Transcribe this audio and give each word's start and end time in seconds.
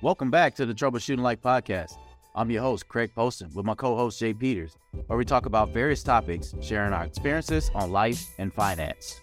Welcome 0.00 0.30
back 0.30 0.54
to 0.56 0.66
the 0.66 0.74
Troubleshooting 0.74 1.20
Life 1.20 1.40
podcast. 1.40 1.96
I'm 2.34 2.50
your 2.50 2.62
host, 2.62 2.88
Craig 2.88 3.12
Poston, 3.14 3.50
with 3.54 3.64
my 3.64 3.74
co 3.74 3.96
host, 3.96 4.18
Jay 4.18 4.34
Peters, 4.34 4.76
where 5.06 5.16
we 5.16 5.24
talk 5.24 5.46
about 5.46 5.70
various 5.70 6.02
topics, 6.02 6.54
sharing 6.60 6.92
our 6.92 7.04
experiences 7.04 7.70
on 7.74 7.90
life 7.90 8.26
and 8.38 8.52
finance. 8.52 9.20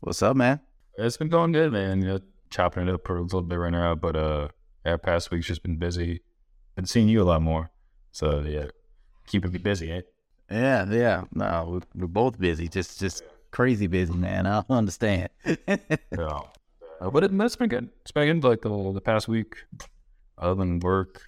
What's 0.00 0.22
up, 0.22 0.36
man? 0.36 0.60
It's 0.96 1.16
been 1.16 1.28
going 1.28 1.52
good, 1.52 1.72
man. 1.72 2.02
You 2.02 2.08
know, 2.08 2.18
chopping 2.50 2.88
it 2.88 2.92
up 2.94 3.06
for 3.06 3.16
a 3.16 3.22
little 3.22 3.42
bit 3.42 3.56
right 3.56 3.70
now, 3.72 3.94
but 3.94 4.16
uh, 4.16 4.48
yeah, 4.84 4.96
past 4.96 5.30
week's 5.30 5.46
just 5.46 5.62
been 5.62 5.76
busy. 5.76 6.20
Been 6.74 6.86
seeing 6.86 7.08
you 7.08 7.22
a 7.22 7.24
lot 7.24 7.42
more, 7.42 7.70
so 8.12 8.40
yeah, 8.40 8.66
keeping 9.26 9.52
me 9.52 9.58
busy, 9.58 9.90
eh? 9.92 10.00
Yeah, 10.50 10.86
yeah. 10.90 11.24
No, 11.32 11.66
we're, 11.68 12.02
we're 12.02 12.06
both 12.08 12.38
busy. 12.38 12.68
Just, 12.68 12.98
just 12.98 13.22
crazy 13.50 13.86
busy, 13.86 14.12
man. 14.12 14.46
I 14.46 14.62
don't 14.62 14.76
understand. 14.76 15.30
yeah. 15.46 15.76
Uh, 17.00 17.08
but 17.10 17.22
it, 17.22 17.30
it's 17.32 17.54
been 17.54 17.68
good. 17.68 17.88
It's 18.00 18.10
been 18.10 18.40
good 18.40 18.48
like 18.48 18.60
the, 18.62 18.92
the 18.92 19.00
past 19.00 19.28
week. 19.28 19.58
Other 20.36 20.56
than 20.56 20.80
work, 20.80 21.22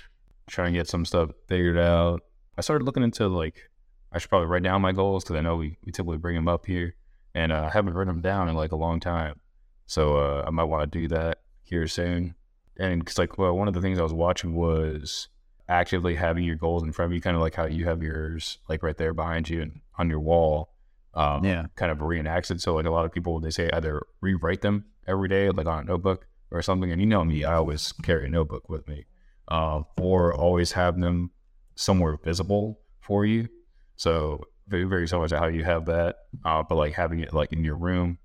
trying 0.49 0.73
to 0.73 0.79
get 0.81 0.89
some 0.89 1.05
stuff 1.05 1.31
figured 1.47 1.79
out. 1.79 2.23
I 2.59 2.61
started 2.61 2.85
looking 2.85 3.05
into 3.05 3.29
like 3.29 3.71
I 4.13 4.19
should 4.19 4.31
probably 4.31 4.49
write 4.49 4.65
down 4.65 4.83
my 4.83 4.93
goals 4.93 5.23
because 5.23 5.37
I 5.37 5.41
know 5.41 5.57
we, 5.57 5.79
we 5.85 5.93
typically 5.93 6.19
bring 6.19 6.35
them 6.35 6.49
up 6.49 6.67
here, 6.67 6.97
and 7.35 7.53
uh, 7.53 7.67
I 7.67 7.71
haven't 7.71 7.95
written 7.95 8.15
them 8.15 8.23
down 8.23 8.49
in 8.49 8.57
like 8.57 8.73
a 8.73 8.77
long 8.77 8.99
time. 8.99 9.39
So 9.87 10.17
uh, 10.17 10.45
I 10.47 10.51
might 10.51 10.65
want 10.65 10.91
to 10.91 10.99
do 11.01 11.09
that 11.09 11.39
here 11.63 11.87
soon. 11.87 12.35
And 12.79 13.03
it's 13.03 13.19
like, 13.19 13.39
well, 13.39 13.57
one 13.57 13.69
of 13.69 13.75
the 13.75 13.81
things 13.81 13.99
I 13.99 14.03
was 14.03 14.13
watching 14.13 14.55
was 14.55 15.29
actively 15.69 16.17
having 16.17 16.45
your 16.45 16.57
goals 16.57 16.83
in 16.83 16.93
front 16.93 17.11
of 17.11 17.15
you, 17.15 17.21
kind 17.21 17.37
of 17.37 17.43
like 17.43 17.55
how 17.55 17.67
you 17.67 17.85
have 17.87 18.03
yours 18.03 18.59
like 18.69 18.83
right 18.83 18.97
there 18.97 19.15
behind 19.15 19.49
you 19.49 19.63
and 19.63 19.81
on 19.99 20.09
your 20.09 20.21
wall. 20.21 20.71
Um, 21.15 21.45
Yeah. 21.45 21.67
Kind 21.77 21.93
of 21.93 21.99
reenacts 21.99 22.51
it. 22.51 22.61
So 22.61 22.75
like 22.75 22.87
a 22.87 22.91
lot 22.91 23.05
of 23.05 23.13
people, 23.13 23.41
they 23.41 23.51
say 23.51 23.71
either 23.73 24.03
rewrite 24.21 24.63
them 24.63 24.85
every 25.07 25.29
day, 25.29 25.51
like 25.51 25.67
on 25.67 25.81
a 25.81 25.85
notebook 25.85 26.27
or 26.51 26.63
something. 26.63 26.91
And 26.91 27.01
you 27.01 27.07
know 27.07 27.25
me, 27.25 27.45
I 27.45 27.55
always 27.55 27.93
carry 28.03 28.27
a 28.27 28.31
notebook 28.31 28.69
with 28.69 28.87
me, 28.89 29.07
um, 29.49 29.87
or 30.01 30.35
always 30.35 30.73
have 30.73 31.01
them 31.01 31.31
somewhere 31.75 32.17
visible 32.23 32.81
for 33.01 33.25
you. 33.25 33.49
So 33.97 34.45
very, 34.69 34.85
very 34.85 35.09
similar 35.09 35.29
to 35.29 35.39
how 35.39 35.47
you 35.49 35.65
have 35.65 35.87
that, 35.87 36.17
uh, 36.45 36.63
but 36.63 36.77
like 36.77 36.95
having 36.95 37.21
it 37.21 37.35
like 37.35 37.53
in 37.53 37.65
your 37.65 37.77
room 37.77 38.19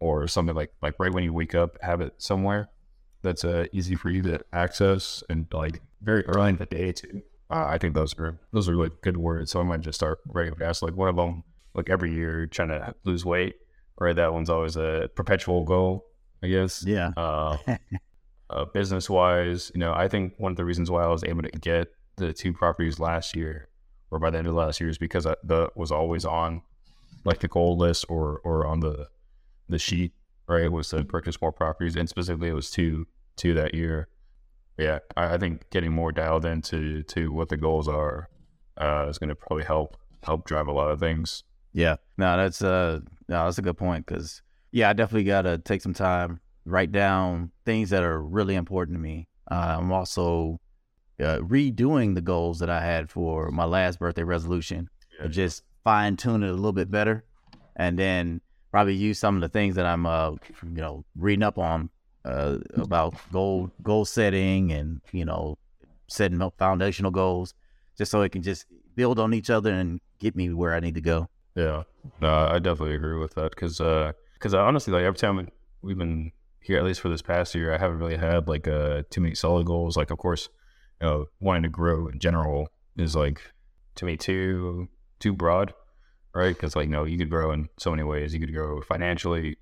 or 0.00 0.26
something 0.26 0.54
like 0.56 0.72
like 0.82 0.94
right 0.98 1.12
when 1.12 1.24
you 1.24 1.32
wake 1.32 1.54
up, 1.54 1.76
have 1.82 2.00
it 2.00 2.14
somewhere 2.18 2.70
that's 3.22 3.44
uh, 3.44 3.66
easy 3.72 3.94
for 3.94 4.10
you 4.10 4.22
to 4.22 4.40
access 4.52 5.22
and 5.28 5.46
like 5.52 5.80
very 6.00 6.24
early 6.26 6.50
in 6.50 6.56
the 6.56 6.66
day 6.66 6.92
too. 6.92 7.22
Uh, 7.50 7.66
I 7.68 7.78
think 7.78 7.94
those 7.94 8.18
are 8.18 8.40
those 8.52 8.68
are 8.68 8.72
really 8.72 8.90
good 9.02 9.16
words. 9.16 9.50
So 9.50 9.60
I 9.60 9.64
might 9.64 9.82
just 9.82 9.98
start 9.98 10.18
writing 10.26 10.54
down. 10.54 10.72
Like 10.80 10.96
one 10.96 11.08
of 11.08 11.16
them, 11.16 11.44
like 11.74 11.90
every 11.90 12.12
year 12.14 12.46
trying 12.46 12.68
to 12.68 12.94
lose 13.04 13.24
weight, 13.24 13.56
right? 13.98 14.16
That 14.16 14.32
one's 14.32 14.50
always 14.50 14.76
a 14.76 15.10
perpetual 15.14 15.64
goal, 15.64 16.06
I 16.42 16.48
guess. 16.48 16.84
Yeah. 16.84 17.10
Uh, 17.16 17.56
uh, 18.50 18.64
business 18.66 19.08
wise, 19.08 19.70
you 19.74 19.80
know, 19.80 19.92
I 19.92 20.08
think 20.08 20.34
one 20.38 20.52
of 20.52 20.56
the 20.56 20.64
reasons 20.64 20.90
why 20.90 21.04
I 21.04 21.08
was 21.08 21.24
able 21.24 21.42
to 21.42 21.50
get 21.50 21.88
the 22.16 22.32
two 22.32 22.52
properties 22.52 22.98
last 22.98 23.34
year 23.34 23.68
or 24.12 24.18
by 24.18 24.30
the 24.30 24.38
end 24.38 24.46
of 24.46 24.54
last 24.54 24.80
year 24.80 24.90
is 24.90 24.98
because 24.98 25.26
I, 25.26 25.34
the 25.42 25.70
was 25.74 25.90
always 25.90 26.24
on 26.24 26.62
like 27.24 27.40
the 27.40 27.48
goal 27.48 27.76
list 27.76 28.04
or 28.08 28.40
or 28.44 28.66
on 28.66 28.80
the 28.80 29.08
the 29.68 29.78
sheet, 29.78 30.12
right? 30.46 30.70
Was 30.70 30.90
to 30.90 31.02
purchase 31.02 31.40
more 31.40 31.50
properties, 31.50 31.96
and 31.96 32.08
specifically 32.08 32.50
it 32.50 32.54
was 32.54 32.70
two 32.70 33.06
two 33.36 33.54
that 33.54 33.74
year. 33.74 34.08
Yeah, 34.78 34.98
I, 35.16 35.34
I 35.34 35.38
think 35.38 35.68
getting 35.70 35.92
more 35.92 36.12
dialed 36.12 36.44
into 36.44 37.02
to 37.04 37.32
what 37.32 37.48
the 37.48 37.56
goals 37.56 37.88
are 37.88 38.28
uh, 38.76 39.06
is 39.08 39.18
going 39.18 39.30
to 39.30 39.34
probably 39.34 39.64
help 39.64 39.96
help 40.22 40.46
drive 40.46 40.66
a 40.66 40.72
lot 40.72 40.90
of 40.90 41.00
things. 41.00 41.42
Yeah, 41.72 41.96
no, 42.18 42.36
that's 42.36 42.62
uh, 42.62 43.00
no, 43.28 43.44
that's 43.44 43.58
a 43.58 43.62
good 43.62 43.78
point 43.78 44.06
because 44.06 44.42
yeah, 44.72 44.90
I 44.90 44.92
definitely 44.92 45.24
got 45.24 45.42
to 45.42 45.58
take 45.58 45.80
some 45.82 45.94
time, 45.94 46.40
write 46.64 46.92
down 46.92 47.50
things 47.64 47.90
that 47.90 48.02
are 48.02 48.22
really 48.22 48.54
important 48.54 48.96
to 48.96 49.00
me. 49.00 49.28
Uh, 49.50 49.76
I'm 49.78 49.92
also 49.92 50.60
uh, 51.20 51.38
redoing 51.38 52.14
the 52.14 52.20
goals 52.20 52.58
that 52.60 52.70
I 52.70 52.80
had 52.80 53.10
for 53.10 53.50
my 53.50 53.64
last 53.64 53.98
birthday 53.98 54.22
resolution, 54.22 54.88
Yeah. 55.20 55.28
just 55.28 55.62
fine 55.84 56.16
tune 56.16 56.42
it 56.42 56.48
a 56.50 56.54
little 56.54 56.72
bit 56.72 56.90
better, 56.90 57.24
and 57.76 57.98
then 57.98 58.40
probably 58.70 58.94
use 58.94 59.18
some 59.18 59.34
of 59.36 59.42
the 59.42 59.48
things 59.48 59.74
that 59.76 59.86
I'm 59.86 60.06
uh, 60.06 60.30
you 60.30 60.38
know, 60.62 61.04
reading 61.16 61.42
up 61.42 61.58
on 61.58 61.90
uh 62.24 62.58
about 62.74 63.14
goal 63.32 63.68
goal 63.82 64.04
setting 64.04 64.70
and 64.72 65.00
you 65.10 65.24
know, 65.24 65.58
setting 66.06 66.40
up 66.40 66.54
foundational 66.58 67.10
goals, 67.10 67.54
just 67.98 68.10
so 68.10 68.22
it 68.22 68.30
can 68.30 68.42
just 68.42 68.66
build 68.94 69.18
on 69.18 69.32
each 69.34 69.50
other 69.50 69.72
and 69.72 70.00
get 70.20 70.36
me 70.36 70.52
where 70.52 70.74
I 70.74 70.80
need 70.80 70.94
to 70.94 71.00
go. 71.00 71.28
Yeah, 71.54 71.82
no, 72.20 72.28
I 72.28 72.58
definitely 72.58 72.94
agree 72.94 73.18
with 73.18 73.34
that 73.34 73.50
because 73.50 73.78
because 73.78 74.54
honestly, 74.54 74.92
like 74.92 75.04
every 75.04 75.18
time 75.18 75.48
we've 75.82 75.98
been 75.98 76.32
here, 76.60 76.78
at 76.78 76.84
least 76.84 77.00
for 77.00 77.08
this 77.08 77.22
past 77.22 77.54
year, 77.54 77.74
I 77.74 77.78
haven't 77.78 77.98
really 77.98 78.16
had 78.16 78.48
like 78.48 78.66
uh, 78.66 79.02
too 79.10 79.20
many 79.20 79.34
solid 79.34 79.66
goals. 79.66 79.96
Like, 79.96 80.10
of 80.10 80.18
course, 80.18 80.48
you 81.00 81.06
know, 81.06 81.26
wanting 81.40 81.64
to 81.64 81.68
grow 81.68 82.08
in 82.08 82.18
general 82.18 82.68
is 82.96 83.14
like 83.14 83.40
to 83.96 84.04
me 84.04 84.16
too 84.16 84.88
too 85.18 85.32
broad, 85.32 85.74
right? 86.34 86.54
Because 86.54 86.74
like, 86.74 86.88
no, 86.88 87.04
you 87.04 87.18
could 87.18 87.30
grow 87.30 87.52
in 87.52 87.68
so 87.78 87.90
many 87.90 88.02
ways. 88.02 88.32
You 88.32 88.40
could 88.40 88.54
grow 88.54 88.80
financially, 88.80 89.58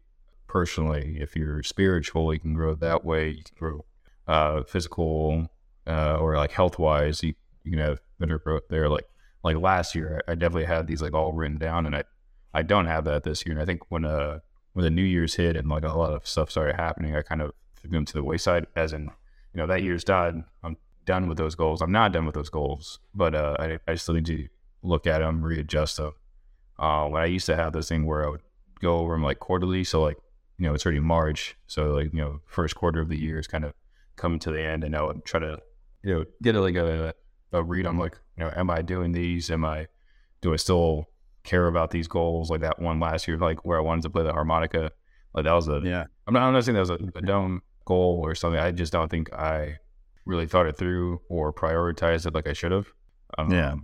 personally. 0.46 1.18
If 1.20 1.34
you're 1.34 1.62
spiritual, 1.62 2.32
you 2.32 2.40
can 2.40 2.54
grow 2.54 2.74
that 2.76 3.04
way. 3.04 3.30
You 3.30 3.42
can 3.42 3.56
grow 3.58 3.84
uh, 4.28 4.62
physical 4.62 5.48
uh, 5.86 6.18
or 6.18 6.36
like 6.36 6.52
health 6.52 6.78
wise. 6.78 7.22
You 7.22 7.34
you 7.64 7.72
can 7.72 7.80
have 7.80 8.00
better 8.20 8.38
growth 8.38 8.68
there. 8.70 8.88
Like 8.88 9.08
like 9.42 9.56
last 9.56 9.94
year, 9.94 10.22
I 10.28 10.34
definitely 10.34 10.66
had 10.66 10.86
these 10.86 11.02
like 11.02 11.14
all 11.14 11.32
written 11.32 11.58
down, 11.58 11.86
and 11.86 11.96
I 11.96 12.04
I 12.52 12.62
don't 12.62 12.86
have 12.86 13.04
that 13.04 13.22
this 13.22 13.44
year. 13.46 13.52
And 13.52 13.62
I 13.62 13.64
think 13.64 13.90
when 13.90 14.04
uh 14.04 14.40
when 14.72 14.84
the 14.84 14.90
New 14.90 15.02
Year's 15.02 15.34
hit 15.34 15.56
and 15.56 15.68
like 15.68 15.84
a 15.84 15.88
lot 15.88 16.12
of 16.12 16.26
stuff 16.26 16.50
started 16.50 16.76
happening, 16.76 17.16
I 17.16 17.22
kind 17.22 17.42
of 17.42 17.52
threw 17.76 17.90
them 17.90 18.04
to 18.04 18.12
the 18.12 18.24
wayside. 18.24 18.66
As 18.76 18.92
in, 18.92 19.04
you 19.04 19.58
know, 19.58 19.66
that 19.66 19.82
year's 19.82 20.04
done. 20.04 20.44
I'm 20.62 20.76
done 21.06 21.28
with 21.28 21.38
those 21.38 21.54
goals. 21.54 21.80
I'm 21.80 21.92
not 21.92 22.12
done 22.12 22.26
with 22.26 22.34
those 22.34 22.50
goals, 22.50 23.00
but 23.14 23.34
uh, 23.34 23.56
I 23.58 23.78
I 23.88 23.94
still 23.94 24.14
need 24.14 24.26
to 24.26 24.48
look 24.82 25.06
at 25.06 25.18
them, 25.18 25.42
readjust 25.42 25.96
them. 25.96 26.12
Uh, 26.78 27.06
when 27.08 27.22
I 27.22 27.26
used 27.26 27.46
to 27.46 27.56
have 27.56 27.72
this 27.72 27.88
thing 27.88 28.06
where 28.06 28.24
I 28.24 28.30
would 28.30 28.42
go 28.80 28.98
over 28.98 29.14
them 29.14 29.22
like 29.22 29.38
quarterly, 29.38 29.84
so 29.84 30.02
like 30.02 30.18
you 30.58 30.66
know 30.66 30.74
it's 30.74 30.84
already 30.84 31.00
March, 31.00 31.56
so 31.66 31.92
like 31.92 32.12
you 32.12 32.20
know 32.20 32.40
first 32.46 32.74
quarter 32.74 33.00
of 33.00 33.08
the 33.08 33.18
year 33.18 33.38
is 33.38 33.46
kind 33.46 33.64
of 33.64 33.72
coming 34.16 34.38
to 34.40 34.50
the 34.50 34.62
end, 34.62 34.84
and 34.84 34.94
I 34.94 35.02
would 35.02 35.24
try 35.24 35.40
to 35.40 35.58
you 36.02 36.14
know 36.14 36.24
get 36.42 36.54
like 36.54 36.76
a 36.76 37.14
a 37.52 37.62
read 37.62 37.86
on 37.86 37.98
like 37.98 38.18
you 38.36 38.44
know 38.44 38.52
am 38.54 38.70
I 38.70 38.82
doing 38.82 39.12
these? 39.12 39.50
Am 39.50 39.64
I 39.64 39.88
do 40.40 40.52
I 40.52 40.56
still 40.56 41.06
care 41.44 41.66
about 41.66 41.90
these 41.90 42.08
goals? 42.08 42.50
Like 42.50 42.60
that 42.60 42.80
one 42.80 43.00
last 43.00 43.26
year, 43.28 43.38
like 43.38 43.64
where 43.64 43.78
I 43.78 43.82
wanted 43.82 44.02
to 44.02 44.10
play 44.10 44.22
the 44.22 44.32
harmonica, 44.32 44.90
like 45.34 45.44
that 45.44 45.52
was 45.52 45.68
a 45.68 45.80
Yeah. 45.84 46.04
I'm 46.26 46.34
not, 46.34 46.42
I'm 46.42 46.52
not 46.52 46.64
saying 46.64 46.74
that 46.74 46.80
was 46.80 46.90
a, 46.90 46.98
a 47.16 47.22
dumb 47.22 47.62
goal 47.84 48.20
or 48.22 48.34
something. 48.34 48.60
I 48.60 48.70
just 48.70 48.92
don't 48.92 49.10
think 49.10 49.32
I 49.32 49.78
really 50.24 50.46
thought 50.46 50.66
it 50.66 50.76
through 50.76 51.20
or 51.28 51.52
prioritized 51.52 52.26
it 52.26 52.34
like 52.34 52.46
I 52.46 52.52
should 52.52 52.72
have. 52.72 52.92
Um, 53.38 53.50
Yeah. 53.52 53.74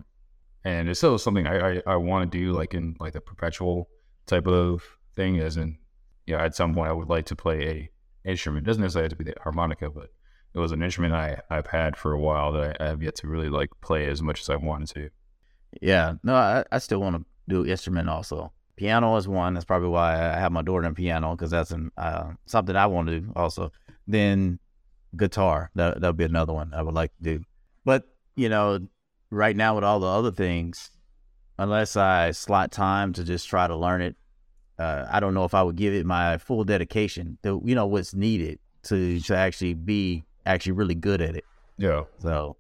And 0.65 0.89
it's 0.89 0.99
still 0.99 1.19
something 1.19 1.47
I, 1.47 1.77
I, 1.77 1.83
I 1.87 1.97
want 1.97 2.31
to 2.31 2.39
do 2.39 2.53
like 2.53 2.75
in 2.75 2.97
like 2.99 3.13
the 3.13 3.21
perpetual 3.21 3.89
type 4.27 4.47
of 4.47 4.83
thing 5.15 5.39
as 5.39 5.57
in, 5.57 5.79
you 6.27 6.37
know, 6.37 6.43
at 6.43 6.57
some 6.57 6.75
point 6.75 6.89
I 6.89 6.93
would 6.93 7.09
like 7.09 7.27
to 7.27 7.37
play 7.37 7.69
a 7.69 7.91
instrument. 8.29 8.67
It 8.67 8.67
doesn't 8.67 8.83
necessarily 8.83 9.05
have 9.07 9.19
to 9.19 9.25
be 9.25 9.31
the 9.31 9.35
harmonica, 9.41 9.91
but 9.91 10.11
it 10.57 10.59
was 10.59 10.73
an 10.73 10.83
instrument 10.83 11.13
I, 11.13 11.39
I've 11.51 11.67
had 11.67 11.97
for 11.97 12.13
a 12.13 12.19
while 12.19 12.51
that 12.53 12.81
I, 12.81 12.85
I 12.85 12.89
have 12.89 13.03
yet 13.03 13.15
to 13.17 13.29
really 13.29 13.51
like 13.51 13.71
play 13.83 14.07
as 14.07 14.23
much 14.23 14.41
as 14.41 14.49
I 14.49 14.57
wanted 14.57 14.89
to. 14.95 15.11
Yeah, 15.83 16.15
no, 16.23 16.35
I, 16.35 16.65
I 16.73 16.79
still 16.79 17.01
want 17.01 17.17
to 17.17 17.25
do 17.47 17.67
instrument 17.67 18.09
also. 18.09 18.53
Piano 18.77 19.17
is 19.17 19.29
one. 19.29 19.53
That's 19.53 19.67
probably 19.67 19.91
why 19.91 20.15
I 20.15 20.39
have 20.39 20.53
my 20.53 20.63
daughter 20.63 20.87
in 20.87 20.95
piano 20.95 21.37
because 21.37 21.51
that's 21.51 21.73
an, 21.73 21.91
uh, 21.99 22.31
something 22.47 22.75
I 22.75 22.87
want 22.87 23.09
to 23.09 23.21
do 23.21 23.33
also. 23.37 23.71
Then 24.07 24.59
guitar, 25.15 25.71
that 25.75 26.01
that 26.01 26.09
would 26.09 26.17
be 26.17 26.25
another 26.25 26.55
one 26.55 26.73
I 26.73 26.83
would 26.83 26.95
like 26.95 27.15
to 27.19 27.23
do. 27.23 27.45
But 27.85 28.05
you 28.35 28.49
know, 28.49 28.81
right 29.31 29.57
now 29.57 29.75
with 29.75 29.85
all 29.85 30.01
the 30.01 30.07
other 30.07 30.33
things, 30.33 30.91
unless 31.59 31.97
I 31.97 32.31
slot 32.31 32.73
time 32.73 33.13
to 33.15 33.25
just 33.25 33.47
try 33.47 33.67
to 33.67 33.77
learn 33.77 34.01
it, 34.01 34.17
uh, 34.79 35.05
I 35.11 35.21
don't 35.21 35.35
know 35.35 35.45
if 35.45 35.53
I 35.53 35.63
would 35.63 35.77
give 35.77 35.93
it 35.93 36.07
my 36.07 36.39
full 36.39 36.65
dedication 36.65 37.37
to 37.43 37.61
you 37.63 37.75
know 37.75 37.87
what's 37.87 38.15
needed 38.15 38.59
to 38.85 39.21
to 39.21 39.37
actually 39.37 39.75
be 39.75 40.26
actually 40.47 40.73
really 40.73 40.95
good 40.95 41.21
at 41.21 41.37
it. 41.37 41.45
Yeah. 41.77 42.05
So, 42.21 42.57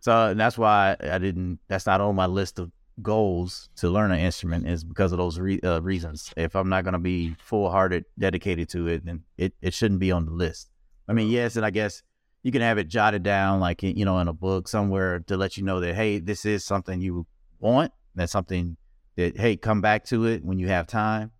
so 0.00 0.28
and 0.28 0.40
that's 0.40 0.56
why 0.56 0.96
I 1.00 1.18
didn't. 1.18 1.58
That's 1.68 1.86
not 1.86 2.00
on 2.00 2.14
my 2.14 2.26
list 2.26 2.58
of 2.58 2.70
goals 3.02 3.68
to 3.76 3.90
learn 3.90 4.10
an 4.10 4.20
instrument 4.20 4.66
is 4.66 4.82
because 4.82 5.12
of 5.12 5.18
those 5.18 5.38
re, 5.38 5.60
uh, 5.60 5.80
reasons. 5.80 6.32
If 6.36 6.56
I'm 6.56 6.68
not 6.68 6.84
going 6.84 6.94
to 6.94 6.98
be 6.98 7.36
full 7.38 7.70
hearted, 7.70 8.04
dedicated 8.18 8.68
to 8.70 8.88
it, 8.88 9.04
then 9.04 9.24
it, 9.36 9.52
it 9.60 9.74
shouldn't 9.74 10.00
be 10.00 10.12
on 10.12 10.24
the 10.24 10.32
list. 10.32 10.70
I 11.08 11.12
mean, 11.12 11.28
yes, 11.28 11.56
and 11.56 11.66
I 11.66 11.70
guess 11.70 12.02
you 12.42 12.52
can 12.52 12.62
have 12.62 12.78
it 12.78 12.88
jotted 12.88 13.22
down, 13.22 13.60
like 13.60 13.82
you 13.82 14.04
know, 14.04 14.18
in 14.18 14.28
a 14.28 14.32
book 14.32 14.68
somewhere 14.68 15.20
to 15.20 15.36
let 15.36 15.56
you 15.56 15.64
know 15.64 15.80
that 15.80 15.94
hey, 15.94 16.18
this 16.18 16.44
is 16.44 16.64
something 16.64 17.00
you 17.00 17.26
want. 17.58 17.92
That's 18.14 18.32
something 18.32 18.76
that 19.16 19.36
hey, 19.36 19.56
come 19.56 19.80
back 19.80 20.04
to 20.06 20.26
it 20.26 20.44
when 20.44 20.58
you 20.58 20.68
have 20.68 20.86
time. 20.86 21.32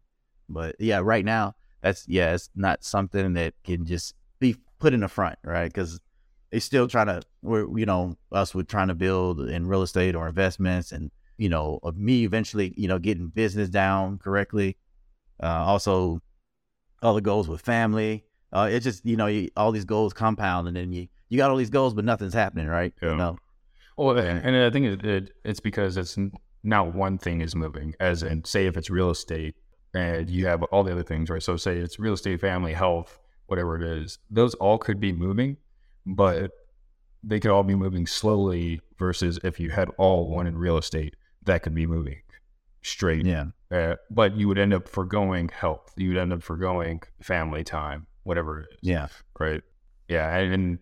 But 0.49 0.77
yeah, 0.79 0.99
right 0.99 1.25
now, 1.25 1.55
that's 1.81 2.07
yeah, 2.09 2.35
it's 2.35 2.51
not 2.55 2.85
something 2.85 3.35
that 3.35 3.55
can 3.65 3.85
just 3.87 4.15
be 4.39 4.57
put 4.79 4.95
in 4.95 5.01
the 5.01 5.09
front, 5.09 5.39
right? 5.45 5.67
Because 5.67 6.01
they 6.51 6.61
still 6.61 6.89
trying 6.89 7.07
to 7.07 7.23
we're 7.43 7.79
you 7.79 7.87
know 7.87 8.17
us 8.33 8.55
we're 8.55 8.63
trying 8.63 8.89
to 8.89 8.95
build 8.95 9.41
in 9.41 9.67
real 9.67 9.83
estate 9.83 10.15
or 10.15 10.29
investments 10.29 10.93
and 10.93 11.11
you 11.39 11.49
know 11.49 11.81
of 11.83 11.97
me 11.99 12.25
eventually 12.25 12.73
you 12.77 12.87
know 12.87 13.01
getting 13.01 13.27
business 13.27 13.69
down 13.69 14.17
correctly 14.17 14.77
uh 15.43 15.47
also 15.47 16.23
other 17.03 17.21
goals 17.21 17.49
with 17.49 17.61
family. 17.61 18.25
Uh, 18.53 18.69
it's 18.71 18.85
just 18.85 19.05
you 19.05 19.17
know 19.17 19.27
you, 19.27 19.49
all 19.57 19.73
these 19.73 19.85
goals 19.85 20.13
compound, 20.13 20.69
and 20.69 20.77
then 20.77 20.93
you 20.93 21.09
you 21.29 21.37
got 21.37 21.51
all 21.51 21.57
these 21.57 21.71
goals, 21.71 21.95
but 21.95 22.05
nothing's 22.05 22.35
happening, 22.35 22.67
right? 22.67 22.93
Yeah. 23.03 23.11
You 23.11 23.17
know? 23.17 23.39
Well, 23.97 24.19
and, 24.19 24.45
and 24.45 24.57
I 24.57 24.71
think 24.71 24.87
it, 24.87 25.05
it, 25.05 25.31
it's 25.45 25.61
because 25.61 25.97
it's 25.97 26.19
not 26.63 26.95
one 26.95 27.19
thing 27.19 27.41
is 27.41 27.55
moving. 27.55 27.95
As 27.99 28.23
in, 28.23 28.45
say 28.45 28.67
if 28.67 28.77
it's 28.77 28.91
real 28.91 29.11
estate 29.11 29.55
and 29.95 30.29
you 30.29 30.47
have 30.47 30.63
all 30.65 30.85
the 30.85 30.93
other 30.93 31.03
things, 31.03 31.31
right? 31.31 31.43
So 31.43 31.57
say 31.57 31.79
it's 31.79 31.99
real 31.99 32.13
estate, 32.13 32.41
family, 32.41 32.75
health, 32.75 33.19
whatever 33.47 33.77
it 33.77 33.83
is. 33.83 34.19
Those 34.31 34.55
all 34.55 34.79
could 34.79 35.01
be 35.01 35.13
moving, 35.13 35.57
but 36.05 36.51
they 37.23 37.41
could 37.41 37.51
all 37.51 37.63
be 37.65 37.75
moving 37.75 38.07
slowly. 38.07 38.81
Versus 38.99 39.39
if 39.45 39.61
you 39.61 39.69
had 39.69 39.91
all 39.99 40.31
one 40.31 40.47
in 40.47 40.57
real 40.57 40.79
estate, 40.79 41.17
that 41.45 41.63
could 41.63 41.75
be 41.75 41.87
moving 41.87 42.23
straight. 42.81 43.27
Yeah. 43.27 43.49
Uh, 43.71 43.97
but 44.11 44.37
you 44.37 44.49
would 44.49 44.59
end 44.59 44.73
up 44.73 44.89
foregoing 44.89 45.51
health. 45.51 45.93
You 45.97 46.09
would 46.09 46.19
end 46.19 46.33
up 46.33 46.43
foregoing 46.43 47.03
family 47.21 47.63
time, 47.63 48.07
whatever 48.23 48.61
it 48.61 48.69
is. 48.73 48.79
Yeah. 48.81 49.09
Right. 49.39 49.63
Yeah. 50.09 50.35
And, 50.35 50.55
and 50.55 50.79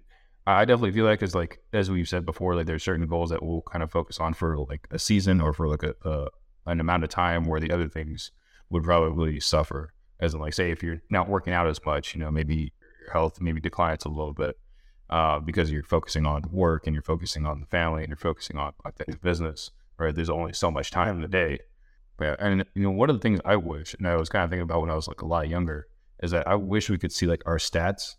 I 0.46 0.64
definitely 0.64 0.92
feel 0.92 1.06
like, 1.06 1.18
cause 1.18 1.34
like, 1.34 1.58
as 1.72 1.90
we've 1.90 2.08
said 2.08 2.24
before, 2.24 2.54
like 2.54 2.66
there's 2.66 2.84
certain 2.84 3.06
goals 3.08 3.30
that 3.30 3.42
we'll 3.42 3.62
kind 3.62 3.82
of 3.82 3.90
focus 3.90 4.20
on 4.20 4.34
for 4.34 4.58
like 4.58 4.86
a 4.90 4.98
season 4.98 5.40
or 5.40 5.52
for 5.52 5.66
like 5.66 5.82
a, 5.82 5.94
uh, 6.06 6.28
an 6.66 6.78
amount 6.78 7.02
of 7.02 7.10
time 7.10 7.46
where 7.46 7.58
the 7.58 7.72
other 7.72 7.88
things 7.88 8.30
would 8.70 8.84
probably 8.84 9.40
suffer. 9.40 9.93
As 10.20 10.34
in, 10.34 10.40
like, 10.40 10.54
say, 10.54 10.70
if 10.70 10.82
you're 10.82 11.02
not 11.10 11.28
working 11.28 11.52
out 11.52 11.66
as 11.66 11.84
much, 11.84 12.14
you 12.14 12.20
know, 12.20 12.30
maybe 12.30 12.72
your 13.00 13.12
health 13.12 13.40
maybe 13.40 13.60
declines 13.60 14.04
a 14.04 14.08
little 14.08 14.32
bit 14.32 14.58
uh, 15.10 15.38
because 15.38 15.70
you're 15.70 15.82
focusing 15.82 16.26
on 16.26 16.42
work 16.50 16.86
and 16.86 16.94
you're 16.94 17.02
focusing 17.02 17.46
on 17.46 17.60
the 17.60 17.66
family 17.66 18.02
and 18.02 18.08
you're 18.08 18.16
focusing 18.16 18.56
on 18.56 18.72
like 18.84 18.96
the 18.96 19.16
business, 19.22 19.70
right? 19.98 20.14
There's 20.14 20.30
only 20.30 20.52
so 20.52 20.70
much 20.70 20.90
time 20.90 21.16
in 21.16 21.22
the 21.22 21.28
day. 21.28 21.58
Yeah, 22.20 22.36
and 22.38 22.64
you 22.74 22.82
know, 22.82 22.90
one 22.90 23.10
of 23.10 23.16
the 23.16 23.20
things 23.20 23.40
I 23.44 23.56
wish, 23.56 23.94
and 23.94 24.06
I 24.06 24.16
was 24.16 24.28
kind 24.28 24.44
of 24.44 24.50
thinking 24.50 24.62
about 24.62 24.80
when 24.80 24.90
I 24.90 24.94
was 24.94 25.08
like 25.08 25.22
a 25.22 25.26
lot 25.26 25.48
younger, 25.48 25.88
is 26.22 26.30
that 26.30 26.46
I 26.46 26.54
wish 26.54 26.88
we 26.88 26.98
could 26.98 27.12
see 27.12 27.26
like 27.26 27.42
our 27.44 27.58
stats 27.58 28.14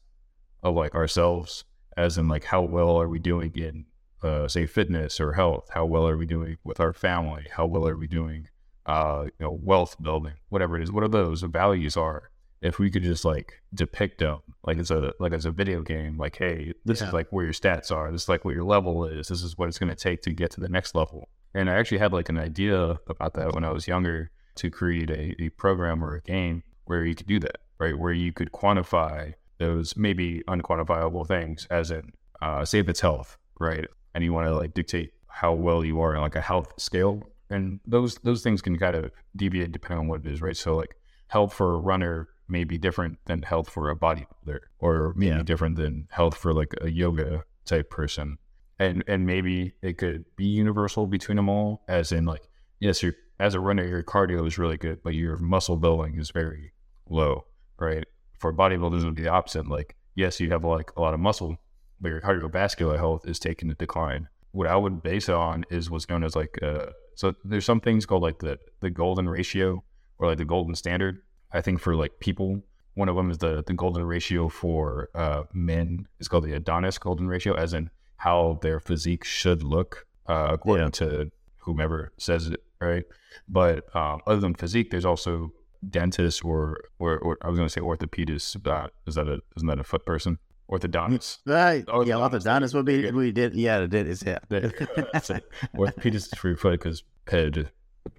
of 0.64 0.76
like 0.76 0.96
ourselves, 0.96 1.64
as 1.96 2.18
in 2.18 2.28
like 2.28 2.44
how 2.44 2.62
well 2.62 3.00
are 3.00 3.08
we 3.08 3.20
doing 3.20 3.54
in, 3.56 3.86
uh, 4.22 4.48
say, 4.50 4.66
fitness 4.66 5.20
or 5.22 5.34
health? 5.34 5.70
How 5.72 5.86
well 5.86 6.08
are 6.08 6.18
we 6.18 6.26
doing 6.26 6.58
with 6.64 6.80
our 6.80 6.92
family? 6.92 7.48
How 7.52 7.66
well 7.66 7.88
are 7.88 7.96
we 7.98 8.08
doing, 8.08 8.50
uh, 8.86 9.24
you 9.26 9.32
know, 9.46 9.60
wealth 9.62 9.96
building, 10.02 10.34
whatever 10.50 10.78
it 10.78 10.84
is, 10.84 10.92
what 10.92 11.04
are 11.04 11.08
those 11.10 11.42
values 11.42 11.98
are? 11.98 12.30
If 12.62 12.80
we 12.80 12.90
could 12.90 13.04
just 13.04 13.26
like 13.26 13.62
depict 13.74 14.20
them, 14.20 14.40
like 14.66 14.78
it's 14.78 14.90
a 14.90 15.14
like 15.20 15.34
it's 15.34 15.46
a 15.46 15.52
video 15.52 15.82
game, 15.82 16.18
like 16.18 16.38
hey, 16.38 16.74
this 16.86 17.02
Yeah. 17.02 17.08
is 17.08 17.14
like 17.14 17.28
where 17.32 17.44
your 17.44 17.54
stats 17.54 17.92
are, 17.92 18.12
this 18.12 18.24
is 18.24 18.30
like 18.30 18.44
what 18.46 18.56
your 18.56 18.64
level 18.64 19.06
is, 19.06 19.28
this 19.28 19.44
is 19.44 19.58
what 19.58 19.68
it's 19.70 19.78
going 19.78 19.90
to 19.90 19.96
take 19.96 20.22
to 20.24 20.32
get 20.34 20.52
to 20.52 20.62
the 20.62 20.70
next 20.70 20.96
level. 20.96 21.30
And 21.54 21.70
I 21.70 21.74
actually 21.76 22.00
had 22.00 22.12
like 22.14 22.30
an 22.30 22.38
idea 22.40 23.00
about 23.08 23.34
that 23.36 23.54
when 23.54 23.64
I 23.64 23.72
was 23.72 23.88
younger 23.88 24.32
to 24.56 24.70
create 24.72 25.10
a, 25.12 25.36
a 25.44 25.50
program 25.50 26.04
or 26.04 26.16
a 26.16 26.22
game 26.22 26.64
where 26.86 27.06
you 27.06 27.14
could 27.14 27.28
do 27.28 27.40
that, 27.42 27.58
right? 27.78 27.98
Where 27.98 28.14
you 28.14 28.32
could 28.34 28.52
quantify 28.52 29.34
those 29.60 29.96
maybe 29.96 30.42
unquantifiable 30.48 31.28
things, 31.28 31.68
as 31.70 31.92
in, 31.92 32.12
uh, 32.42 32.66
say 32.66 32.80
if 32.80 32.90
it's 32.90 33.02
health, 33.02 33.38
right? 33.60 33.86
And 34.14 34.24
you 34.24 34.34
want 34.34 34.48
to 34.48 34.56
like 34.56 34.74
dictate 34.74 35.12
how 35.28 35.54
well 35.54 35.84
you 35.86 36.00
are 36.02 36.16
on 36.16 36.22
like 36.22 36.36
a 36.36 36.42
health 36.42 36.74
scale. 36.78 37.22
And 37.50 37.80
those 37.86 38.16
those 38.16 38.42
things 38.42 38.62
can 38.62 38.78
kind 38.78 38.96
of 38.96 39.12
deviate 39.36 39.72
depending 39.72 40.00
on 40.00 40.08
what 40.08 40.26
it 40.26 40.32
is, 40.32 40.42
right? 40.42 40.58
So 40.58 40.76
like 40.76 40.96
health 41.28 41.54
for 41.54 41.74
a 41.74 41.78
runner 41.80 42.30
may 42.48 42.64
be 42.64 42.78
different 42.78 43.18
than 43.26 43.42
health 43.42 43.70
for 43.70 43.90
a 43.90 43.96
bodybuilder, 43.96 44.60
or 44.80 45.14
maybe 45.16 45.36
Yeah. 45.36 45.44
different 45.44 45.76
than 45.78 46.08
health 46.12 46.36
for 46.38 46.54
like 46.54 46.74
a 46.82 46.90
yoga 46.92 47.44
type 47.66 47.90
person 47.90 48.38
and 48.78 49.04
and 49.08 49.26
maybe 49.26 49.74
it 49.82 49.98
could 49.98 50.26
be 50.36 50.46
universal 50.46 51.08
between 51.08 51.38
them 51.38 51.50
all 51.50 51.82
as 51.88 52.12
in 52.12 52.26
like 52.26 52.44
yes 52.80 53.02
you're 53.02 53.16
as 53.40 53.56
a 53.56 53.60
runner 53.60 53.84
your 53.86 54.04
cardio 54.04 54.46
is 54.46 54.58
really 54.60 54.78
good 54.78 55.02
but 55.04 55.16
your 55.16 55.38
muscle 55.38 55.78
building 55.78 56.20
is 56.20 56.30
very 56.30 56.74
low 57.10 57.46
right 57.80 58.06
for 58.38 58.54
bodybuilders 58.54 59.02
it 59.02 59.06
would 59.06 59.16
be 59.16 59.24
the 59.24 59.30
opposite 59.30 59.68
like 59.68 59.96
yes 60.14 60.40
you 60.40 60.52
have 60.52 60.64
like 60.64 60.92
a 60.96 61.02
lot 61.02 61.14
of 61.16 61.20
muscle 61.20 61.58
but 62.00 62.10
your 62.10 62.22
cardiovascular 62.22 62.98
health 62.98 63.28
is 63.28 63.40
taking 63.40 63.72
a 63.72 63.76
decline 63.76 64.28
what 64.52 64.68
i 64.68 64.76
would 64.76 65.02
base 65.02 65.28
it 65.30 65.36
on 65.36 65.66
is 65.72 65.90
what's 65.90 66.08
known 66.10 66.24
as 66.24 66.36
like 66.36 66.60
uh 66.62 66.88
so 67.16 67.34
there's 67.44 67.66
some 67.66 67.80
things 67.80 68.06
called 68.06 68.22
like 68.24 68.40
the 68.40 68.58
the 68.82 68.90
golden 68.90 69.28
ratio 69.28 69.84
or 70.20 70.28
like 70.28 70.38
the 70.38 70.46
golden 70.46 70.76
standard 70.76 71.20
i 71.52 71.62
think 71.62 71.80
for 71.80 71.96
like 71.96 72.20
people 72.20 72.62
one 72.96 73.10
of 73.10 73.16
them 73.16 73.30
is 73.32 73.38
the 73.40 73.64
the 73.68 73.74
golden 73.74 74.06
ratio 74.06 74.48
for 74.50 75.10
uh 75.16 75.44
men 75.54 76.08
is 76.20 76.28
called 76.28 76.44
the 76.46 76.54
adonis 76.54 76.98
golden 76.98 77.28
ratio 77.28 77.54
as 77.56 77.74
in 77.74 77.90
how 78.18 78.58
their 78.62 78.80
physique 78.80 79.24
should 79.24 79.62
look 79.64 80.06
uh, 80.28 80.48
according 80.52 80.86
Yeah. 80.86 80.90
to 80.92 81.32
whomever 81.58 82.12
says 82.18 82.48
it, 82.48 82.64
right? 82.82 83.04
But 83.48 83.94
um, 83.96 84.22
other 84.26 84.40
than 84.40 84.56
physique, 84.56 84.90
there's 84.90 85.06
also 85.06 85.52
dentists 85.88 86.42
or 86.42 86.80
or, 86.98 87.18
or 87.20 87.38
I 87.44 87.50
was 87.50 87.58
going 87.58 87.68
to 87.68 87.72
say 87.72 87.82
orthopedists. 87.82 88.56
Uh, 88.66 88.88
is 89.06 89.16
that 89.16 89.28
a 89.28 89.42
isn't 89.56 89.68
that 89.68 89.80
a 89.80 89.84
foot 89.84 90.06
person? 90.06 90.40
Orthodontist. 90.72 91.40
Right. 91.46 91.84
Yeah, 91.88 92.16
orthodontist. 92.16 92.74
would 92.74 92.86
be 92.86 92.96
Yeah. 92.96 93.12
we 93.12 93.32
did 93.32 93.54
yeah, 93.54 93.80
the 93.80 93.88
dentist, 93.88 94.24
yeah. 94.26 94.40
There 94.50 94.66
you 94.66 94.72
go. 94.72 95.08
That's 95.14 95.30
it. 95.30 95.46
Orthopedist 95.76 96.16
is 96.16 96.28
for 96.36 96.48
your 96.50 96.58
foot 96.58 96.72
because 96.80 97.04
ped, 97.26 97.70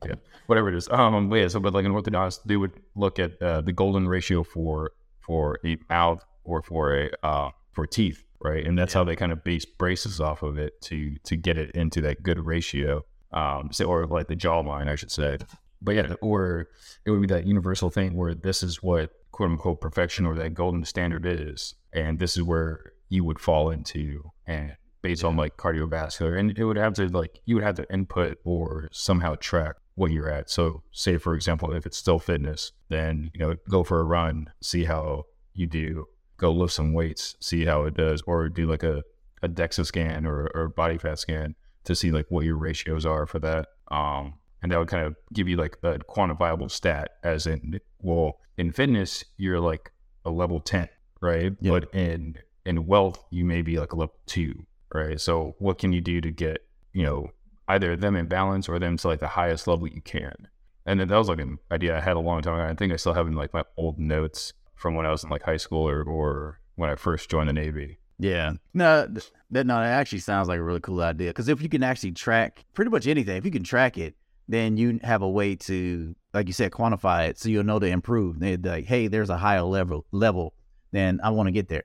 yeah, 0.04 0.14
whatever 0.46 0.68
it 0.68 0.76
is. 0.76 0.88
Um, 0.90 1.28
but 1.28 1.36
yeah. 1.36 1.48
So, 1.48 1.58
but 1.60 1.74
like 1.74 1.84
an 1.84 1.92
orthodontist, 1.92 2.40
they 2.44 2.56
would 2.56 2.72
look 2.94 3.18
at 3.18 3.40
uh, 3.42 3.62
the 3.62 3.72
golden 3.72 4.06
ratio 4.08 4.44
for 4.44 4.92
for 5.20 5.58
a 5.64 5.76
mouth 5.90 6.24
or 6.44 6.62
for 6.62 6.96
a 6.96 7.10
uh, 7.24 7.50
for 7.72 7.86
teeth, 7.86 8.22
right? 8.40 8.64
And 8.64 8.78
that's 8.78 8.92
how 8.92 9.02
they 9.02 9.16
kind 9.16 9.32
of 9.32 9.42
base 9.42 9.64
braces 9.64 10.20
off 10.20 10.42
of 10.42 10.56
it 10.58 10.80
to 10.82 11.16
to 11.24 11.36
get 11.36 11.58
it 11.58 11.72
into 11.72 12.00
that 12.02 12.22
good 12.22 12.44
ratio. 12.44 13.04
Um, 13.32 13.70
so, 13.72 13.86
or 13.86 14.06
like 14.06 14.28
the 14.28 14.36
jawline, 14.36 14.88
I 14.88 14.94
should 14.94 15.10
say. 15.10 15.38
But 15.82 15.94
yeah, 15.96 16.14
or 16.22 16.68
it 17.04 17.10
would 17.10 17.20
be 17.20 17.26
that 17.26 17.46
universal 17.46 17.90
thing 17.90 18.14
where 18.14 18.34
this 18.34 18.62
is 18.62 18.82
what 18.82 19.10
quote 19.36 19.50
unquote 19.50 19.82
perfection 19.82 20.24
or 20.24 20.34
that 20.34 20.54
golden 20.54 20.82
standard 20.82 21.26
is, 21.26 21.74
and 21.92 22.18
this 22.18 22.38
is 22.38 22.42
where 22.42 22.92
you 23.10 23.22
would 23.22 23.38
fall 23.38 23.68
into, 23.68 24.32
and 24.46 24.74
based 25.02 25.22
on 25.24 25.36
like 25.36 25.58
cardiovascular, 25.58 26.38
and 26.38 26.58
it 26.58 26.64
would 26.64 26.78
have 26.78 26.94
to 26.94 27.06
like 27.08 27.42
you 27.44 27.54
would 27.54 27.62
have 27.62 27.74
to 27.74 27.92
input 27.92 28.38
or 28.44 28.88
somehow 28.92 29.34
track 29.34 29.76
what 29.94 30.10
you're 30.10 30.30
at. 30.30 30.48
So, 30.48 30.82
say 30.90 31.18
for 31.18 31.34
example, 31.34 31.74
if 31.74 31.84
it's 31.84 31.98
still 31.98 32.18
fitness, 32.18 32.72
then 32.88 33.30
you 33.34 33.40
know 33.40 33.56
go 33.68 33.84
for 33.84 34.00
a 34.00 34.04
run, 34.04 34.48
see 34.62 34.84
how 34.84 35.26
you 35.52 35.66
do. 35.66 36.06
Go 36.38 36.50
lift 36.50 36.72
some 36.72 36.94
weights, 36.94 37.36
see 37.38 37.66
how 37.66 37.82
it 37.82 37.92
does, 37.94 38.22
or 38.26 38.48
do 38.48 38.64
like 38.64 38.84
a 38.84 39.04
a 39.42 39.50
DEXA 39.50 39.84
scan 39.84 40.24
or 40.24 40.50
or 40.54 40.70
body 40.70 40.96
fat 40.96 41.18
scan 41.18 41.56
to 41.84 41.94
see 41.94 42.10
like 42.10 42.24
what 42.30 42.46
your 42.46 42.56
ratios 42.56 43.04
are 43.04 43.26
for 43.26 43.38
that. 43.40 43.68
Um, 43.90 44.38
and 44.62 44.72
that 44.72 44.78
would 44.78 44.88
kind 44.88 45.04
of 45.06 45.14
give 45.34 45.46
you 45.46 45.58
like 45.58 45.76
a 45.82 45.98
quantifiable 45.98 46.70
stat, 46.70 47.10
as 47.22 47.46
in, 47.46 47.80
well, 48.06 48.38
in 48.56 48.72
fitness 48.72 49.24
you're 49.36 49.60
like 49.60 49.92
a 50.24 50.30
level 50.30 50.60
ten, 50.60 50.88
right? 51.20 51.52
Yeah. 51.60 51.72
But 51.72 51.94
in 51.94 52.36
in 52.64 52.86
wealth 52.86 53.24
you 53.30 53.44
may 53.44 53.62
be 53.62 53.78
like 53.78 53.92
a 53.92 53.96
level 53.96 54.16
two, 54.26 54.66
right? 54.94 55.20
So 55.20 55.54
what 55.58 55.78
can 55.78 55.92
you 55.92 56.00
do 56.00 56.20
to 56.20 56.30
get 56.30 56.66
you 56.92 57.04
know 57.04 57.30
either 57.68 57.96
them 57.96 58.16
in 58.16 58.26
balance 58.26 58.68
or 58.68 58.78
them 58.78 58.96
to 58.96 59.08
like 59.08 59.20
the 59.20 59.28
highest 59.28 59.66
level 59.66 59.88
you 59.88 60.00
can? 60.00 60.48
And 60.86 61.00
then 61.00 61.08
that 61.08 61.16
was 61.16 61.28
like 61.28 61.40
an 61.40 61.58
idea 61.70 61.96
I 61.96 62.00
had 62.00 62.16
a 62.16 62.20
long 62.20 62.42
time. 62.42 62.54
ago. 62.54 62.64
I 62.64 62.74
think 62.74 62.92
I 62.92 62.96
still 62.96 63.12
have 63.14 63.26
in 63.26 63.34
like 63.34 63.52
my 63.52 63.64
old 63.76 63.98
notes 63.98 64.52
from 64.76 64.94
when 64.94 65.04
I 65.04 65.10
was 65.10 65.24
in 65.24 65.30
like 65.30 65.42
high 65.42 65.56
school 65.56 65.88
or, 65.88 66.02
or 66.02 66.60
when 66.76 66.90
I 66.90 66.94
first 66.94 67.28
joined 67.28 67.48
the 67.48 67.52
Navy. 67.52 67.98
Yeah. 68.18 68.52
No, 68.72 69.06
that 69.50 69.66
no, 69.66 69.74
that 69.80 69.84
actually 70.00 70.20
sounds 70.20 70.48
like 70.48 70.58
a 70.58 70.62
really 70.62 70.80
cool 70.80 71.02
idea. 71.02 71.30
Because 71.30 71.48
if 71.48 71.60
you 71.60 71.68
can 71.68 71.82
actually 71.82 72.12
track 72.12 72.64
pretty 72.72 72.90
much 72.90 73.06
anything, 73.06 73.36
if 73.36 73.44
you 73.44 73.50
can 73.50 73.64
track 73.64 73.98
it, 73.98 74.14
then 74.48 74.76
you 74.76 75.00
have 75.02 75.22
a 75.22 75.28
way 75.28 75.56
to, 75.56 76.14
like 76.36 76.46
you 76.46 76.52
said, 76.52 76.70
quantify 76.70 77.28
it, 77.28 77.38
so 77.38 77.48
you'll 77.48 77.64
know 77.64 77.78
to 77.78 77.86
improve. 77.86 78.38
They're 78.38 78.58
like, 78.58 78.84
hey, 78.84 79.08
there's 79.08 79.30
a 79.30 79.36
higher 79.38 79.62
level 79.62 80.04
level, 80.12 80.54
then 80.92 81.18
I 81.22 81.30
want 81.30 81.46
to 81.48 81.52
get 81.52 81.68
there. 81.68 81.84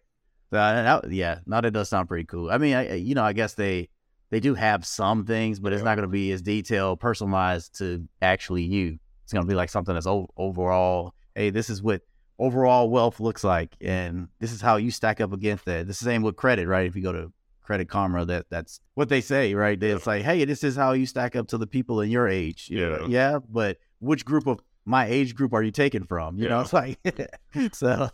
So, 0.51 0.58
I- 0.60 1.01
yeah, 1.10 1.39
now 1.46 1.62
that 1.62 1.72
does 1.72 1.89
sound 1.89 2.08
pretty 2.10 2.25
cool. 2.25 2.51
I 2.51 2.58
mean, 2.58 2.75
I, 2.75 2.96
you 2.96 3.15
know, 3.15 3.24
I 3.24 3.34
guess 3.34 3.53
they 3.55 3.89
they 4.29 4.39
do 4.39 4.53
have 4.53 4.86
some 4.86 5.25
things, 5.25 5.60
but 5.60 5.74
it's 5.74 5.84
not 5.84 5.96
going 5.96 6.08
to 6.08 6.12
be 6.12 6.31
as 6.31 6.41
detailed, 6.41 7.00
personalized 7.00 7.77
to 7.79 8.08
actually 8.22 8.63
you. 8.63 8.98
It's 9.24 9.34
going 9.34 9.46
to 9.46 9.50
be 9.50 9.55
like 9.55 9.70
something 9.70 9.93
that's 9.93 10.08
o- 10.08 10.29
overall. 10.38 11.13
Hey, 11.36 11.50
this 11.50 11.70
is 11.70 11.81
what 11.81 12.01
overall 12.39 12.89
wealth 12.89 13.20
looks 13.20 13.43
like, 13.43 13.75
and 13.81 14.27
this 14.39 14.51
is 14.51 14.62
how 14.62 14.75
you 14.77 14.91
stack 14.91 15.22
up 15.22 15.31
against 15.34 15.65
that. 15.65 15.88
This 15.88 15.98
is 15.98 16.01
the 16.01 16.12
same 16.12 16.22
with 16.24 16.36
credit, 16.36 16.67
right? 16.67 16.88
If 16.88 16.96
you 16.96 17.03
go 17.03 17.12
to 17.13 17.31
Credit 17.62 17.88
Karma, 17.88 18.25
that 18.25 18.46
that's 18.50 18.81
what 18.96 19.08
they 19.10 19.22
say, 19.22 19.53
right? 19.53 19.79
They 19.79 19.98
say, 20.00 20.22
hey, 20.22 20.43
this 20.46 20.63
is 20.63 20.75
how 20.75 20.91
you 20.93 21.05
stack 21.05 21.36
up 21.38 21.48
to 21.50 21.58
the 21.58 21.67
people 21.67 22.01
in 22.01 22.10
your 22.10 22.27
age. 22.27 22.67
You 22.70 22.79
know, 22.89 23.00
Yeah. 23.08 23.31
yeah, 23.34 23.39
but 23.48 23.77
which 24.01 24.25
group 24.25 24.48
of 24.48 24.60
my 24.86 25.05
age 25.05 25.36
group 25.36 25.53
are 25.53 25.63
you 25.63 25.72
taking 25.72 26.03
from? 26.03 26.38
You 26.38 26.50
know, 26.50 26.60
it's 26.62 26.74
like 26.74 27.00
so. 27.74 28.10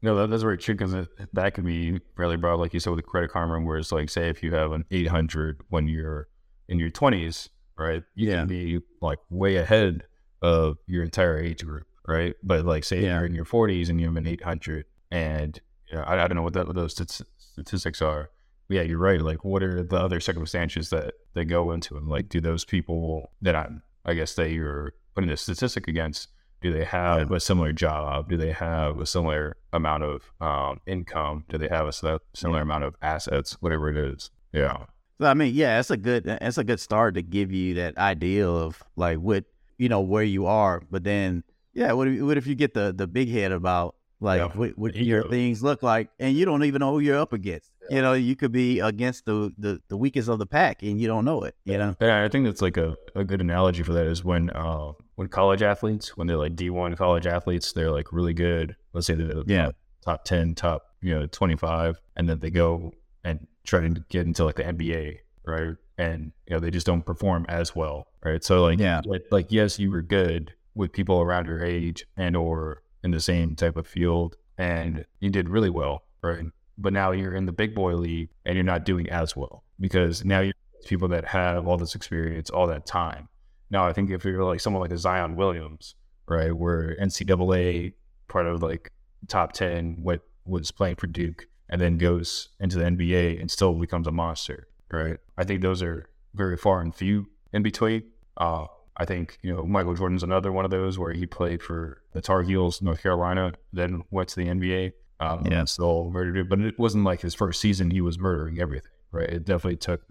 No, 0.00 0.16
that, 0.16 0.30
that's 0.30 0.42
very 0.42 0.58
true 0.58 0.74
because 0.74 0.94
that 1.32 1.54
could 1.54 1.64
be 1.64 1.98
fairly 2.16 2.36
broad, 2.36 2.60
like 2.60 2.74
you 2.74 2.80
said 2.80 2.90
with 2.90 2.98
the 2.98 3.02
credit 3.02 3.30
karma, 3.30 3.60
where 3.60 3.78
it's 3.78 3.90
like, 3.92 4.10
say, 4.10 4.28
if 4.28 4.42
you 4.42 4.52
have 4.54 4.72
an 4.72 4.84
800 4.90 5.62
when 5.68 5.88
you're 5.88 6.28
in 6.68 6.78
your 6.78 6.90
20s, 6.90 7.48
right? 7.78 8.02
You 8.14 8.28
Yeah. 8.30 8.38
can 8.40 8.48
be 8.48 8.80
like 9.00 9.18
way 9.30 9.56
ahead 9.56 10.04
of 10.42 10.76
your 10.86 11.02
entire 11.04 11.38
age 11.38 11.64
group, 11.64 11.86
right? 12.06 12.34
But 12.42 12.64
like, 12.66 12.84
say 12.84 13.02
Yeah. 13.02 13.16
you're 13.18 13.26
in 13.26 13.34
your 13.34 13.46
40s 13.46 13.88
and 13.88 13.98
you 14.00 14.06
have 14.06 14.16
an 14.16 14.26
800, 14.26 14.84
and 15.10 15.58
you 15.90 15.96
know, 15.96 16.02
I, 16.02 16.22
I 16.22 16.28
don't 16.28 16.36
know 16.36 16.42
what, 16.42 16.52
that, 16.52 16.66
what 16.66 16.76
those 16.76 16.94
statistics 17.38 18.02
are. 18.02 18.30
But 18.68 18.76
yeah, 18.76 18.82
you're 18.82 18.98
right. 18.98 19.20
Like, 19.20 19.44
what 19.44 19.62
are 19.62 19.82
the 19.82 19.96
other 19.96 20.20
circumstances 20.20 20.90
that 20.90 21.14
that 21.34 21.46
go 21.46 21.70
into 21.72 21.96
it? 21.96 22.04
Like, 22.04 22.28
do 22.28 22.40
those 22.40 22.64
people 22.64 23.30
that 23.42 23.54
I'm, 23.56 23.82
I 24.04 24.14
guess, 24.14 24.34
that 24.34 24.50
you're 24.50 24.94
putting 25.14 25.30
a 25.30 25.36
statistic 25.36 25.88
against, 25.88 26.28
Do 26.60 26.72
they 26.72 26.84
have 26.84 27.30
a 27.30 27.40
similar 27.40 27.72
job? 27.72 28.30
Do 28.30 28.38
they 28.38 28.52
have 28.52 28.98
a 28.98 29.04
similar 29.04 29.58
amount 29.74 30.02
of 30.02 30.32
um, 30.40 30.80
income? 30.86 31.44
Do 31.50 31.58
they 31.58 31.68
have 31.68 31.86
a 31.86 31.92
similar 32.34 32.62
amount 32.62 32.84
of 32.84 32.96
assets? 33.02 33.58
Whatever 33.60 33.90
it 33.90 33.98
is. 33.98 34.30
Yeah. 34.52 34.86
So 35.20 35.26
I 35.26 35.34
mean, 35.34 35.54
yeah, 35.54 35.78
it's 35.78 35.90
a 35.90 35.96
good 35.98 36.26
it's 36.26 36.56
a 36.56 36.64
good 36.64 36.80
start 36.80 37.16
to 37.16 37.22
give 37.22 37.52
you 37.52 37.74
that 37.74 37.98
idea 37.98 38.48
of 38.48 38.82
like 38.96 39.18
what 39.18 39.44
you 39.76 39.90
know 39.90 40.00
where 40.00 40.22
you 40.22 40.46
are. 40.46 40.82
But 40.90 41.04
then, 41.04 41.44
yeah, 41.74 41.92
what 41.92 42.08
if, 42.08 42.22
what 42.22 42.38
if 42.38 42.46
you 42.46 42.54
get 42.54 42.72
the 42.72 42.94
the 42.96 43.06
big 43.06 43.28
head 43.28 43.52
about 43.52 43.94
like 44.20 44.40
yeah. 44.40 44.48
what, 44.48 44.78
what 44.78 44.96
your 44.96 45.28
things 45.28 45.62
look 45.62 45.82
like, 45.82 46.08
and 46.18 46.34
you 46.34 46.46
don't 46.46 46.64
even 46.64 46.80
know 46.80 46.92
who 46.92 47.00
you're 47.00 47.18
up 47.18 47.34
against. 47.34 47.70
Yeah. 47.88 47.96
You 47.96 48.02
know, 48.02 48.12
you 48.14 48.36
could 48.36 48.52
be 48.52 48.80
against 48.80 49.24
the, 49.26 49.52
the 49.58 49.80
the 49.88 49.96
weakest 49.96 50.28
of 50.28 50.38
the 50.38 50.46
pack, 50.46 50.82
and 50.82 51.00
you 51.00 51.06
don't 51.06 51.24
know 51.24 51.42
it. 51.42 51.54
You 51.64 51.78
know. 51.78 51.96
Yeah, 52.00 52.24
I 52.24 52.28
think 52.28 52.46
that's 52.46 52.62
like 52.62 52.76
a, 52.76 52.96
a 53.14 53.24
good 53.24 53.40
analogy 53.40 53.82
for 53.82 53.92
that 53.92 54.06
is 54.06 54.24
when 54.24 54.50
uh 54.50 54.92
when 55.16 55.28
college 55.28 55.62
athletes, 55.62 56.16
when 56.16 56.26
they're 56.26 56.36
like 56.36 56.56
D 56.56 56.70
one 56.70 56.96
college 56.96 57.26
athletes, 57.26 57.72
they're 57.72 57.90
like 57.90 58.12
really 58.12 58.34
good. 58.34 58.76
Let's 58.92 59.06
say 59.06 59.14
they're 59.14 59.42
yeah. 59.46 59.66
top, 59.66 59.74
top 60.04 60.24
ten, 60.24 60.54
top 60.54 60.86
you 61.00 61.14
know 61.14 61.26
twenty 61.26 61.56
five, 61.56 62.00
and 62.16 62.28
then 62.28 62.40
they 62.40 62.50
go 62.50 62.92
and 63.24 63.46
try 63.64 63.80
to 63.80 63.88
get 64.08 64.26
into 64.26 64.44
like 64.44 64.56
the 64.56 64.64
NBA, 64.64 65.18
right? 65.46 65.76
And 65.98 66.32
you 66.46 66.54
know 66.54 66.60
they 66.60 66.70
just 66.70 66.86
don't 66.86 67.04
perform 67.04 67.46
as 67.48 67.74
well, 67.74 68.08
right? 68.24 68.42
So 68.42 68.62
like 68.62 68.78
yeah, 68.78 69.02
like, 69.04 69.22
like 69.30 69.46
yes, 69.50 69.78
you 69.78 69.90
were 69.90 70.02
good 70.02 70.54
with 70.74 70.92
people 70.92 71.20
around 71.20 71.46
your 71.46 71.64
age 71.64 72.06
and 72.16 72.36
or 72.36 72.82
in 73.02 73.10
the 73.10 73.20
same 73.20 73.54
type 73.54 73.76
of 73.76 73.86
field, 73.86 74.36
and 74.58 75.04
you 75.20 75.30
did 75.30 75.48
really 75.48 75.70
well, 75.70 76.04
right? 76.22 76.46
But 76.76 76.92
now 76.92 77.12
you're 77.12 77.34
in 77.34 77.46
the 77.46 77.52
big 77.52 77.74
boy 77.74 77.94
league 77.94 78.30
and 78.44 78.56
you're 78.56 78.64
not 78.64 78.84
doing 78.84 79.08
as 79.10 79.36
well 79.36 79.62
because 79.78 80.24
now 80.24 80.40
you're 80.40 80.54
people 80.84 81.08
that 81.08 81.24
have 81.24 81.66
all 81.66 81.76
this 81.76 81.94
experience, 81.94 82.50
all 82.50 82.66
that 82.66 82.86
time. 82.86 83.28
Now 83.70 83.86
I 83.86 83.92
think 83.92 84.10
if 84.10 84.24
you're 84.24 84.44
like 84.44 84.60
someone 84.60 84.82
like 84.82 84.92
a 84.92 84.98
Zion 84.98 85.36
Williams, 85.36 85.94
right, 86.28 86.54
where 86.54 86.96
NCAA 87.00 87.94
part 88.28 88.46
of 88.46 88.62
like 88.62 88.92
top 89.28 89.52
ten, 89.52 89.98
what 90.02 90.20
was 90.44 90.70
playing 90.70 90.96
for 90.96 91.06
Duke, 91.06 91.48
and 91.68 91.80
then 91.80 91.98
goes 91.98 92.50
into 92.60 92.78
the 92.78 92.84
NBA 92.84 93.40
and 93.40 93.50
still 93.50 93.72
becomes 93.74 94.06
a 94.06 94.12
monster, 94.12 94.68
right? 94.90 95.18
I 95.36 95.44
think 95.44 95.62
those 95.62 95.82
are 95.82 96.08
very 96.34 96.56
far 96.56 96.80
and 96.80 96.94
few 96.94 97.26
in 97.52 97.62
between. 97.62 98.04
Uh, 98.36 98.66
I 98.96 99.04
think, 99.04 99.38
you 99.42 99.52
know, 99.52 99.64
Michael 99.64 99.94
Jordan's 99.94 100.22
another 100.22 100.52
one 100.52 100.64
of 100.64 100.70
those 100.70 100.98
where 100.98 101.12
he 101.12 101.26
played 101.26 101.62
for 101.62 102.02
the 102.12 102.20
Tar 102.20 102.42
Heels, 102.42 102.80
North 102.80 103.02
Carolina, 103.02 103.54
then 103.72 104.04
went 104.10 104.28
to 104.30 104.36
the 104.36 104.46
NBA. 104.46 104.92
Um, 105.20 105.46
yeah. 105.50 105.64
Still 105.64 106.10
murdered 106.10 106.48
but 106.48 106.60
it 106.60 106.78
wasn't 106.78 107.04
like 107.04 107.20
his 107.20 107.34
first 107.34 107.60
season 107.60 107.90
he 107.90 108.00
was 108.00 108.18
murdering 108.18 108.60
everything, 108.60 108.90
right? 109.12 109.28
It 109.28 109.44
definitely 109.44 109.76
took 109.76 110.02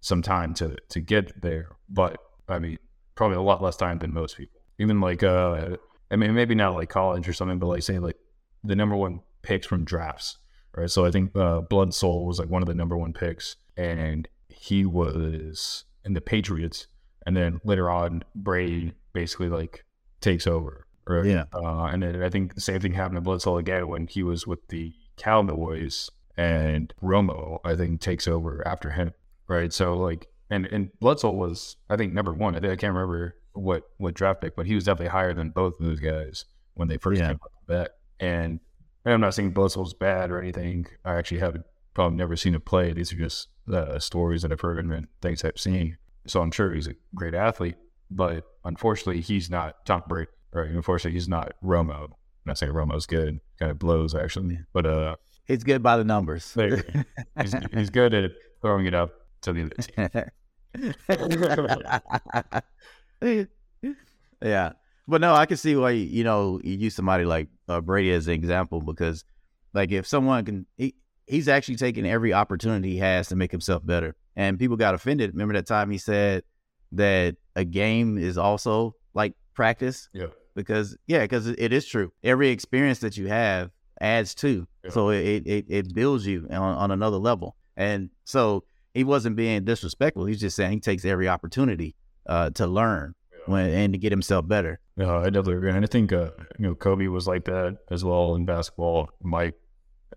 some 0.00 0.22
time 0.22 0.54
to 0.54 0.76
to 0.90 1.00
get 1.00 1.42
there, 1.42 1.76
but 1.88 2.18
I 2.48 2.58
mean, 2.58 2.78
probably 3.14 3.36
a 3.36 3.42
lot 3.42 3.62
less 3.62 3.76
time 3.76 3.98
than 3.98 4.12
most 4.12 4.36
people. 4.36 4.60
Even 4.78 5.00
like, 5.00 5.22
uh, 5.22 5.76
I 6.10 6.16
mean, 6.16 6.34
maybe 6.34 6.54
not 6.54 6.74
like 6.74 6.88
college 6.88 7.28
or 7.28 7.32
something, 7.32 7.58
but 7.58 7.66
like 7.66 7.82
say 7.82 7.98
like 7.98 8.16
the 8.64 8.76
number 8.76 8.96
one 8.96 9.20
picks 9.42 9.66
from 9.66 9.84
drafts, 9.84 10.38
right? 10.76 10.90
So 10.90 11.04
I 11.04 11.10
think 11.10 11.36
uh, 11.36 11.60
Bledsoe 11.62 12.22
was 12.22 12.38
like 12.38 12.48
one 12.48 12.62
of 12.62 12.68
the 12.68 12.74
number 12.74 12.96
one 12.96 13.12
picks, 13.12 13.56
and 13.76 14.28
he 14.48 14.84
was 14.84 15.84
in 16.04 16.14
the 16.14 16.20
Patriots 16.20 16.86
and 17.26 17.36
then 17.36 17.60
later 17.64 17.90
on 17.90 18.22
Brady 18.34 18.92
basically 19.12 19.48
like 19.48 19.84
takes 20.20 20.46
over. 20.46 20.86
Right? 21.06 21.26
Yeah. 21.26 21.44
Uh, 21.52 21.84
and 21.84 22.02
then 22.02 22.22
I 22.22 22.28
think 22.28 22.54
the 22.54 22.60
same 22.60 22.80
thing 22.80 22.92
happened 22.92 23.16
to 23.16 23.20
Bledsoe 23.20 23.58
again 23.58 23.88
when 23.88 24.06
he 24.06 24.22
was 24.22 24.46
with 24.46 24.68
the 24.68 24.92
Cowboys 25.16 26.10
and 26.36 26.92
Romo 27.02 27.58
I 27.64 27.76
think 27.76 28.00
takes 28.00 28.26
over 28.26 28.66
after 28.66 28.90
him. 28.90 29.12
Right. 29.48 29.72
So 29.72 29.94
like 29.94 30.28
and 30.50 30.66
and 30.66 30.90
Bledsoe 31.00 31.30
was 31.30 31.76
I 31.90 31.96
think 31.96 32.12
number 32.12 32.32
one. 32.32 32.54
I 32.54 32.60
think 32.60 32.72
I 32.72 32.76
can't 32.76 32.94
remember 32.94 33.36
what 33.52 33.84
what 33.98 34.14
draft 34.14 34.40
pick, 34.40 34.56
but 34.56 34.66
he 34.66 34.74
was 34.74 34.84
definitely 34.84 35.10
higher 35.10 35.34
than 35.34 35.50
both 35.50 35.78
of 35.78 35.86
those 35.86 36.00
guys 36.00 36.44
when 36.74 36.88
they 36.88 36.96
first 36.96 37.20
yeah. 37.20 37.28
came 37.28 37.36
up 37.42 37.52
the 37.66 37.74
bat. 37.74 37.90
And 38.20 38.60
I'm 39.04 39.20
not 39.20 39.34
saying 39.34 39.50
Bledsoe's 39.50 39.94
bad 39.94 40.30
or 40.30 40.38
anything. 40.40 40.86
I 41.04 41.16
actually 41.16 41.40
haven't 41.40 41.66
probably 41.94 42.16
never 42.16 42.36
seen 42.36 42.54
it 42.54 42.64
play. 42.64 42.92
These 42.92 43.12
are 43.12 43.16
just 43.16 43.48
uh, 43.72 43.98
stories 43.98 44.42
that 44.42 44.52
I've 44.52 44.60
heard 44.60 44.84
and 44.84 45.08
things 45.20 45.44
I've 45.44 45.58
seen. 45.58 45.98
So 46.26 46.40
I'm 46.40 46.52
sure 46.52 46.72
he's 46.72 46.86
a 46.86 46.94
great 47.14 47.34
athlete, 47.34 47.76
but 48.10 48.44
unfortunately, 48.64 49.20
he's 49.20 49.50
not 49.50 49.84
Tom 49.84 50.02
Brady. 50.06 50.30
Right? 50.52 50.70
Unfortunately, 50.70 51.16
he's 51.16 51.28
not 51.28 51.52
Romo. 51.64 52.04
I'm 52.04 52.10
not 52.46 52.58
saying 52.58 52.72
Romo's 52.72 53.06
good, 53.06 53.40
kind 53.58 53.70
of 53.70 53.78
blows 53.78 54.14
actually, 54.14 54.58
but 54.72 54.86
uh, 54.86 55.16
he's 55.46 55.64
good 55.64 55.82
by 55.82 55.96
the 55.96 56.04
numbers. 56.04 56.52
he's, 56.54 57.54
he's 57.72 57.90
good 57.90 58.14
at 58.14 58.32
throwing 58.60 58.86
it 58.86 58.94
up 58.94 59.12
to 59.42 59.52
the 59.52 59.62
other 59.62 60.22
team. 63.22 63.44
yeah, 64.42 64.72
but 65.06 65.20
no, 65.20 65.34
I 65.34 65.46
can 65.46 65.56
see 65.56 65.76
why 65.76 65.90
you 65.90 66.24
know 66.24 66.60
you 66.64 66.74
use 66.74 66.94
somebody 66.94 67.24
like 67.24 67.48
uh, 67.68 67.80
Brady 67.80 68.12
as 68.12 68.26
an 68.26 68.34
example 68.34 68.80
because, 68.80 69.24
like, 69.72 69.92
if 69.92 70.06
someone 70.06 70.44
can, 70.44 70.66
he, 70.76 70.94
he's 71.26 71.48
actually 71.48 71.76
taking 71.76 72.06
every 72.06 72.32
opportunity 72.32 72.90
he 72.90 72.98
has 72.98 73.28
to 73.28 73.36
make 73.36 73.50
himself 73.50 73.84
better 73.84 74.16
and 74.36 74.58
people 74.58 74.76
got 74.76 74.94
offended. 74.94 75.32
Remember 75.32 75.54
that 75.54 75.66
time 75.66 75.90
he 75.90 75.98
said 75.98 76.44
that 76.92 77.36
a 77.56 77.64
game 77.64 78.18
is 78.18 78.38
also 78.38 78.94
like 79.14 79.34
practice? 79.54 80.08
Yeah. 80.12 80.26
Because 80.54 80.96
yeah, 81.06 81.20
because 81.20 81.46
it 81.46 81.72
is 81.72 81.86
true. 81.86 82.12
Every 82.22 82.50
experience 82.50 82.98
that 83.00 83.16
you 83.16 83.28
have 83.28 83.70
adds 84.00 84.34
to, 84.36 84.66
yeah. 84.84 84.90
so 84.90 85.10
it, 85.10 85.46
it 85.46 85.66
it 85.68 85.94
builds 85.94 86.26
you 86.26 86.46
on, 86.50 86.60
on 86.76 86.90
another 86.90 87.16
level. 87.16 87.56
And 87.76 88.10
so 88.24 88.64
he 88.94 89.04
wasn't 89.04 89.36
being 89.36 89.64
disrespectful. 89.64 90.26
He's 90.26 90.40
just 90.40 90.56
saying 90.56 90.72
he 90.72 90.80
takes 90.80 91.04
every 91.04 91.28
opportunity 91.28 91.94
uh, 92.26 92.50
to 92.50 92.66
learn 92.66 93.14
yeah. 93.32 93.38
when, 93.52 93.70
and 93.70 93.92
to 93.94 93.98
get 93.98 94.12
himself 94.12 94.46
better. 94.46 94.80
Yeah, 94.96 95.18
I 95.18 95.24
definitely 95.24 95.54
agree. 95.54 95.70
And 95.70 95.84
I 95.84 95.88
think 95.88 96.12
uh, 96.12 96.30
you 96.58 96.66
know 96.66 96.74
Kobe 96.74 97.06
was 97.06 97.26
like 97.26 97.44
that 97.46 97.78
as 97.90 98.04
well 98.04 98.34
in 98.34 98.44
basketball. 98.44 99.08
Mike 99.22 99.54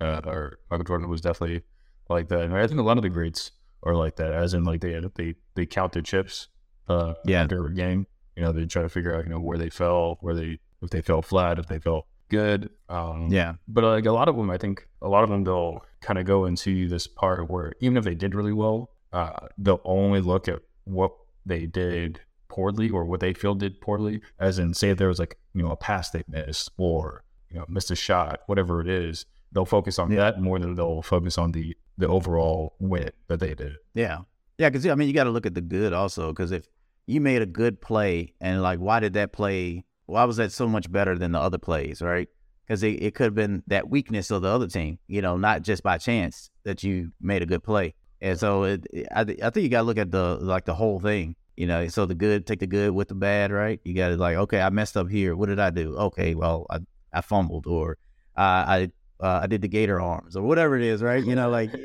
uh, 0.01 0.22
or 0.25 0.60
Michael 0.70 0.84
Jordan 0.86 1.10
was 1.10 1.22
definitely 1.22 1.62
like 2.10 2.27
that. 2.30 2.42
And 2.42 2.56
I 2.56 2.68
think 2.68 2.80
a 2.80 2.84
lot 2.84 2.98
of 2.98 3.04
the 3.04 3.10
greats 3.10 3.51
are 3.84 3.96
like 3.96 4.18
that, 4.18 4.34
as 4.34 4.54
in 4.54 4.63
like 4.63 4.82
they 4.82 5.00
they 5.15 5.36
they 5.56 5.65
count 5.65 5.94
their 5.94 6.01
chips 6.01 6.48
uh 6.88 7.13
yeah. 7.25 7.44
after 7.44 7.65
a 7.65 7.74
game. 7.74 8.08
You 8.36 8.44
know, 8.44 8.51
they 8.51 8.65
try 8.65 8.82
to 8.82 8.89
figure 8.89 9.15
out 9.15 9.24
you 9.24 9.30
know 9.30 9.39
where 9.39 9.58
they 9.58 9.70
fell, 9.70 10.18
where 10.22 10.36
they 10.36 10.60
if 10.82 10.89
they 10.89 11.01
fell 11.01 11.22
flat, 11.22 11.60
if 11.60 11.68
they 11.68 11.80
fell 11.80 12.08
good. 12.30 12.70
Um, 12.89 13.30
yeah, 13.32 13.54
but 13.68 13.84
like 13.84 14.06
a 14.06 14.12
lot 14.12 14.27
of 14.27 14.36
them, 14.36 14.50
I 14.50 14.58
think 14.58 14.88
a 15.01 15.08
lot 15.08 15.24
of 15.24 15.30
them 15.30 15.44
they'll 15.44 15.84
kind 16.01 16.20
of 16.20 16.25
go 16.25 16.46
into 16.46 16.88
this 16.88 17.08
part 17.08 17.50
where 17.50 17.74
even 17.80 17.98
if 17.98 18.04
they 18.04 18.15
did 18.15 18.36
really 18.36 18.54
well, 18.54 18.92
uh, 19.13 19.48
they'll 19.58 19.82
only 19.86 20.22
look 20.22 20.48
at 20.48 20.60
what 20.84 21.13
they 21.46 21.65
did 21.65 22.20
poorly 22.48 22.89
or 22.89 23.06
what 23.06 23.20
they 23.20 23.34
feel 23.34 23.56
did 23.56 23.82
poorly, 23.82 24.22
as 24.39 24.60
in 24.60 24.74
say 24.74 24.89
if 24.89 24.98
there 24.98 25.08
was 25.08 25.20
like 25.20 25.38
you 25.54 25.63
know 25.63 25.72
a 25.72 25.75
pass 25.75 26.10
they 26.10 26.24
missed 26.27 26.72
or 26.77 27.24
you 27.50 27.58
know 27.58 27.65
missed 27.68 27.92
a 27.92 27.96
shot, 27.96 28.42
whatever 28.48 28.82
it 28.82 28.88
is. 28.88 29.25
They'll 29.51 29.65
focus 29.65 30.00
on 30.00 30.12
yeah. 30.12 30.18
that 30.18 30.42
more 30.42 30.60
than 30.60 30.75
they'll 30.75 31.01
focus 31.01 31.38
on 31.38 31.54
the 31.54 31.77
the 31.98 32.08
overall 32.08 32.75
win 32.80 33.12
that 33.27 33.39
they 33.39 33.54
did. 33.54 33.77
Yeah. 33.94 34.20
Yeah. 34.58 34.70
Cause 34.70 34.86
I 34.86 34.96
mean, 34.96 35.08
you 35.08 35.13
got 35.13 35.25
to 35.25 35.30
look 35.30 35.46
at 35.46 35.54
the 35.54 35.62
good 35.62 35.94
also. 35.94 36.34
Cause 36.34 36.51
if 36.51 36.68
you 37.08 37.22
made 37.22 37.42
a 37.42 37.46
good 37.46 37.82
play 37.82 38.34
and 38.42 38.62
like, 38.62 38.80
why 38.80 39.00
did 39.00 39.14
that 39.14 39.32
play, 39.32 39.86
why 40.06 40.24
was 40.24 40.38
that 40.38 40.52
so 40.52 40.68
much 40.68 40.92
better 40.92 41.18
than 41.18 41.32
the 41.32 41.40
other 41.40 41.58
plays? 41.58 42.02
Right. 42.02 42.28
Cause 42.68 42.82
it, 42.82 43.02
it 43.02 43.14
could 43.14 43.26
have 43.26 43.36
been 43.36 43.62
that 43.68 43.90
weakness 43.90 44.32
of 44.32 44.42
the 44.42 44.48
other 44.48 44.68
team, 44.68 44.98
you 45.08 45.22
know, 45.22 45.38
not 45.38 45.62
just 45.62 45.84
by 45.84 46.00
chance 46.00 46.50
that 46.64 46.84
you 46.84 47.12
made 47.22 47.44
a 47.44 47.46
good 47.46 47.64
play. 47.64 47.94
And 48.22 48.40
so 48.40 48.64
it, 48.64 48.88
I, 49.14 49.22
I 49.22 49.50
think 49.52 49.58
you 49.58 49.70
got 49.70 49.82
to 49.82 49.84
look 49.84 50.00
at 50.00 50.10
the, 50.10 50.38
like 50.42 50.66
the 50.66 50.74
whole 50.74 51.00
thing, 51.00 51.36
you 51.56 51.68
know, 51.68 51.88
so 51.90 52.08
the 52.08 52.16
good, 52.16 52.48
take 52.48 52.60
the 52.60 52.68
good 52.68 52.92
with 52.92 53.10
the 53.10 53.16
bad, 53.16 53.52
right? 53.52 53.80
You 53.84 53.94
got 53.94 54.10
to 54.10 54.18
like, 54.18 54.38
okay, 54.38 54.62
I 54.62 54.72
messed 54.72 54.98
up 54.98 55.10
here. 55.10 55.36
What 55.36 55.50
did 55.50 55.60
I 55.60 55.70
do? 55.70 55.96
Okay. 55.96 56.34
Well, 56.34 56.66
I, 56.72 56.80
I 57.14 57.22
fumbled 57.22 57.68
or 57.68 57.98
uh, 58.36 58.66
I 58.68 58.92
uh, 59.20 59.40
I 59.44 59.48
did 59.48 59.62
the 59.62 59.68
gator 59.68 60.02
arms 60.02 60.36
or 60.36 60.44
whatever 60.44 60.78
it 60.78 60.84
is, 60.84 61.02
right? 61.02 61.24
You 61.24 61.36
know, 61.36 61.50
like 61.50 61.72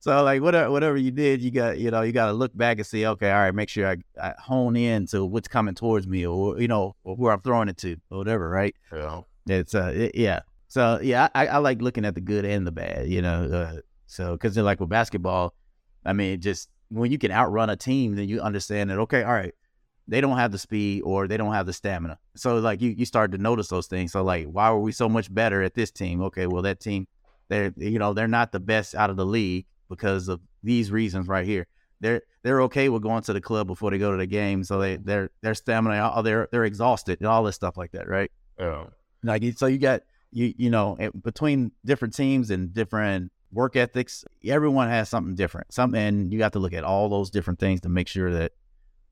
so 0.00 0.22
like 0.22 0.42
whatever 0.42 0.70
whatever 0.70 0.96
you 0.96 1.10
did, 1.10 1.40
you 1.40 1.50
got 1.50 1.78
you 1.78 1.90
know 1.90 2.02
you 2.02 2.12
got 2.12 2.26
to 2.26 2.32
look 2.32 2.56
back 2.56 2.78
and 2.78 2.86
see, 2.86 3.06
okay, 3.06 3.30
all 3.30 3.40
right, 3.40 3.54
make 3.54 3.68
sure 3.68 3.88
I, 3.88 3.96
I, 4.20 4.34
hone 4.38 4.76
in 4.76 5.06
to 5.08 5.24
what's 5.24 5.48
coming 5.48 5.74
towards 5.74 6.06
me 6.06 6.26
or 6.26 6.60
you 6.60 6.68
know 6.68 6.96
or 7.02 7.16
where 7.16 7.32
I'm 7.32 7.40
throwing 7.40 7.68
it 7.68 7.78
to 7.78 7.96
or 8.10 8.18
whatever, 8.18 8.48
right? 8.50 8.74
Yeah, 9.46 9.56
it's 9.56 9.74
uh 9.74 9.92
it, 9.94 10.14
yeah. 10.14 10.40
So 10.68 11.00
yeah, 11.02 11.28
I, 11.34 11.46
I 11.46 11.56
like 11.58 11.80
looking 11.80 12.04
at 12.04 12.14
the 12.14 12.20
good 12.20 12.44
and 12.44 12.66
the 12.66 12.72
bad, 12.72 13.08
you 13.08 13.22
know. 13.22 13.44
Uh, 13.44 13.80
so 14.06 14.32
because 14.32 14.56
like 14.56 14.80
with 14.80 14.90
basketball, 14.90 15.54
I 16.04 16.12
mean, 16.12 16.40
just 16.40 16.68
when 16.90 17.10
you 17.10 17.18
can 17.18 17.32
outrun 17.32 17.70
a 17.70 17.76
team, 17.76 18.16
then 18.16 18.28
you 18.28 18.40
understand 18.40 18.90
that 18.90 18.98
okay, 18.98 19.22
all 19.22 19.32
right, 19.32 19.54
they 20.10 20.20
don't 20.20 20.36
have 20.36 20.50
the 20.50 20.58
speed 20.58 21.02
or 21.02 21.28
they 21.28 21.36
don't 21.36 21.52
have 21.52 21.66
the 21.66 21.72
stamina. 21.72 22.18
So 22.34 22.58
like 22.58 22.82
you 22.82 22.90
you 22.90 23.06
start 23.06 23.30
to 23.32 23.38
notice 23.38 23.68
those 23.68 23.86
things. 23.86 24.12
So 24.12 24.22
like 24.24 24.46
why 24.46 24.70
were 24.70 24.80
we 24.80 24.92
so 24.92 25.08
much 25.08 25.32
better 25.32 25.62
at 25.62 25.74
this 25.74 25.90
team? 25.92 26.20
Okay, 26.22 26.46
well 26.46 26.62
that 26.62 26.80
team 26.80 27.06
they're 27.48 27.72
you 27.76 27.98
know 27.98 28.12
they're 28.12 28.28
not 28.28 28.50
the 28.50 28.60
best 28.60 28.94
out 28.94 29.08
of 29.08 29.16
the 29.16 29.24
league 29.24 29.66
because 29.88 30.28
of 30.28 30.40
these 30.62 30.90
reasons 30.90 31.28
right 31.28 31.46
here. 31.46 31.68
They're 32.00 32.22
they're 32.42 32.62
okay 32.62 32.88
with 32.88 33.02
going 33.02 33.22
to 33.22 33.32
the 33.32 33.40
club 33.40 33.68
before 33.68 33.90
they 33.90 33.98
go 33.98 34.10
to 34.10 34.16
the 34.16 34.26
game, 34.26 34.64
so 34.64 34.80
they 34.80 34.96
their 34.96 35.30
their 35.42 35.54
stamina 35.54 36.22
they're 36.22 36.48
they're 36.50 36.64
exhausted 36.64 37.18
and 37.20 37.28
all 37.28 37.44
this 37.44 37.54
stuff 37.54 37.76
like 37.76 37.92
that, 37.92 38.08
right? 38.08 38.32
Yeah. 38.58 38.86
Like 39.22 39.44
so 39.56 39.66
you 39.66 39.78
got 39.78 40.02
you 40.32 40.52
you 40.56 40.70
know 40.70 40.96
between 41.22 41.70
different 41.84 42.14
teams 42.14 42.50
and 42.50 42.72
different 42.72 43.30
work 43.52 43.76
ethics, 43.76 44.24
everyone 44.44 44.88
has 44.88 45.08
something 45.08 45.36
different. 45.36 45.72
Something 45.72 46.00
and 46.00 46.32
you 46.32 46.38
got 46.38 46.54
to 46.54 46.58
look 46.58 46.72
at 46.72 46.82
all 46.82 47.08
those 47.08 47.30
different 47.30 47.60
things 47.60 47.80
to 47.82 47.88
make 47.88 48.08
sure 48.08 48.32
that 48.32 48.52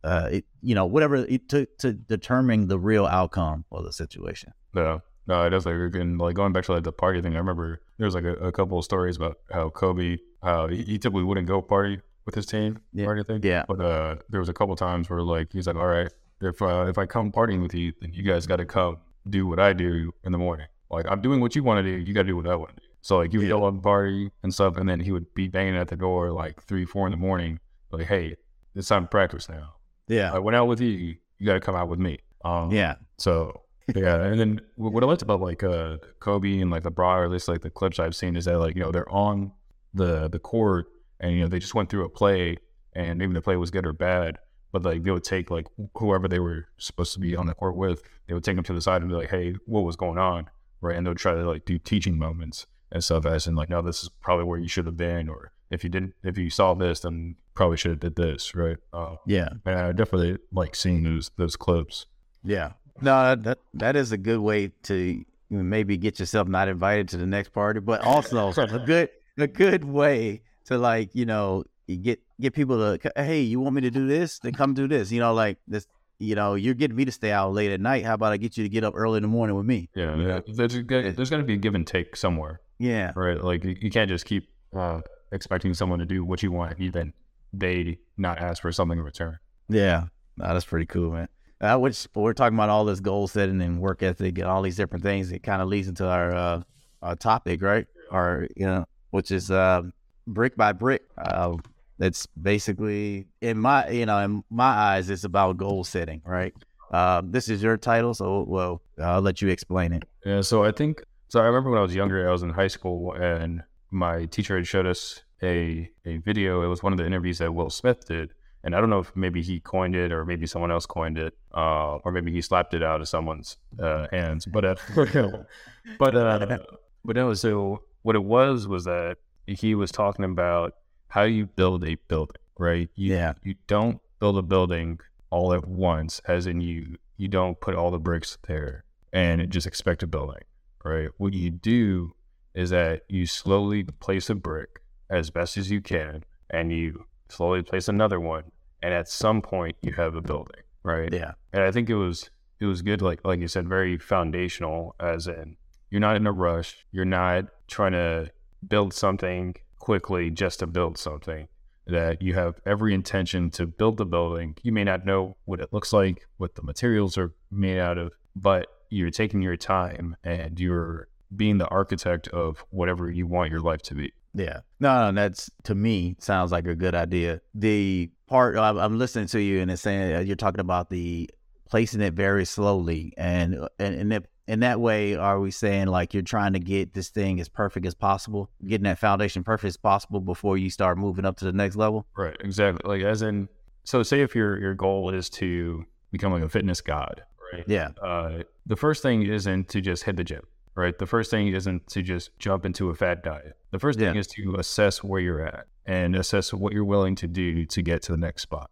uh, 0.04 0.28
it, 0.32 0.44
you 0.62 0.74
know, 0.74 0.86
whatever 0.86 1.16
it 1.16 1.48
took 1.48 1.76
to 1.78 1.92
determine 1.92 2.68
the 2.68 2.78
real 2.78 3.06
outcome 3.06 3.64
of 3.72 3.84
the 3.84 3.92
situation. 3.92 4.52
Yeah. 4.74 4.98
No, 5.26 5.44
it 5.44 5.50
does 5.50 5.66
like 5.66 5.74
again, 5.74 6.16
like 6.18 6.34
going 6.36 6.52
back 6.52 6.64
to 6.64 6.72
like 6.72 6.84
the 6.84 6.92
party 6.92 7.20
thing. 7.20 7.34
I 7.34 7.38
remember 7.38 7.82
there 7.98 8.06
was 8.06 8.14
like 8.14 8.24
a, 8.24 8.34
a 8.36 8.52
couple 8.52 8.78
of 8.78 8.84
stories 8.84 9.16
about 9.16 9.36
how 9.52 9.68
Kobe, 9.68 10.16
how 10.42 10.68
he, 10.68 10.82
he 10.82 10.98
typically 10.98 11.24
wouldn't 11.24 11.46
go 11.46 11.60
party 11.60 12.00
with 12.24 12.34
his 12.34 12.46
team 12.46 12.78
Yeah. 12.94 13.06
or 13.06 13.12
anything. 13.14 13.40
Yeah. 13.42 13.64
But 13.68 13.80
uh, 13.80 14.16
there 14.30 14.40
was 14.40 14.48
a 14.48 14.54
couple 14.54 14.74
times 14.76 15.10
where 15.10 15.20
like 15.20 15.52
he's 15.52 15.66
like, 15.66 15.76
all 15.76 15.86
right, 15.86 16.10
if 16.40 16.62
uh, 16.62 16.86
if 16.88 16.96
I 16.96 17.04
come 17.06 17.30
partying 17.30 17.60
with 17.62 17.74
you, 17.74 17.92
then 18.00 18.12
you 18.14 18.22
guys 18.22 18.46
got 18.46 18.56
to 18.56 18.64
come 18.64 18.98
do 19.28 19.46
what 19.46 19.58
I 19.60 19.72
do 19.74 20.12
in 20.24 20.32
the 20.32 20.38
morning. 20.38 20.66
Like 20.90 21.04
I'm 21.10 21.20
doing 21.20 21.40
what 21.40 21.54
you 21.54 21.62
want 21.62 21.84
to 21.84 21.90
do, 21.90 21.98
you 22.02 22.14
got 22.14 22.22
to 22.22 22.28
do 22.28 22.36
what 22.36 22.46
I 22.46 22.56
want 22.56 22.70
to 22.70 22.76
do. 22.76 22.88
So 23.02 23.18
like 23.18 23.32
you 23.34 23.40
would 23.40 23.48
Yeah. 23.48 23.54
go 23.56 23.64
on 23.64 23.80
party 23.80 24.30
and 24.42 24.54
stuff, 24.54 24.78
and 24.78 24.88
then 24.88 25.00
he 25.00 25.12
would 25.12 25.34
be 25.34 25.48
banging 25.48 25.76
at 25.76 25.88
the 25.88 25.96
door 25.96 26.32
like 26.32 26.62
three, 26.62 26.86
four 26.86 27.06
in 27.06 27.10
the 27.10 27.16
morning, 27.18 27.60
like, 27.90 28.06
hey, 28.06 28.36
it's 28.74 28.88
time 28.88 29.02
to 29.04 29.08
practice 29.08 29.48
now. 29.48 29.74
Yeah. 30.08 30.32
I 30.32 30.38
went 30.38 30.56
out 30.56 30.66
with 30.66 30.80
you, 30.80 31.16
you 31.38 31.46
got 31.46 31.54
to 31.54 31.60
come 31.60 31.74
out 31.74 31.88
with 31.88 31.98
me. 31.98 32.18
Um, 32.44 32.70
Yeah. 32.70 32.96
so 33.18 33.62
yeah, 33.94 34.22
and 34.22 34.38
then 34.38 34.60
what 34.76 35.02
I 35.02 35.06
liked 35.06 35.22
about 35.22 35.40
like 35.40 35.62
uh 35.62 35.96
Kobe 36.20 36.60
and 36.60 36.70
like 36.70 36.82
LeBron, 36.82 37.16
or 37.20 37.24
at 37.24 37.30
least 37.30 37.48
like 37.48 37.62
the 37.62 37.70
clips 37.70 37.98
I've 37.98 38.14
seen, 38.14 38.36
is 38.36 38.44
that 38.44 38.58
like 38.58 38.74
you 38.76 38.82
know 38.82 38.92
they're 38.92 39.10
on 39.10 39.52
the 39.94 40.28
the 40.28 40.38
court 40.38 40.86
and 41.20 41.32
you 41.34 41.40
know 41.40 41.48
they 41.48 41.58
just 41.58 41.74
went 41.74 41.88
through 41.88 42.04
a 42.04 42.08
play 42.10 42.58
and 42.94 43.18
maybe 43.18 43.32
the 43.32 43.40
play 43.40 43.56
was 43.56 43.70
good 43.70 43.86
or 43.86 43.92
bad, 43.94 44.38
but 44.72 44.82
like 44.82 45.02
they 45.04 45.10
would 45.10 45.24
take 45.24 45.50
like 45.50 45.66
whoever 45.96 46.28
they 46.28 46.38
were 46.38 46.66
supposed 46.76 47.14
to 47.14 47.18
be 47.18 47.34
on 47.34 47.46
the 47.46 47.54
court 47.54 47.76
with, 47.76 48.02
they 48.26 48.34
would 48.34 48.44
take 48.44 48.56
them 48.56 48.64
to 48.64 48.74
the 48.74 48.80
side 48.82 49.00
and 49.00 49.10
be 49.10 49.16
like, 49.16 49.30
hey, 49.30 49.54
what 49.64 49.84
was 49.84 49.96
going 49.96 50.18
on, 50.18 50.50
right? 50.82 50.96
And 50.96 51.06
they'll 51.06 51.14
try 51.14 51.34
to 51.34 51.48
like 51.48 51.64
do 51.64 51.78
teaching 51.78 52.18
moments 52.18 52.66
and 52.92 53.02
stuff 53.02 53.24
as 53.24 53.46
in 53.46 53.54
like, 53.54 53.70
no, 53.70 53.80
this 53.80 54.02
is 54.02 54.10
probably 54.20 54.44
where 54.44 54.58
you 54.58 54.68
should 54.68 54.84
have 54.86 54.96
been, 54.98 55.28
or 55.30 55.52
if 55.70 55.84
you 55.84 55.90
didn't, 55.90 56.14
if 56.22 56.38
you 56.38 56.50
saw 56.50 56.74
this, 56.74 57.00
then 57.00 57.36
probably 57.54 57.76
should 57.76 57.90
have 57.90 58.00
did 58.00 58.16
this, 58.16 58.54
right? 58.54 58.76
Uh, 58.92 59.16
Yeah. 59.26 59.48
and 59.66 59.74
I 59.78 59.92
definitely 59.92 60.38
like 60.52 60.74
seeing 60.74 61.02
those 61.02 61.30
those 61.36 61.56
clips. 61.56 62.06
Yeah. 62.44 62.72
No, 63.00 63.34
that 63.36 63.58
that 63.74 63.96
is 63.96 64.12
a 64.12 64.18
good 64.18 64.40
way 64.40 64.72
to 64.84 65.24
maybe 65.50 65.96
get 65.96 66.18
yourself 66.18 66.48
not 66.48 66.68
invited 66.68 67.08
to 67.10 67.16
the 67.16 67.26
next 67.26 67.50
party, 67.50 67.80
but 67.80 68.00
also 68.02 68.50
a 68.56 68.78
good 68.84 69.08
a 69.38 69.46
good 69.46 69.84
way 69.84 70.42
to 70.66 70.76
like 70.78 71.14
you 71.14 71.24
know 71.26 71.64
get 72.02 72.20
get 72.40 72.54
people 72.54 72.98
to 72.98 73.12
hey, 73.16 73.40
you 73.40 73.60
want 73.60 73.74
me 73.74 73.80
to 73.82 73.90
do 73.90 74.06
this? 74.06 74.38
Then 74.40 74.52
come 74.52 74.74
do 74.74 74.86
this. 74.88 75.10
You 75.12 75.20
know, 75.20 75.32
like 75.34 75.58
this. 75.66 75.86
You 76.20 76.34
know, 76.34 76.56
you're 76.56 76.74
getting 76.74 76.96
me 76.96 77.04
to 77.04 77.12
stay 77.12 77.30
out 77.30 77.52
late 77.52 77.70
at 77.70 77.80
night. 77.80 78.04
How 78.04 78.14
about 78.14 78.32
I 78.32 78.38
get 78.38 78.56
you 78.56 78.64
to 78.64 78.68
get 78.68 78.82
up 78.82 78.94
early 78.96 79.18
in 79.18 79.22
the 79.22 79.28
morning 79.28 79.54
with 79.54 79.64
me? 79.66 79.88
Yeah, 79.94 80.16
yeah. 80.16 80.40
There's 80.52 80.72
there's 80.84 81.30
going 81.30 81.42
to 81.42 81.44
be 81.46 81.54
a 81.54 81.56
give 81.56 81.76
and 81.76 81.86
take 81.86 82.16
somewhere, 82.16 82.60
Yeah. 82.80 83.12
right? 83.14 83.40
Like 83.40 83.62
you 83.62 83.76
you 83.80 83.88
can't 83.88 84.08
just 84.10 84.24
keep 84.24 84.48
uh, 84.76 85.02
expecting 85.32 85.74
someone 85.74 85.98
to 85.98 86.06
do 86.06 86.24
what 86.24 86.42
you 86.42 86.52
want, 86.52 86.78
even 86.80 87.12
they 87.52 87.98
not 88.16 88.38
ask 88.38 88.62
for 88.62 88.72
something 88.72 88.98
in 88.98 89.04
return. 89.04 89.38
Yeah, 89.68 90.04
no, 90.36 90.52
that's 90.52 90.64
pretty 90.64 90.86
cool, 90.86 91.12
man. 91.12 91.28
Uh, 91.60 91.76
which 91.76 92.06
we're 92.14 92.32
talking 92.32 92.56
about 92.56 92.68
all 92.68 92.84
this 92.84 93.00
goal 93.00 93.26
setting 93.26 93.60
and 93.60 93.80
work 93.80 94.02
ethic 94.02 94.38
and 94.38 94.46
all 94.46 94.62
these 94.62 94.76
different 94.76 95.02
things. 95.02 95.32
It 95.32 95.42
kind 95.42 95.60
of 95.60 95.68
leads 95.68 95.88
into 95.88 96.06
our 96.06 96.32
uh, 96.32 96.62
our 97.02 97.16
topic, 97.16 97.62
right? 97.62 97.86
Or 98.10 98.46
you 98.56 98.66
know, 98.66 98.84
which 99.10 99.30
is 99.30 99.50
uh, 99.50 99.82
brick 100.26 100.56
by 100.56 100.72
brick. 100.72 101.02
Uh, 101.16 101.56
it's 101.98 102.26
basically 102.26 103.26
in 103.40 103.58
my 103.58 103.88
you 103.88 104.06
know 104.06 104.18
in 104.18 104.44
my 104.50 104.64
eyes, 104.64 105.10
it's 105.10 105.24
about 105.24 105.56
goal 105.56 105.82
setting, 105.82 106.22
right? 106.24 106.54
Uh, 106.92 107.22
this 107.24 107.48
is 107.48 107.62
your 107.62 107.76
title, 107.76 108.14
so 108.14 108.44
well, 108.46 108.80
I'll 108.98 109.20
let 109.20 109.42
you 109.42 109.48
explain 109.48 109.92
it. 109.92 110.04
Yeah, 110.24 110.40
so 110.40 110.64
I 110.64 110.70
think 110.70 111.02
so. 111.28 111.40
I 111.40 111.44
remember 111.46 111.70
when 111.70 111.78
I 111.78 111.82
was 111.82 111.94
younger, 111.94 112.28
I 112.28 112.32
was 112.32 112.42
in 112.42 112.50
high 112.50 112.68
school, 112.68 113.12
and 113.14 113.62
my 113.90 114.26
teacher 114.26 114.56
had 114.56 114.66
showed 114.66 114.86
us 114.86 115.22
a 115.42 115.90
a 116.04 116.18
video. 116.18 116.62
It 116.62 116.68
was 116.68 116.82
one 116.82 116.92
of 116.92 116.98
the 116.98 117.06
interviews 117.06 117.38
that 117.38 117.54
Will 117.54 117.70
Smith 117.70 118.06
did, 118.06 118.34
and 118.64 118.74
I 118.74 118.80
don't 118.80 118.90
know 118.90 119.00
if 119.00 119.14
maybe 119.14 119.42
he 119.42 119.60
coined 119.60 119.94
it 119.94 120.12
or 120.12 120.24
maybe 120.24 120.46
someone 120.46 120.70
else 120.70 120.86
coined 120.86 121.18
it, 121.18 121.34
uh, 121.54 121.96
or 121.96 122.12
maybe 122.12 122.32
he 122.32 122.42
slapped 122.42 122.74
it 122.74 122.82
out 122.82 123.00
of 123.00 123.08
someone's 123.08 123.56
uh, 123.78 124.06
hands. 124.10 124.46
But 124.46 124.64
uh, 124.64 124.74
but 125.98 126.14
uh, 126.14 126.58
but 127.04 127.16
no. 127.16 127.34
So 127.34 127.82
what 128.02 128.16
it 128.16 128.24
was 128.24 128.66
was 128.66 128.84
that 128.84 129.18
he 129.46 129.74
was 129.74 129.90
talking 129.90 130.24
about 130.24 130.74
how 131.08 131.22
you 131.22 131.46
build 131.46 131.84
a 131.84 131.96
building, 132.08 132.36
right? 132.58 132.88
You, 132.94 133.14
Yeah. 133.14 133.34
You 133.42 133.54
don't 133.66 134.00
build 134.20 134.36
a 134.36 134.42
building 134.42 135.00
all 135.30 135.52
at 135.52 135.66
once, 135.66 136.20
as 136.26 136.46
in 136.46 136.60
you 136.60 136.96
you 137.16 137.28
don't 137.28 137.60
put 137.60 137.74
all 137.74 137.90
the 137.90 137.98
bricks 137.98 138.38
there 138.46 138.84
and 139.12 139.50
just 139.50 139.66
expect 139.66 140.02
a 140.02 140.06
building, 140.06 140.42
right? 140.84 141.08
What 141.16 141.32
you 141.32 141.50
do 141.50 142.14
is 142.54 142.70
that 142.70 143.02
you 143.08 143.26
slowly 143.26 143.84
place 143.84 144.30
a 144.30 144.34
brick 144.34 144.80
as 145.10 145.30
best 145.30 145.56
as 145.56 145.70
you 145.70 145.80
can, 145.80 146.24
and 146.50 146.72
you 146.72 147.04
slowly 147.28 147.62
place 147.62 147.88
another 147.88 148.20
one, 148.20 148.44
and 148.82 148.92
at 148.92 149.08
some 149.08 149.42
point 149.42 149.76
you 149.82 149.92
have 149.92 150.14
a 150.14 150.20
building, 150.20 150.62
right? 150.82 151.12
Yeah, 151.12 151.32
And 151.52 151.62
I 151.62 151.70
think 151.70 151.88
it 151.88 151.96
was 151.96 152.30
it 152.60 152.66
was 152.66 152.82
good, 152.82 153.02
like 153.02 153.20
like 153.24 153.40
you 153.40 153.48
said, 153.48 153.68
very 153.68 153.98
foundational. 153.98 154.94
As 155.00 155.26
in, 155.26 155.56
you're 155.90 156.00
not 156.00 156.16
in 156.16 156.26
a 156.26 156.32
rush. 156.32 156.84
You're 156.90 157.04
not 157.04 157.46
trying 157.68 157.92
to 157.92 158.30
build 158.66 158.92
something 158.92 159.54
quickly 159.78 160.30
just 160.30 160.58
to 160.60 160.66
build 160.66 160.98
something. 160.98 161.48
That 161.86 162.20
you 162.20 162.34
have 162.34 162.60
every 162.66 162.92
intention 162.92 163.50
to 163.52 163.66
build 163.66 163.96
the 163.96 164.04
building. 164.04 164.56
You 164.62 164.72
may 164.72 164.84
not 164.84 165.06
know 165.06 165.38
what 165.46 165.60
it 165.60 165.72
looks 165.72 165.92
like, 165.92 166.26
what 166.36 166.54
the 166.54 166.62
materials 166.62 167.16
are 167.16 167.32
made 167.50 167.78
out 167.78 167.96
of, 167.96 168.12
but 168.36 168.66
you're 168.90 169.10
taking 169.10 169.40
your 169.40 169.56
time 169.56 170.16
and 170.22 170.60
you're 170.60 171.08
being 171.34 171.58
the 171.58 171.68
architect 171.68 172.28
of 172.28 172.64
whatever 172.70 173.10
you 173.10 173.26
want 173.26 173.50
your 173.50 173.60
life 173.60 173.82
to 173.82 173.94
be. 173.94 174.12
Yeah. 174.34 174.60
No, 174.80 175.10
no, 175.10 175.20
that's 175.20 175.50
to 175.64 175.74
me 175.74 176.16
sounds 176.18 176.52
like 176.52 176.66
a 176.66 176.74
good 176.74 176.94
idea. 176.94 177.40
The 177.54 178.10
part 178.26 178.56
I'm, 178.56 178.98
listening 178.98 179.26
to 179.28 179.40
you 179.40 179.60
and 179.60 179.70
it's 179.70 179.82
saying 179.82 180.14
uh, 180.14 180.20
you're 180.20 180.36
talking 180.36 180.60
about 180.60 180.90
the 180.90 181.28
placing 181.68 182.00
it 182.00 182.14
very 182.14 182.44
slowly, 182.44 183.12
and 183.16 183.68
and 183.78 184.12
and 184.12 184.26
in 184.46 184.60
that 184.60 184.80
way, 184.80 185.14
are 185.14 185.38
we 185.38 185.50
saying 185.50 185.88
like 185.88 186.14
you're 186.14 186.22
trying 186.22 186.54
to 186.54 186.58
get 186.58 186.94
this 186.94 187.10
thing 187.10 187.38
as 187.38 187.48
perfect 187.48 187.84
as 187.86 187.94
possible, 187.94 188.50
getting 188.66 188.84
that 188.84 188.98
foundation 188.98 189.44
perfect 189.44 189.68
as 189.68 189.76
possible 189.76 190.20
before 190.20 190.56
you 190.56 190.70
start 190.70 190.96
moving 190.96 191.26
up 191.26 191.36
to 191.38 191.44
the 191.44 191.52
next 191.52 191.76
level? 191.76 192.06
Right, 192.16 192.36
exactly. 192.40 192.88
Like 192.88 193.06
as 193.06 193.22
in, 193.22 193.48
so 193.84 194.02
say 194.02 194.22
if 194.22 194.34
your 194.34 194.58
your 194.58 194.74
goal 194.74 195.10
is 195.10 195.28
to 195.30 195.84
become 196.10 196.32
like 196.32 196.42
a 196.42 196.48
fitness 196.48 196.80
god, 196.80 197.22
right? 197.52 197.64
Yeah. 197.66 197.90
uh, 198.02 198.42
the 198.66 198.76
first 198.76 199.02
thing 199.02 199.22
isn't 199.22 199.68
to 199.68 199.80
just 199.80 200.04
hit 200.04 200.16
the 200.16 200.24
gym, 200.24 200.42
right? 200.78 200.96
The 200.98 201.06
first 201.06 201.30
thing 201.30 201.48
isn't 201.48 201.86
to 201.88 202.02
just 202.02 202.38
jump 202.38 202.64
into 202.64 202.88
a 202.90 202.94
fat 202.94 203.22
diet. 203.22 203.56
The 203.72 203.78
first 203.78 203.98
thing 203.98 204.16
is 204.16 204.26
to 204.28 204.54
assess 204.58 205.02
where 205.04 205.20
you're 205.20 205.44
at 205.44 205.66
and 205.84 206.14
assess 206.16 206.52
what 206.54 206.72
you're 206.72 206.84
willing 206.84 207.14
to 207.16 207.26
do 207.26 207.64
to 207.66 207.82
get 207.82 208.02
to 208.02 208.12
the 208.12 208.18
next 208.18 208.42
spot. 208.42 208.70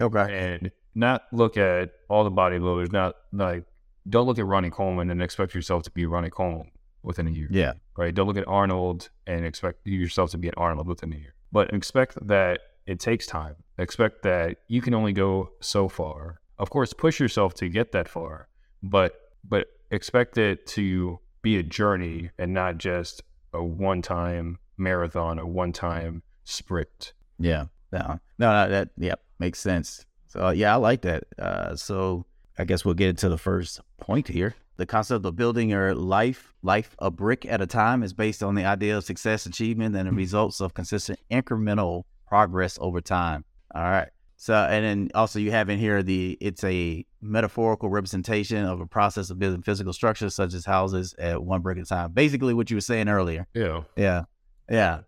Okay. 0.00 0.26
And 0.54 0.70
not 0.94 1.24
look 1.32 1.56
at 1.56 1.90
all 2.08 2.24
the 2.24 2.30
bodybuilders, 2.30 2.92
not 2.92 3.16
like, 3.32 3.64
don't 4.08 4.26
look 4.26 4.38
at 4.38 4.46
Ronnie 4.46 4.70
Coleman 4.70 5.10
and 5.10 5.22
expect 5.22 5.54
yourself 5.54 5.82
to 5.84 5.90
be 5.90 6.06
Ronnie 6.06 6.30
Coleman 6.30 6.70
within 7.02 7.26
a 7.26 7.30
year 7.30 7.48
Yeah. 7.50 7.72
right? 7.96 8.14
Don't 8.14 8.26
look 8.26 8.36
at 8.36 8.46
Arnold 8.48 9.10
and 9.26 9.44
expect 9.44 9.86
yourself 9.86 10.30
to 10.30 10.38
be 10.38 10.48
an 10.48 10.54
Arnold 10.56 10.86
within 10.86 11.12
a 11.12 11.16
year, 11.16 11.34
but 11.52 11.72
expect 11.74 12.26
that 12.26 12.60
it 12.86 13.00
takes 13.00 13.26
time. 13.26 13.56
Expect 13.78 14.22
that 14.22 14.58
you 14.68 14.80
can 14.80 14.94
only 14.94 15.12
go 15.12 15.50
so 15.60 15.88
far. 15.88 16.40
Of 16.58 16.70
course, 16.70 16.92
push 16.92 17.20
yourself 17.20 17.54
to 17.54 17.68
get 17.68 17.92
that 17.92 18.08
far, 18.08 18.48
but 18.82 19.14
but 19.44 19.66
expect 19.90 20.36
it 20.38 20.66
to 20.68 21.18
be 21.42 21.56
a 21.56 21.62
journey 21.62 22.30
and 22.38 22.52
not 22.52 22.78
just 22.78 23.22
a 23.52 23.62
one-time 23.62 24.58
marathon, 24.76 25.38
a 25.38 25.46
one-time 25.46 26.22
sprint. 26.44 27.12
Yeah. 27.38 27.66
No, 27.92 28.20
no, 28.38 28.52
no 28.52 28.68
that 28.68 28.90
yeah 28.96 29.14
makes 29.38 29.60
sense. 29.60 30.04
So 30.26 30.50
yeah, 30.50 30.74
I 30.74 30.76
like 30.76 31.02
that. 31.02 31.24
Uh, 31.38 31.74
so 31.76 32.26
I 32.58 32.64
guess 32.64 32.84
we'll 32.84 32.94
get 32.94 33.08
into 33.08 33.28
the 33.28 33.38
first 33.38 33.80
point 33.98 34.28
here. 34.28 34.54
The 34.76 34.86
concept 34.86 35.24
of 35.24 35.34
building 35.34 35.70
your 35.70 35.94
life, 35.94 36.54
life 36.62 36.94
a 37.00 37.10
brick 37.10 37.44
at 37.46 37.60
a 37.60 37.66
time, 37.66 38.02
is 38.02 38.12
based 38.12 38.42
on 38.42 38.54
the 38.54 38.64
idea 38.64 38.96
of 38.96 39.04
success, 39.04 39.46
achievement, 39.46 39.96
and 39.96 40.08
the 40.08 40.12
results 40.12 40.60
of 40.60 40.74
consistent 40.74 41.18
incremental 41.30 42.04
progress 42.28 42.78
over 42.80 43.00
time. 43.00 43.44
All 43.74 43.82
right. 43.82 44.08
So, 44.40 44.54
and 44.54 44.84
then 44.84 45.10
also 45.16 45.40
you 45.40 45.50
have 45.50 45.68
in 45.68 45.80
here 45.80 46.00
the 46.00 46.38
it's 46.40 46.62
a 46.62 47.04
metaphorical 47.20 47.88
representation 47.90 48.64
of 48.64 48.80
a 48.80 48.86
process 48.86 49.30
of 49.30 49.38
building 49.40 49.62
physical 49.62 49.92
structures 49.92 50.32
such 50.32 50.54
as 50.54 50.64
houses 50.64 51.12
at 51.18 51.42
one 51.42 51.60
brick 51.60 51.76
at 51.76 51.82
a 51.82 51.86
time. 51.86 52.12
Basically, 52.12 52.54
what 52.54 52.70
you 52.70 52.76
were 52.76 52.80
saying 52.80 53.08
earlier. 53.08 53.48
Yeah. 53.52 53.82
Yeah. 53.96 54.22
Yeah. 54.70 55.00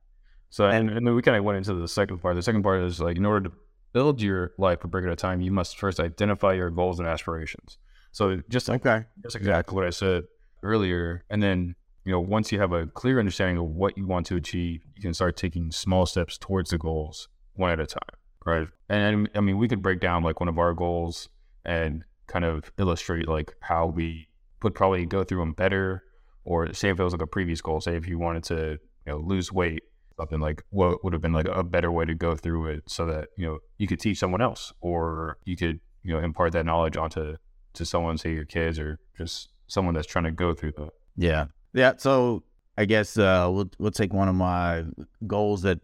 So 0.50 0.66
and, 0.66 0.90
and 0.90 1.06
then 1.06 1.14
we 1.14 1.22
kind 1.22 1.36
of 1.36 1.44
went 1.44 1.58
into 1.58 1.74
the 1.74 1.86
second 1.86 2.18
part. 2.18 2.34
The 2.34 2.42
second 2.42 2.64
part 2.64 2.82
is 2.82 3.00
like 3.00 3.16
in 3.16 3.24
order 3.24 3.48
to 3.48 3.54
build 3.92 4.20
your 4.20 4.50
life 4.58 4.82
a 4.82 4.88
brick 4.88 5.06
at 5.06 5.12
a 5.12 5.16
time, 5.16 5.40
you 5.40 5.52
must 5.52 5.78
first 5.78 6.00
identify 6.00 6.54
your 6.54 6.70
goals 6.70 6.98
and 6.98 7.06
aspirations. 7.06 7.78
So 8.10 8.42
just 8.48 8.68
Okay. 8.68 9.04
That's 9.22 9.36
exactly 9.36 9.76
what 9.76 9.86
I 9.86 9.90
said 9.90 10.24
earlier. 10.64 11.22
And 11.30 11.40
then, 11.40 11.76
you 12.04 12.10
know, 12.10 12.18
once 12.18 12.50
you 12.50 12.58
have 12.58 12.72
a 12.72 12.86
clear 12.88 13.20
understanding 13.20 13.58
of 13.58 13.70
what 13.70 13.96
you 13.96 14.08
want 14.08 14.26
to 14.26 14.34
achieve, 14.34 14.82
you 14.96 15.02
can 15.02 15.14
start 15.14 15.36
taking 15.36 15.70
small 15.70 16.04
steps 16.04 16.36
towards 16.36 16.70
the 16.70 16.78
goals 16.78 17.28
one 17.54 17.70
at 17.70 17.78
a 17.78 17.86
time. 17.86 18.19
Right. 18.44 18.68
And 18.88 19.28
I 19.34 19.40
mean, 19.40 19.58
we 19.58 19.68
could 19.68 19.82
break 19.82 20.00
down 20.00 20.22
like 20.22 20.40
one 20.40 20.48
of 20.48 20.58
our 20.58 20.74
goals 20.74 21.28
and 21.64 22.04
kind 22.26 22.44
of 22.44 22.72
illustrate 22.78 23.28
like 23.28 23.54
how 23.60 23.86
we 23.86 24.28
would 24.62 24.74
probably 24.74 25.06
go 25.06 25.24
through 25.24 25.40
them 25.40 25.52
better. 25.52 26.04
Or 26.44 26.72
say 26.72 26.88
if 26.88 26.98
it 26.98 27.04
was 27.04 27.12
like 27.12 27.22
a 27.22 27.26
previous 27.26 27.60
goal, 27.60 27.80
say 27.80 27.96
if 27.96 28.08
you 28.08 28.18
wanted 28.18 28.44
to, 28.44 28.78
you 29.06 29.12
know, 29.12 29.18
lose 29.18 29.52
weight, 29.52 29.82
something 30.16 30.40
like 30.40 30.62
what 30.70 31.04
would 31.04 31.12
have 31.12 31.22
been 31.22 31.32
like 31.32 31.48
a 31.48 31.62
better 31.62 31.92
way 31.92 32.04
to 32.04 32.14
go 32.14 32.34
through 32.36 32.66
it 32.66 32.82
so 32.86 33.06
that 33.06 33.28
you 33.36 33.46
know 33.46 33.58
you 33.78 33.86
could 33.86 33.98
teach 33.98 34.18
someone 34.18 34.42
else 34.42 34.72
or 34.82 35.38
you 35.44 35.56
could 35.56 35.80
you 36.02 36.12
know 36.12 36.20
impart 36.20 36.52
that 36.52 36.66
knowledge 36.66 36.96
onto 36.96 37.36
to 37.72 37.84
someone 37.84 38.18
say 38.18 38.32
your 38.32 38.44
kids 38.44 38.78
or 38.78 38.98
just 39.16 39.48
someone 39.66 39.94
that's 39.94 40.06
trying 40.06 40.24
to 40.24 40.30
go 40.30 40.52
through 40.52 40.72
the 40.72 40.88
Yeah. 41.16 41.46
Yeah. 41.72 41.92
So 41.96 42.42
I 42.76 42.84
guess 42.84 43.16
uh, 43.16 43.48
we'll 43.50 43.70
we'll 43.78 43.90
take 43.90 44.12
one 44.12 44.28
of 44.28 44.34
my 44.34 44.84
goals 45.26 45.62
that 45.62 45.78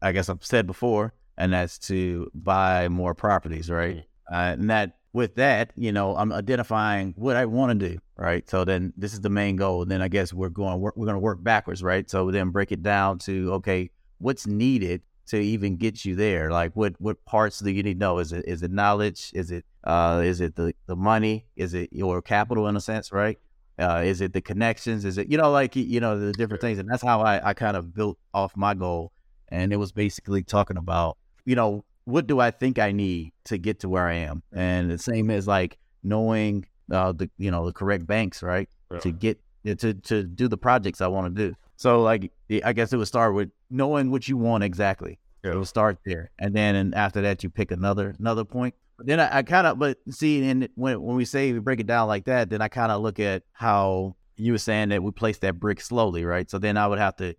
I 0.00 0.12
guess 0.12 0.28
I've 0.28 0.44
said 0.44 0.66
before, 0.66 1.14
and 1.42 1.52
that's 1.52 1.76
to 1.76 2.30
buy 2.34 2.88
more 2.88 3.14
properties, 3.16 3.68
right? 3.68 4.04
Uh, 4.30 4.54
and 4.54 4.70
that 4.70 4.98
with 5.12 5.34
that, 5.34 5.72
you 5.74 5.90
know, 5.90 6.16
I'm 6.16 6.32
identifying 6.32 7.14
what 7.16 7.34
I 7.34 7.46
want 7.46 7.80
to 7.80 7.88
do, 7.88 7.98
right? 8.16 8.48
So 8.48 8.64
then 8.64 8.92
this 8.96 9.12
is 9.12 9.22
the 9.22 9.28
main 9.28 9.56
goal. 9.56 9.84
Then 9.84 10.00
I 10.02 10.06
guess 10.06 10.32
we're 10.32 10.50
going 10.50 10.78
we're, 10.80 10.92
we're 10.94 11.06
going 11.06 11.16
to 11.16 11.20
work 11.20 11.42
backwards, 11.42 11.82
right? 11.82 12.08
So 12.08 12.30
then 12.30 12.50
break 12.50 12.70
it 12.70 12.84
down 12.84 13.18
to 13.26 13.54
okay, 13.54 13.90
what's 14.18 14.46
needed 14.46 15.02
to 15.26 15.36
even 15.36 15.76
get 15.76 16.04
you 16.04 16.14
there? 16.14 16.52
Like 16.52 16.76
what 16.76 16.94
what 16.98 17.24
parts 17.24 17.58
do 17.58 17.72
you 17.72 17.82
need 17.82 17.94
to 17.94 17.98
know? 17.98 18.18
Is 18.20 18.32
it 18.32 18.44
is 18.46 18.62
it 18.62 18.70
knowledge? 18.70 19.32
Is 19.34 19.50
it 19.50 19.64
uh 19.82 20.22
is 20.24 20.40
it 20.40 20.54
the 20.54 20.72
the 20.86 20.94
money? 20.94 21.46
Is 21.56 21.74
it 21.74 21.88
your 21.92 22.22
capital 22.22 22.68
in 22.68 22.76
a 22.76 22.80
sense, 22.80 23.10
right? 23.10 23.36
Uh, 23.80 24.02
is 24.04 24.20
it 24.20 24.32
the 24.32 24.40
connections? 24.40 25.04
Is 25.04 25.18
it 25.18 25.28
you 25.28 25.38
know 25.38 25.50
like 25.50 25.74
you 25.74 25.98
know 25.98 26.20
the 26.20 26.32
different 26.32 26.60
things? 26.60 26.78
And 26.78 26.88
that's 26.88 27.02
how 27.02 27.20
I 27.20 27.48
I 27.48 27.52
kind 27.52 27.76
of 27.76 27.92
built 27.92 28.16
off 28.32 28.56
my 28.56 28.74
goal, 28.74 29.10
and 29.48 29.72
it 29.72 29.76
was 29.76 29.90
basically 29.90 30.44
talking 30.44 30.76
about 30.76 31.18
you 31.44 31.54
know 31.54 31.84
what 32.04 32.26
do 32.26 32.40
I 32.40 32.50
think 32.50 32.78
I 32.78 32.92
need 32.92 33.32
to 33.44 33.58
get 33.58 33.80
to 33.80 33.88
where 33.88 34.06
I 34.06 34.14
am, 34.14 34.38
mm-hmm. 34.38 34.58
and 34.58 34.90
the 34.90 34.98
same 34.98 35.30
as 35.30 35.46
like 35.46 35.78
knowing 36.02 36.66
uh, 36.90 37.12
the 37.12 37.30
you 37.38 37.50
know 37.50 37.66
the 37.66 37.72
correct 37.72 38.06
banks, 38.06 38.42
right, 38.42 38.68
to 39.00 39.12
get 39.12 39.40
eh, 39.64 39.74
to 39.74 39.94
to 39.94 40.24
do 40.24 40.48
the 40.48 40.56
projects 40.56 41.00
I 41.00 41.08
want 41.08 41.34
to 41.34 41.48
do. 41.48 41.54
So 41.76 42.02
like 42.02 42.32
eh, 42.50 42.60
I 42.64 42.72
guess 42.72 42.92
it 42.92 42.96
would 42.96 43.08
start 43.08 43.34
with 43.34 43.50
knowing 43.70 44.10
what 44.10 44.28
you 44.28 44.36
want 44.36 44.64
exactly. 44.64 45.18
Yeah. 45.44 45.52
It 45.52 45.56
will 45.56 45.64
start 45.64 45.98
there, 46.04 46.30
and 46.38 46.54
then 46.54 46.74
and 46.76 46.94
after 46.94 47.20
that 47.22 47.42
you 47.42 47.50
pick 47.50 47.70
another 47.70 48.14
another 48.18 48.44
point. 48.44 48.74
But 48.96 49.06
then 49.06 49.18
I, 49.18 49.38
I 49.38 49.42
kind 49.42 49.66
of 49.66 49.78
but 49.78 49.98
see, 50.10 50.44
and 50.44 50.68
when 50.76 51.02
when 51.02 51.16
we 51.16 51.24
say 51.24 51.52
we 51.52 51.58
break 51.58 51.80
it 51.80 51.86
down 51.86 52.08
like 52.08 52.24
that, 52.26 52.50
then 52.50 52.60
I 52.60 52.68
kind 52.68 52.92
of 52.92 53.02
look 53.02 53.18
at 53.18 53.42
how 53.52 54.16
you 54.36 54.52
were 54.52 54.58
saying 54.58 54.90
that 54.90 55.02
we 55.02 55.10
place 55.10 55.38
that 55.38 55.58
brick 55.58 55.80
slowly, 55.80 56.24
right? 56.24 56.50
So 56.50 56.58
then 56.58 56.76
I 56.76 56.86
would 56.86 56.98
have 56.98 57.16
to, 57.16 57.34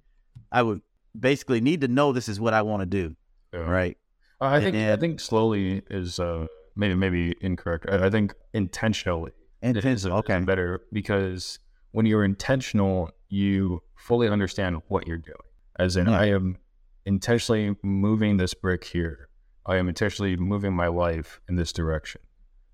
I 0.51 0.61
would 0.63 0.81
basically 1.17 1.61
need 1.61 1.81
to 1.81 1.87
know 1.87 2.11
this 2.11 2.29
is 2.29 2.39
what 2.39 2.53
I 2.53 2.61
want 2.61 2.81
to 2.81 2.85
do, 2.85 3.15
Yeah. 3.53 3.59
right? 3.61 3.97
Uh, 4.41 4.45
I 4.45 4.61
think 4.61 4.75
I 4.75 4.95
think 4.97 5.19
slowly 5.19 5.83
is 5.89 6.19
uh, 6.19 6.47
maybe 6.75 6.95
maybe 6.95 7.35
incorrect. 7.41 7.85
I, 7.89 8.07
I 8.07 8.09
think 8.09 8.33
intentionally 8.53 9.31
is, 9.61 9.69
is 9.71 9.75
Intentional, 9.77 10.17
okay. 10.19 10.39
better 10.39 10.81
because 10.91 11.59
when 11.91 12.05
you're 12.05 12.25
intentional, 12.25 13.11
you 13.29 13.81
fully 13.95 14.27
understand 14.27 14.81
what 14.87 15.07
you're 15.07 15.17
doing. 15.17 15.37
As 15.79 15.95
in, 15.95 16.07
Yeah. 16.07 16.19
I 16.19 16.25
am 16.25 16.57
intentionally 17.05 17.75
moving 17.83 18.37
this 18.37 18.53
brick 18.53 18.83
here. 18.83 19.29
I 19.65 19.77
am 19.77 19.87
intentionally 19.87 20.35
moving 20.35 20.73
my 20.73 20.87
life 20.87 21.39
in 21.47 21.55
this 21.55 21.71
direction. 21.71 22.21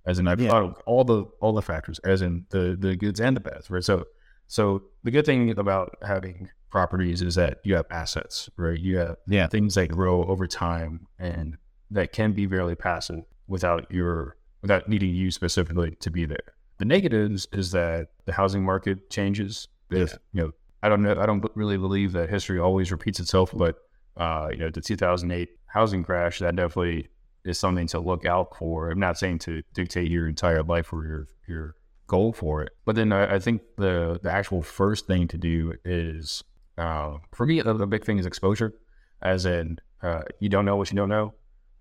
As 0.05 0.17
in, 0.19 0.27
I've 0.27 0.39
Yeah. 0.39 0.49
thought 0.49 0.63
of 0.63 0.81
all 0.85 1.03
the 1.03 1.25
all 1.41 1.53
the 1.53 1.61
factors, 1.61 1.99
as 1.99 2.21
in 2.21 2.45
the 2.49 2.75
the 2.79 2.95
goods 2.95 3.19
and 3.19 3.35
the 3.35 3.41
bads, 3.41 3.69
right? 3.69 3.83
So, 3.83 4.05
so 4.47 4.83
the 5.03 5.11
good 5.11 5.25
thing 5.25 5.51
about 5.57 5.95
having 6.01 6.49
properties 6.69 7.21
is 7.21 7.35
that 7.35 7.59
you 7.63 7.75
have 7.75 7.85
assets, 7.91 8.49
right? 8.57 8.79
You 8.79 8.97
have 8.97 9.17
Yeah. 9.27 9.47
things 9.47 9.75
that 9.75 9.87
grow 9.89 10.23
over 10.25 10.47
time 10.47 11.07
and 11.17 11.57
that 11.91 12.11
can 12.13 12.33
be 12.33 12.45
fairly 12.47 12.75
passive 12.75 13.23
without 13.47 13.91
your 13.91 14.35
without 14.61 14.89
needing 14.89 15.13
you 15.15 15.31
specifically 15.31 15.95
to 16.01 16.11
be 16.11 16.25
there. 16.25 16.53
The 16.79 16.85
negatives 16.85 17.47
is 17.53 17.71
that 17.71 18.09
the 18.25 18.33
housing 18.33 18.63
market 18.63 19.09
changes. 19.09 19.67
If, 19.89 20.17
you 20.33 20.41
know, 20.41 20.51
I 20.83 20.89
don't 20.89 21.01
know, 21.01 21.17
I 21.19 21.25
don't 21.25 21.43
really 21.55 21.77
believe 21.77 22.11
that 22.11 22.29
history 22.29 22.59
always 22.59 22.91
repeats 22.91 23.19
itself, 23.19 23.51
but 23.55 23.77
uh, 24.17 24.49
you 24.51 24.57
know, 24.57 24.69
the 24.69 24.81
2008 24.81 25.49
housing 25.67 26.03
crash 26.03 26.39
that 26.39 26.55
definitely 26.55 27.07
is 27.45 27.57
something 27.57 27.87
to 27.87 27.99
look 27.99 28.25
out 28.25 28.55
for. 28.57 28.91
I'm 28.91 28.99
not 28.99 29.17
saying 29.17 29.39
to 29.39 29.63
dictate 29.73 30.11
your 30.11 30.27
entire 30.27 30.61
life 30.61 30.91
or 30.93 31.05
your 31.05 31.27
your 31.47 31.75
goal 32.07 32.33
for 32.33 32.61
it, 32.63 32.71
but 32.85 32.95
then 32.95 33.11
I, 33.13 33.35
I 33.35 33.39
think 33.39 33.61
the 33.77 34.19
the 34.21 34.31
actual 34.31 34.61
first 34.61 35.07
thing 35.07 35.27
to 35.29 35.37
do 35.37 35.73
is 35.85 36.43
uh, 36.79 37.17
for 37.33 37.45
me 37.45 37.61
the, 37.61 37.73
the 37.73 37.87
big 37.87 38.05
thing 38.05 38.17
is 38.17 38.25
exposure, 38.25 38.73
as 39.21 39.45
in 39.45 39.77
uh, 40.01 40.21
you 40.39 40.49
don't 40.49 40.65
know 40.65 40.77
what 40.77 40.89
you 40.91 40.95
don't 40.95 41.09
know, 41.09 41.33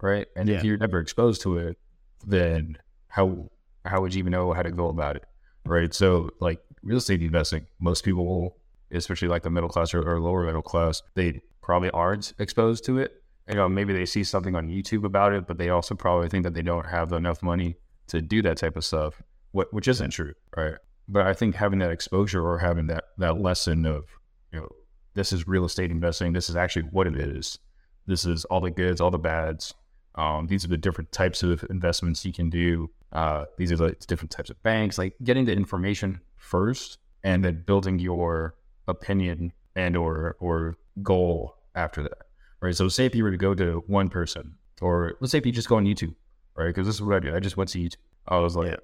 right? 0.02 0.26
And 0.37 0.48
if 0.48 0.64
you're 0.64 0.76
never 0.76 0.98
exposed 0.98 1.40
to 1.42 1.58
it, 1.58 1.78
then 2.26 2.76
how 3.08 3.48
how 3.84 4.00
would 4.00 4.14
you 4.14 4.18
even 4.18 4.32
know 4.32 4.52
how 4.52 4.62
to 4.62 4.70
go 4.70 4.88
about 4.88 5.16
it, 5.16 5.24
right? 5.64 5.94
So 5.94 6.30
like 6.40 6.61
real 6.82 6.98
estate 6.98 7.22
investing, 7.22 7.66
most 7.78 8.04
people, 8.04 8.56
especially 8.90 9.28
like 9.28 9.42
the 9.42 9.50
middle 9.50 9.68
class 9.68 9.94
or, 9.94 10.02
or 10.02 10.20
lower 10.20 10.44
middle 10.44 10.62
class, 10.62 11.02
they 11.14 11.40
probably 11.62 11.90
aren't 11.90 12.32
exposed 12.38 12.84
to 12.87 12.98
it. 12.98 13.22
You 13.48 13.54
know, 13.54 13.68
maybe 13.68 13.92
they 13.92 14.04
see 14.04 14.24
something 14.24 14.54
on 14.54 14.68
YouTube 14.68 15.04
about 15.04 15.32
it, 15.32 15.46
but 15.46 15.58
they 15.58 15.70
also 15.70 15.94
probably 15.94 16.28
think 16.28 16.44
that 16.44 16.54
they 16.54 16.62
don't 16.62 16.87
have 16.87 17.12
enough 17.12 17.42
money 17.42 17.76
to 18.08 18.20
do 18.20 18.42
that 18.42 18.58
type 18.58 18.76
of 18.76 18.84
stuff, 18.84 19.22
what, 19.52 19.72
which 19.72 19.88
isn't 19.88 20.11
true, 20.11 20.34
right? 20.56 20.74
But 21.08 21.26
I 21.26 21.32
think 21.32 21.54
having 21.54 21.78
that 21.78 21.90
exposure 21.90 22.46
or 22.46 22.58
having 22.58 22.88
that 22.88 23.04
that 23.16 23.40
lesson 23.40 23.87
of, 23.87 24.04
you 24.52 24.61
know, 24.61 24.68
this 25.14 25.33
is 25.33 25.49
real 25.49 25.64
estate 25.64 25.90
investing. 25.90 26.33
This 26.33 26.49
is 26.49 26.57
actually 26.57 26.83
what 26.83 27.07
it 27.07 27.16
is. 27.16 27.59
This 28.07 28.25
is 28.25 28.44
all 28.47 28.61
the 28.61 28.71
goods, 28.71 29.01
all 29.01 29.11
the 29.11 29.18
bads. 29.18 29.75
Um, 30.14 30.47
these 30.47 30.64
are 30.64 30.68
the 30.68 30.77
different 30.77 31.12
types 31.12 31.42
of 31.42 31.64
investments 31.71 32.25
you 32.25 32.33
can 32.33 32.51
do. 32.51 32.90
Uh, 33.12 33.44
these 33.57 33.71
are 33.71 33.77
the 33.77 33.97
different 34.07 34.31
types 34.31 34.51
of 34.51 34.62
banks. 34.62 34.99
Like 34.99 35.14
getting 35.23 35.44
the 35.44 35.53
information 35.53 36.21
first, 36.37 36.99
and 37.25 37.44
then 37.44 37.62
building 37.66 37.99
your 37.99 38.55
opinion 38.87 39.53
and 39.77 39.97
or 39.97 40.37
or 40.40 40.77
goal 41.03 41.57
after 41.75 42.03
that. 42.03 42.18
Right. 42.61 42.75
So 42.75 42.88
say 42.88 43.07
if 43.07 43.14
you 43.14 43.23
were 43.23 43.31
to 43.31 43.37
go 43.37 43.55
to 43.55 43.85
one 43.87 44.09
person, 44.09 44.55
or 44.81 45.14
let's 45.21 45.31
say 45.33 45.38
if 45.38 45.47
you 45.47 45.53
just 45.53 45.68
go 45.68 45.77
on 45.77 45.85
YouTube, 45.85 46.14
right? 46.57 46.68
Because 46.68 46.87
this 46.87 46.97
is 46.97 47.03
what 47.03 47.16
I 47.16 47.21
did. 47.21 47.35
I 47.35 47.40
just 47.40 47.57
went 47.57 47.71
to 47.71 47.79
YouTube. 47.79 47.97
I 48.27 48.38
was 48.38 48.57
like, 48.57 48.71
Yeah. 48.71 48.77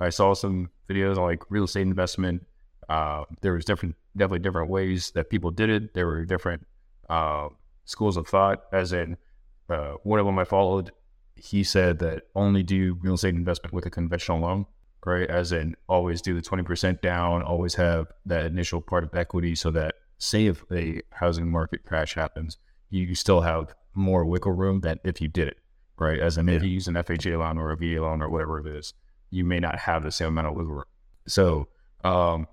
I 0.00 0.10
saw 0.10 0.32
some 0.32 0.70
videos 0.88 1.16
on 1.16 1.24
like 1.24 1.42
real 1.50 1.64
estate 1.64 1.82
investment. 1.82 2.46
Uh, 2.88 3.24
there 3.42 3.52
was 3.52 3.64
different, 3.64 3.96
definitely 4.16 4.38
different 4.40 4.70
ways 4.70 5.10
that 5.12 5.30
people 5.30 5.50
did 5.50 5.68
it. 5.68 5.94
There 5.94 6.06
were 6.06 6.24
different 6.24 6.66
uh, 7.08 7.48
schools 7.84 8.16
of 8.16 8.26
thought. 8.26 8.64
As 8.72 8.92
in, 8.92 9.16
uh, 9.68 9.94
one 10.02 10.18
of 10.18 10.26
them 10.26 10.38
I 10.38 10.44
followed, 10.44 10.92
he 11.36 11.62
said 11.62 11.98
that 12.00 12.24
only 12.34 12.62
do 12.62 12.98
real 13.00 13.14
estate 13.14 13.34
investment 13.34 13.72
with 13.72 13.86
a 13.86 13.90
conventional 13.90 14.40
loan, 14.40 14.66
right? 15.04 15.28
As 15.28 15.52
in, 15.52 15.76
always 15.88 16.22
do 16.22 16.34
the 16.34 16.42
twenty 16.42 16.62
percent 16.62 17.02
down. 17.02 17.42
Always 17.42 17.74
have 17.74 18.08
that 18.26 18.46
initial 18.46 18.80
part 18.80 19.04
of 19.04 19.14
equity, 19.14 19.54
so 19.54 19.70
that 19.72 19.94
say 20.18 20.46
if 20.46 20.64
a 20.72 21.02
housing 21.12 21.50
market 21.50 21.84
crash 21.84 22.14
happens, 22.14 22.56
you 22.90 23.14
still 23.14 23.42
have 23.42 23.74
more 23.94 24.24
wiggle 24.24 24.52
room 24.52 24.80
than 24.80 24.98
if 25.04 25.20
you 25.20 25.28
did 25.28 25.48
it, 25.48 25.58
right? 25.98 26.18
As 26.18 26.38
in, 26.38 26.48
if 26.48 26.62
you 26.62 26.70
use 26.70 26.88
an 26.88 26.94
FHA 26.94 27.38
loan 27.38 27.58
or 27.58 27.70
a 27.70 27.76
VA 27.76 28.00
loan 28.02 28.22
or 28.22 28.28
whatever 28.28 28.58
it 28.58 28.66
is, 28.66 28.94
you 29.30 29.44
may 29.44 29.60
not 29.60 29.78
have 29.78 30.02
the 30.02 30.10
same 30.10 30.28
amount 30.28 30.48
of 30.48 30.54
wiggle 30.54 30.74
room. 30.74 30.84
So, 31.26 31.68
um, 32.04 32.46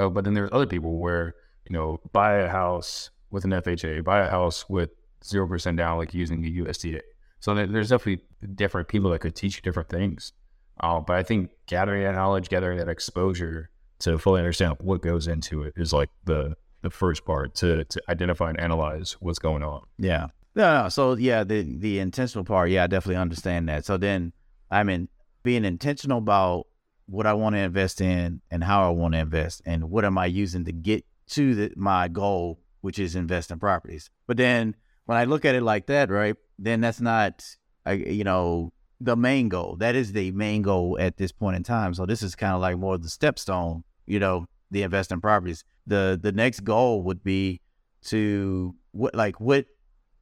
uh, 0.00 0.08
but 0.08 0.24
then 0.24 0.34
there's 0.34 0.50
other 0.52 0.66
people 0.66 0.98
where 0.98 1.34
you 1.68 1.74
know 1.74 2.00
buy 2.12 2.38
a 2.38 2.48
house 2.48 3.10
with 3.30 3.44
an 3.44 3.50
FHA, 3.50 4.02
buy 4.04 4.20
a 4.20 4.30
house 4.30 4.68
with 4.68 4.90
zero 5.24 5.46
percent 5.46 5.76
down, 5.76 5.98
like 5.98 6.14
using 6.14 6.40
the 6.40 6.60
USDA. 6.60 7.00
So 7.40 7.54
there's 7.54 7.88
definitely 7.88 8.24
different 8.54 8.88
people 8.88 9.10
that 9.10 9.20
could 9.20 9.34
teach 9.34 9.56
you 9.56 9.62
different 9.62 9.88
things. 9.88 10.32
Uh, 10.80 11.00
but 11.00 11.16
I 11.16 11.22
think 11.22 11.50
gathering 11.66 12.04
that 12.04 12.14
knowledge, 12.14 12.48
gathering 12.48 12.78
that 12.78 12.88
exposure 12.88 13.70
to 14.00 14.18
fully 14.18 14.40
understand 14.40 14.76
what 14.80 15.02
goes 15.02 15.26
into 15.26 15.62
it 15.62 15.74
is 15.76 15.92
like 15.92 16.10
the 16.24 16.56
the 16.82 16.90
first 16.90 17.24
part 17.24 17.54
to 17.56 17.84
to 17.84 18.02
identify 18.08 18.48
and 18.48 18.60
analyze 18.60 19.16
what's 19.20 19.38
going 19.38 19.62
on. 19.62 19.82
Yeah. 19.98 20.28
No, 20.54 20.82
no. 20.82 20.88
So 20.88 21.14
yeah, 21.14 21.44
the 21.44 21.62
the 21.62 21.98
intentional 21.98 22.44
part, 22.44 22.70
yeah, 22.70 22.84
I 22.84 22.86
definitely 22.86 23.20
understand 23.20 23.68
that. 23.68 23.84
So 23.84 23.96
then 23.96 24.32
I 24.70 24.82
mean 24.82 25.08
being 25.42 25.64
intentional 25.64 26.18
about 26.18 26.66
what 27.10 27.26
I 27.26 27.32
want 27.32 27.56
to 27.56 27.60
invest 27.60 28.00
in 28.00 28.40
and 28.50 28.62
how 28.62 28.86
I 28.86 28.90
want 28.90 29.14
to 29.14 29.18
invest 29.18 29.62
and 29.66 29.90
what 29.90 30.04
am 30.04 30.16
I 30.16 30.26
using 30.26 30.64
to 30.64 30.72
get 30.72 31.04
to 31.30 31.54
the, 31.54 31.72
my 31.76 32.08
goal, 32.08 32.60
which 32.82 32.98
is 32.98 33.16
invest 33.16 33.50
in 33.50 33.58
properties. 33.58 34.08
But 34.26 34.36
then 34.36 34.76
when 35.06 35.18
I 35.18 35.24
look 35.24 35.44
at 35.44 35.56
it 35.56 35.62
like 35.62 35.86
that, 35.86 36.08
right, 36.08 36.36
then 36.58 36.80
that's 36.80 37.00
not, 37.00 37.44
I, 37.84 37.92
you 37.92 38.22
know, 38.24 38.72
the 39.00 39.16
main 39.16 39.48
goal. 39.48 39.76
That 39.76 39.96
is 39.96 40.12
the 40.12 40.30
main 40.30 40.62
goal 40.62 40.96
at 41.00 41.16
this 41.16 41.32
point 41.32 41.56
in 41.56 41.62
time. 41.64 41.94
So 41.94 42.06
this 42.06 42.22
is 42.22 42.36
kind 42.36 42.54
of 42.54 42.60
like 42.60 42.78
more 42.78 42.96
the 42.96 43.08
stepstone, 43.08 43.82
you 44.06 44.20
know, 44.20 44.46
the 44.70 44.82
invest 44.82 45.10
in 45.10 45.20
properties. 45.20 45.64
The 45.86 46.18
the 46.22 46.32
next 46.32 46.60
goal 46.60 47.02
would 47.02 47.24
be 47.24 47.60
to 48.04 48.74
what 48.92 49.14
like 49.14 49.40
what 49.40 49.66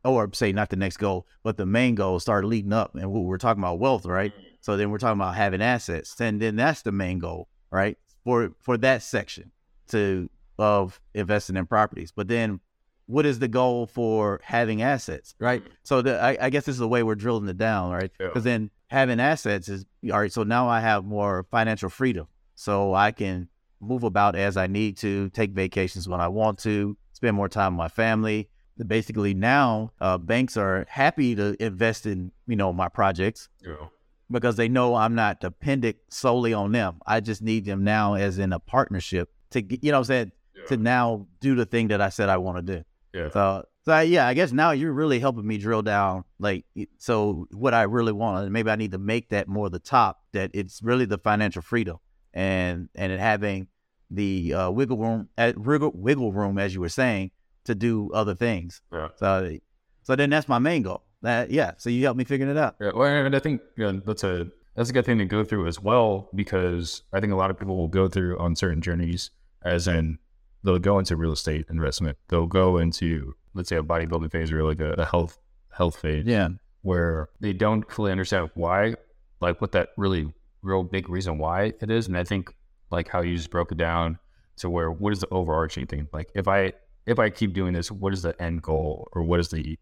or 0.04 0.30
say 0.32 0.52
not 0.52 0.70
the 0.70 0.76
next 0.76 0.96
goal, 0.96 1.26
but 1.42 1.56
the 1.56 1.66
main 1.66 1.94
goal 1.96 2.18
start 2.20 2.44
leading 2.44 2.72
up. 2.72 2.94
And 2.94 3.10
we- 3.10 3.20
we're 3.20 3.36
talking 3.36 3.62
about 3.62 3.78
wealth, 3.78 4.06
right? 4.06 4.32
So 4.60 4.76
then 4.76 4.90
we're 4.90 4.98
talking 4.98 5.20
about 5.20 5.34
having 5.34 5.62
assets, 5.62 6.20
and 6.20 6.40
then 6.40 6.56
that's 6.56 6.82
the 6.82 6.92
main 6.92 7.18
goal, 7.18 7.48
right? 7.70 7.96
For 8.24 8.52
for 8.60 8.76
that 8.78 9.02
section 9.02 9.52
to 9.88 10.28
of 10.58 11.00
investing 11.14 11.56
in 11.56 11.66
properties. 11.66 12.12
But 12.12 12.28
then, 12.28 12.60
what 13.06 13.24
is 13.24 13.38
the 13.38 13.48
goal 13.48 13.86
for 13.86 14.40
having 14.42 14.82
assets, 14.82 15.34
right? 15.38 15.62
So 15.82 16.02
the, 16.02 16.20
I, 16.20 16.36
I 16.40 16.50
guess 16.50 16.64
this 16.64 16.74
is 16.74 16.80
the 16.80 16.88
way 16.88 17.02
we're 17.02 17.14
drilling 17.14 17.48
it 17.48 17.56
down, 17.56 17.90
right? 17.92 18.10
Yeah. 18.20 18.26
Because 18.28 18.44
then 18.44 18.70
having 18.88 19.20
assets 19.20 19.68
is 19.68 19.86
all 20.12 20.20
right. 20.20 20.32
So 20.32 20.42
now 20.42 20.68
I 20.68 20.80
have 20.80 21.04
more 21.04 21.46
financial 21.50 21.88
freedom, 21.88 22.26
so 22.54 22.94
I 22.94 23.12
can 23.12 23.48
move 23.80 24.02
about 24.02 24.34
as 24.34 24.56
I 24.56 24.66
need 24.66 24.96
to, 24.98 25.30
take 25.30 25.52
vacations 25.52 26.08
when 26.08 26.20
I 26.20 26.28
want 26.28 26.58
to, 26.60 26.96
spend 27.12 27.36
more 27.36 27.48
time 27.48 27.74
with 27.74 27.78
my 27.78 27.88
family, 27.88 28.48
basically 28.86 29.34
now 29.34 29.92
uh, 30.00 30.18
banks 30.18 30.56
are 30.56 30.86
happy 30.88 31.34
to 31.34 31.56
invest 31.62 32.06
in 32.06 32.30
you 32.46 32.56
know 32.56 32.72
my 32.72 32.88
projects 32.88 33.48
Yeah. 33.64 33.88
Because 34.30 34.56
they 34.56 34.68
know 34.68 34.94
I'm 34.94 35.14
not 35.14 35.40
dependent 35.40 35.96
solely 36.10 36.52
on 36.52 36.72
them. 36.72 37.00
I 37.06 37.20
just 37.20 37.42
need 37.42 37.64
them 37.64 37.84
now 37.84 38.14
as 38.14 38.38
in 38.38 38.52
a 38.52 38.58
partnership 38.58 39.30
to 39.50 39.62
you 39.62 39.90
know 39.90 39.98
what 39.98 40.00
I'm 40.00 40.04
saying 40.04 40.32
to 40.68 40.76
now 40.76 41.26
do 41.40 41.54
the 41.54 41.64
thing 41.64 41.88
that 41.88 42.00
I 42.00 42.08
said 42.08 42.28
I 42.28 42.36
want 42.36 42.58
to 42.66 42.76
do. 42.76 42.84
Yeah. 43.14 43.30
So 43.30 43.64
so 43.84 43.92
I, 43.92 44.02
yeah, 44.02 44.26
I 44.26 44.34
guess 44.34 44.52
now 44.52 44.72
you're 44.72 44.92
really 44.92 45.18
helping 45.18 45.46
me 45.46 45.56
drill 45.56 45.80
down 45.80 46.24
like 46.38 46.66
so 46.98 47.46
what 47.52 47.72
I 47.72 47.82
really 47.82 48.12
want. 48.12 48.44
And 48.44 48.52
maybe 48.52 48.70
I 48.70 48.76
need 48.76 48.92
to 48.92 48.98
make 48.98 49.30
that 49.30 49.48
more 49.48 49.70
the 49.70 49.78
top 49.78 50.20
that 50.32 50.50
it's 50.52 50.82
really 50.82 51.06
the 51.06 51.18
financial 51.18 51.62
freedom 51.62 51.96
and 52.34 52.88
and 52.94 53.12
it 53.12 53.18
having 53.18 53.68
the 54.10 54.54
uh, 54.54 54.70
wiggle 54.70 54.98
room 54.98 55.28
at 55.38 55.58
wiggle, 55.58 55.92
wiggle 55.94 56.32
room 56.32 56.58
as 56.58 56.74
you 56.74 56.80
were 56.80 56.88
saying 56.88 57.30
to 57.64 57.74
do 57.74 58.10
other 58.12 58.34
things. 58.34 58.82
Yeah. 58.92 59.08
So 59.16 59.56
so 60.02 60.16
then 60.16 60.30
that's 60.30 60.48
my 60.48 60.58
main 60.58 60.82
goal. 60.82 61.04
That 61.22 61.50
yeah. 61.50 61.72
So 61.78 61.90
you 61.90 62.04
helped 62.04 62.18
me 62.18 62.24
figuring 62.24 62.50
it 62.50 62.58
out. 62.58 62.76
Yeah, 62.80 62.90
well, 62.94 63.08
and 63.08 63.34
I 63.34 63.38
think 63.38 63.60
you 63.76 63.84
know, 63.92 64.00
that's 64.04 64.24
a 64.24 64.46
that's 64.76 64.90
a 64.90 64.92
good 64.92 65.04
thing 65.04 65.18
to 65.18 65.24
go 65.24 65.42
through 65.44 65.66
as 65.66 65.80
well 65.80 66.28
because 66.34 67.02
I 67.12 67.20
think 67.20 67.32
a 67.32 67.36
lot 67.36 67.50
of 67.50 67.58
people 67.58 67.76
will 67.76 67.88
go 67.88 68.08
through 68.08 68.38
on 68.38 68.54
certain 68.54 68.80
journeys, 68.80 69.30
as 69.64 69.88
in 69.88 70.18
they'll 70.62 70.78
go 70.78 70.98
into 70.98 71.16
real 71.16 71.32
estate 71.32 71.66
investment, 71.70 72.16
they'll 72.28 72.46
go 72.46 72.78
into 72.78 73.34
let's 73.54 73.68
say 73.68 73.76
a 73.76 73.82
bodybuilding 73.82 74.30
phase 74.30 74.52
or 74.52 74.62
like 74.62 74.80
a, 74.80 74.92
a 74.92 75.04
health 75.04 75.38
health 75.72 75.96
phase, 75.96 76.24
Yeah. 76.26 76.48
where 76.82 77.28
they 77.40 77.52
don't 77.52 77.90
fully 77.90 78.12
understand 78.12 78.50
why, 78.54 78.94
like 79.40 79.60
what 79.60 79.72
that 79.72 79.88
really 79.96 80.32
real 80.62 80.82
big 80.84 81.08
reason 81.08 81.38
why 81.38 81.72
it 81.80 81.90
is, 81.90 82.06
and 82.08 82.16
I 82.16 82.22
think 82.24 82.54
like 82.90 83.08
how 83.08 83.22
you 83.22 83.34
just 83.36 83.50
broke 83.50 83.72
it 83.72 83.78
down 83.78 84.18
to 84.58 84.70
where 84.70 84.90
what 84.90 85.12
is 85.12 85.20
the 85.20 85.28
overarching 85.30 85.86
thing? 85.86 86.06
Like 86.12 86.30
if 86.34 86.46
I 86.46 86.72
if 87.06 87.18
I 87.18 87.30
keep 87.30 87.52
doing 87.54 87.72
this, 87.72 87.90
what 87.90 88.12
is 88.12 88.22
the 88.22 88.40
end 88.40 88.62
goal 88.62 89.08
or 89.12 89.22
what 89.24 89.40
is 89.40 89.48
the 89.48 89.76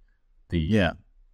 the 0.48 0.60
Yeah. 0.60 0.92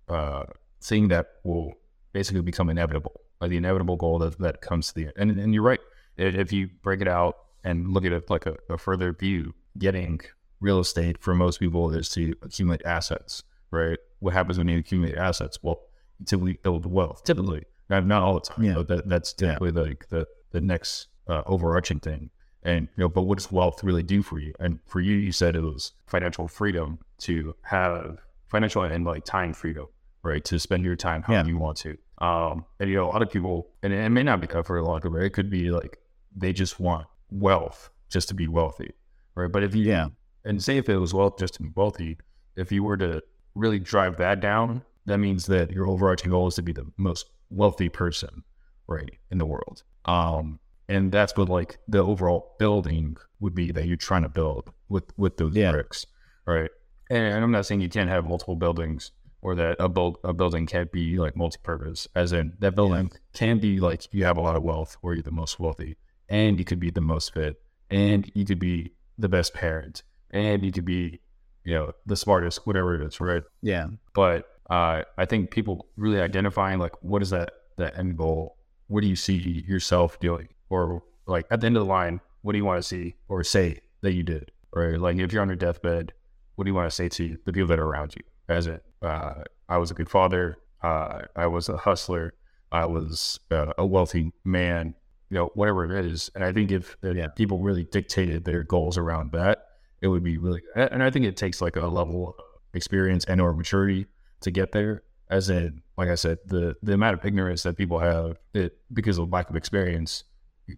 Uh, 0.08 0.44
thing 0.80 1.08
that 1.08 1.26
will 1.44 1.74
basically 2.12 2.42
become 2.42 2.68
inevitable, 2.68 3.20
like 3.40 3.50
the 3.50 3.56
inevitable 3.56 3.96
goal 3.96 4.18
that, 4.18 4.38
that 4.38 4.60
comes 4.60 4.88
to 4.88 4.94
the 4.94 5.04
end. 5.06 5.30
And, 5.30 5.38
and 5.38 5.54
you're 5.54 5.62
right. 5.62 5.80
If 6.16 6.52
you 6.52 6.68
break 6.82 7.00
it 7.00 7.08
out 7.08 7.36
and 7.64 7.88
look 7.92 8.04
at 8.04 8.12
it 8.12 8.28
like 8.28 8.46
a, 8.46 8.56
a 8.68 8.76
further 8.78 9.12
view, 9.12 9.54
getting 9.78 10.20
real 10.60 10.78
estate 10.80 11.18
for 11.22 11.34
most 11.34 11.58
people 11.58 11.92
is 11.94 12.08
to 12.10 12.34
accumulate 12.42 12.82
assets, 12.84 13.42
right? 13.70 13.98
What 14.20 14.34
happens 14.34 14.58
when 14.58 14.68
you 14.68 14.78
accumulate 14.78 15.16
assets? 15.16 15.58
Well, 15.62 15.80
typically 16.26 16.58
build 16.62 16.86
wealth. 16.86 17.24
Typically, 17.24 17.64
not, 17.88 18.06
not 18.06 18.22
all 18.22 18.34
the 18.34 18.40
time. 18.40 18.64
Yeah. 18.64 18.74
But 18.74 18.88
that, 18.88 19.08
that's 19.08 19.34
Yeah. 19.40 19.58
like 19.60 20.08
the, 20.10 20.26
the 20.50 20.60
next 20.60 21.08
uh, 21.26 21.42
overarching 21.46 22.00
thing. 22.00 22.30
And 22.62 22.88
you 22.96 23.02
know, 23.02 23.08
but 23.08 23.22
what 23.22 23.38
does 23.38 23.50
wealth 23.50 23.82
really 23.82 24.04
do 24.04 24.22
for 24.22 24.38
you? 24.38 24.52
And 24.60 24.78
for 24.86 25.00
you, 25.00 25.16
you 25.16 25.32
said 25.32 25.56
it 25.56 25.62
was 25.62 25.92
financial 26.06 26.46
freedom 26.46 26.98
to 27.20 27.56
have 27.62 28.18
financial 28.52 28.82
and 28.82 29.04
like 29.04 29.24
time 29.24 29.52
freedom, 29.52 29.86
right? 30.22 30.44
To 30.44 30.58
spend 30.60 30.84
your 30.84 30.94
time 30.94 31.22
how 31.22 31.32
Yeah. 31.32 31.44
you 31.46 31.56
want 31.58 31.78
to. 31.78 31.96
Um, 32.18 32.64
and 32.78 32.88
you 32.88 32.96
know, 32.96 33.06
a 33.06 33.10
lot 33.10 33.22
of 33.22 33.30
people, 33.30 33.70
and 33.82 33.92
it 33.92 34.08
may 34.10 34.22
not 34.22 34.40
be 34.40 34.46
for 34.46 34.76
a 34.76 34.84
lot 34.84 34.96
of 34.96 35.02
people, 35.02 35.18
it 35.18 35.32
could 35.32 35.50
be 35.50 35.70
like 35.70 35.98
they 36.36 36.52
just 36.52 36.78
want 36.78 37.06
wealth 37.30 37.90
just 38.10 38.28
to 38.28 38.34
be 38.34 38.46
wealthy, 38.46 38.92
right? 39.34 39.50
But 39.50 39.64
if 39.64 39.74
you, 39.74 39.84
Yeah. 39.84 40.08
and 40.44 40.62
say 40.62 40.76
if 40.76 40.88
it 40.88 40.98
was 40.98 41.12
wealth 41.12 41.38
just 41.38 41.54
to 41.54 41.62
be 41.62 41.70
wealthy, 41.74 42.18
if 42.54 42.70
you 42.70 42.84
were 42.84 42.96
to 42.98 43.22
really 43.54 43.78
drive 43.80 44.16
that 44.18 44.40
down, 44.40 44.82
that 45.06 45.18
means 45.18 45.46
that 45.46 45.70
your 45.72 45.86
overarching 45.88 46.30
goal 46.30 46.46
is 46.46 46.54
to 46.56 46.62
be 46.62 46.72
the 46.72 46.86
most 46.96 47.28
wealthy 47.50 47.88
person, 47.88 48.44
right, 48.86 49.18
in 49.30 49.38
the 49.38 49.46
world. 49.46 49.82
Um, 50.04 50.60
and 50.88 51.10
that's 51.10 51.36
what 51.36 51.48
like 51.48 51.78
the 51.88 51.98
overall 52.04 52.54
building 52.58 53.16
would 53.40 53.54
be 53.54 53.72
that 53.72 53.86
you're 53.86 53.96
trying 53.96 54.22
to 54.22 54.28
build 54.28 54.70
with 54.88 55.04
with 55.16 55.36
those 55.38 55.54
Yeah. 55.56 55.72
bricks, 55.72 56.06
right? 56.46 56.70
And 57.12 57.44
I'm 57.44 57.51
not 57.51 57.66
saying 57.66 57.83
you 57.83 57.90
can't 57.90 58.09
have 58.09 58.25
multiple 58.25 58.57
buildings 58.57 59.12
or 59.42 59.55
that 59.57 59.77
a, 59.79 59.88
build, 59.88 60.16
a 60.25 60.33
building 60.33 60.64
can't 60.64 60.90
be 60.90 61.18
like 61.18 61.37
multi-purpose, 61.37 62.09
as 62.14 62.33
in 62.33 62.55
that 62.61 62.75
building 62.75 63.11
can 63.35 63.59
be 63.59 63.81
like 63.81 64.07
you 64.14 64.25
have 64.25 64.38
a 64.38 64.40
lot 64.40 64.57
of 64.57 64.62
wealth 64.62 64.96
where 65.03 65.12
you're 65.12 65.22
the 65.22 65.31
most 65.31 65.61
wealthy, 65.61 65.96
and 66.31 66.59
you 66.59 66.64
could 66.64 66.81
be 66.81 66.90
the 66.90 67.03
most 67.03 67.35
fit, 67.35 67.61
and 67.90 68.31
you 68.35 68.46
could 68.46 68.59
be 68.59 68.92
the 69.18 69.29
best 69.29 69.53
parent, 69.53 70.05
and 70.31 70.64
you 70.64 70.72
could 70.72 70.87
be, 70.87 71.20
you 71.64 71.75
know, 71.75 71.92
the 72.07 72.16
smartest, 72.16 72.66
whatever 72.66 72.94
it 72.94 73.07
is, 73.07 73.20
right? 73.20 73.42
Yeah. 73.61 73.88
But 74.14 74.46
uh, 74.70 75.03
I 75.18 75.27
think 75.27 75.51
people 75.51 75.88
really 75.96 76.20
identifying 76.20 76.79
like 76.79 76.92
what 77.03 77.20
is 77.20 77.29
that 77.29 77.51
that 77.77 77.98
end 77.98 78.16
goal? 78.16 78.57
What 78.87 79.03
do 79.03 79.09
you 79.09 79.16
see 79.16 79.35
yourself 79.35 80.18
doing? 80.18 80.48
Or 80.70 81.03
like 81.27 81.46
at 81.51 81.61
the 81.61 81.66
end 81.66 81.77
of 81.77 81.83
the 81.83 81.92
line, 81.92 82.20
what 82.40 82.53
do 82.53 82.59
you 82.59 82.64
want 82.64 82.79
to 82.79 82.88
see 82.88 83.16
or 83.29 83.44
say 83.44 83.81
that 84.01 84.14
you 84.14 84.22
did? 84.22 84.51
Or 84.72 84.96
like 84.98 85.18
if 85.18 85.31
you're 85.31 85.42
on 85.42 85.48
your 85.48 85.57
deathbed, 85.57 86.14
what 86.54 86.64
do 86.64 86.70
you 86.70 86.74
want 86.74 86.90
to 86.90 86.94
say 86.94 87.08
to 87.08 87.36
the 87.44 87.52
people 87.52 87.68
that 87.68 87.78
are 87.78 87.86
around 87.86 88.14
you? 88.16 88.22
As 88.48 88.66
it, 88.66 88.82
uh, 89.00 89.42
I 89.68 89.78
was 89.78 89.90
a 89.90 89.94
good 89.94 90.10
father. 90.10 90.58
Uh, 90.82 91.22
I 91.36 91.46
was 91.46 91.68
a 91.68 91.76
hustler. 91.76 92.34
I 92.70 92.86
was 92.86 93.38
uh, 93.50 93.72
a 93.78 93.86
wealthy 93.86 94.32
man. 94.44 94.94
You 95.30 95.38
know, 95.38 95.50
whatever 95.54 95.84
it 95.98 96.04
is. 96.04 96.30
And 96.34 96.44
I 96.44 96.52
think 96.52 96.70
if, 96.70 96.96
if 97.02 97.16
Yeah. 97.16 97.28
people 97.28 97.58
really 97.60 97.84
dictated 97.84 98.44
their 98.44 98.64
goals 98.64 98.98
around 98.98 99.32
that, 99.32 99.64
it 100.02 100.08
would 100.08 100.22
be 100.22 100.36
really. 100.36 100.60
And 100.76 101.02
I 101.02 101.10
think 101.10 101.24
it 101.24 101.36
takes 101.38 101.62
like 101.62 101.76
a 101.76 101.86
level 101.86 102.34
of 102.38 102.44
experience 102.74 103.24
and 103.24 103.40
or 103.40 103.54
maturity 103.54 104.06
to 104.40 104.50
get 104.50 104.72
there. 104.72 105.04
As 105.30 105.48
in, 105.48 105.82
like 105.96 106.10
I 106.10 106.16
said, 106.16 106.38
the 106.44 106.74
the 106.82 106.92
amount 106.92 107.18
of 107.18 107.24
ignorance 107.24 107.62
that 107.62 107.78
people 107.78 107.98
have 108.00 108.36
it 108.52 108.76
because 108.92 109.16
of 109.16 109.30
lack 109.32 109.48
of 109.48 109.56
experience 109.56 110.24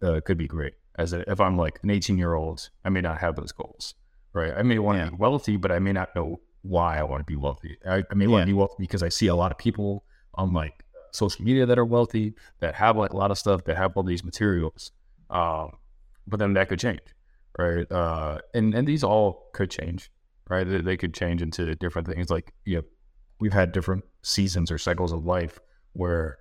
uh, 0.02 0.20
could 0.24 0.38
be 0.38 0.46
great. 0.46 0.74
As 0.96 1.12
in, 1.12 1.24
if 1.26 1.40
I'm 1.40 1.56
like 1.56 1.80
an 1.82 1.90
18 1.90 2.16
year 2.18 2.34
old, 2.34 2.70
I 2.84 2.90
may 2.90 3.00
not 3.00 3.18
have 3.18 3.34
those 3.34 3.50
goals, 3.50 3.94
right? 4.34 4.52
I 4.56 4.62
may 4.62 4.78
want 4.78 4.96
to 4.98 5.04
Yeah. 5.04 5.10
be 5.10 5.16
wealthy, 5.16 5.56
but 5.56 5.72
I 5.72 5.78
may 5.78 5.92
not 5.92 6.14
know 6.14 6.40
why 6.62 6.98
I 6.98 7.02
want 7.02 7.20
to 7.20 7.24
be 7.24 7.36
wealthy. 7.36 7.76
I, 7.86 8.02
I 8.10 8.14
may 8.14 8.26
want 8.26 8.40
Yeah. 8.40 8.44
to 8.44 8.50
be 8.50 8.54
wealthy 8.54 8.76
because 8.78 9.02
I 9.02 9.08
see 9.08 9.26
a 9.28 9.34
lot 9.34 9.50
of 9.52 9.58
people 9.58 10.04
on 10.34 10.52
like 10.52 10.84
social 11.12 11.44
media 11.44 11.64
that 11.66 11.78
are 11.78 11.84
wealthy 11.84 12.34
that 12.60 12.74
have 12.74 12.96
like 12.96 13.12
a 13.12 13.16
lot 13.16 13.30
of 13.30 13.38
stuff 13.38 13.64
that 13.64 13.76
have 13.76 13.92
all 13.96 14.02
these 14.02 14.24
materials, 14.24 14.90
um, 15.30 15.76
but 16.26 16.38
then 16.40 16.54
that 16.54 16.68
could 16.68 16.78
change, 16.80 17.00
right? 17.58 17.90
Uh, 17.90 18.38
and 18.54 18.74
and 18.74 18.88
these 18.88 19.04
all 19.04 19.50
could 19.54 19.70
change, 19.70 20.10
right? 20.48 20.66
They, 20.68 20.80
they 20.80 20.96
could 20.96 21.14
change 21.14 21.40
into 21.42 21.74
different 21.76 22.08
things. 22.08 22.30
Like 22.30 22.52
you 22.64 22.76
know, 22.78 22.82
we've 23.38 23.52
had 23.52 23.70
different 23.72 24.04
seasons 24.22 24.70
or 24.72 24.78
cycles 24.78 25.12
of 25.12 25.24
life 25.24 25.60
where 25.92 26.38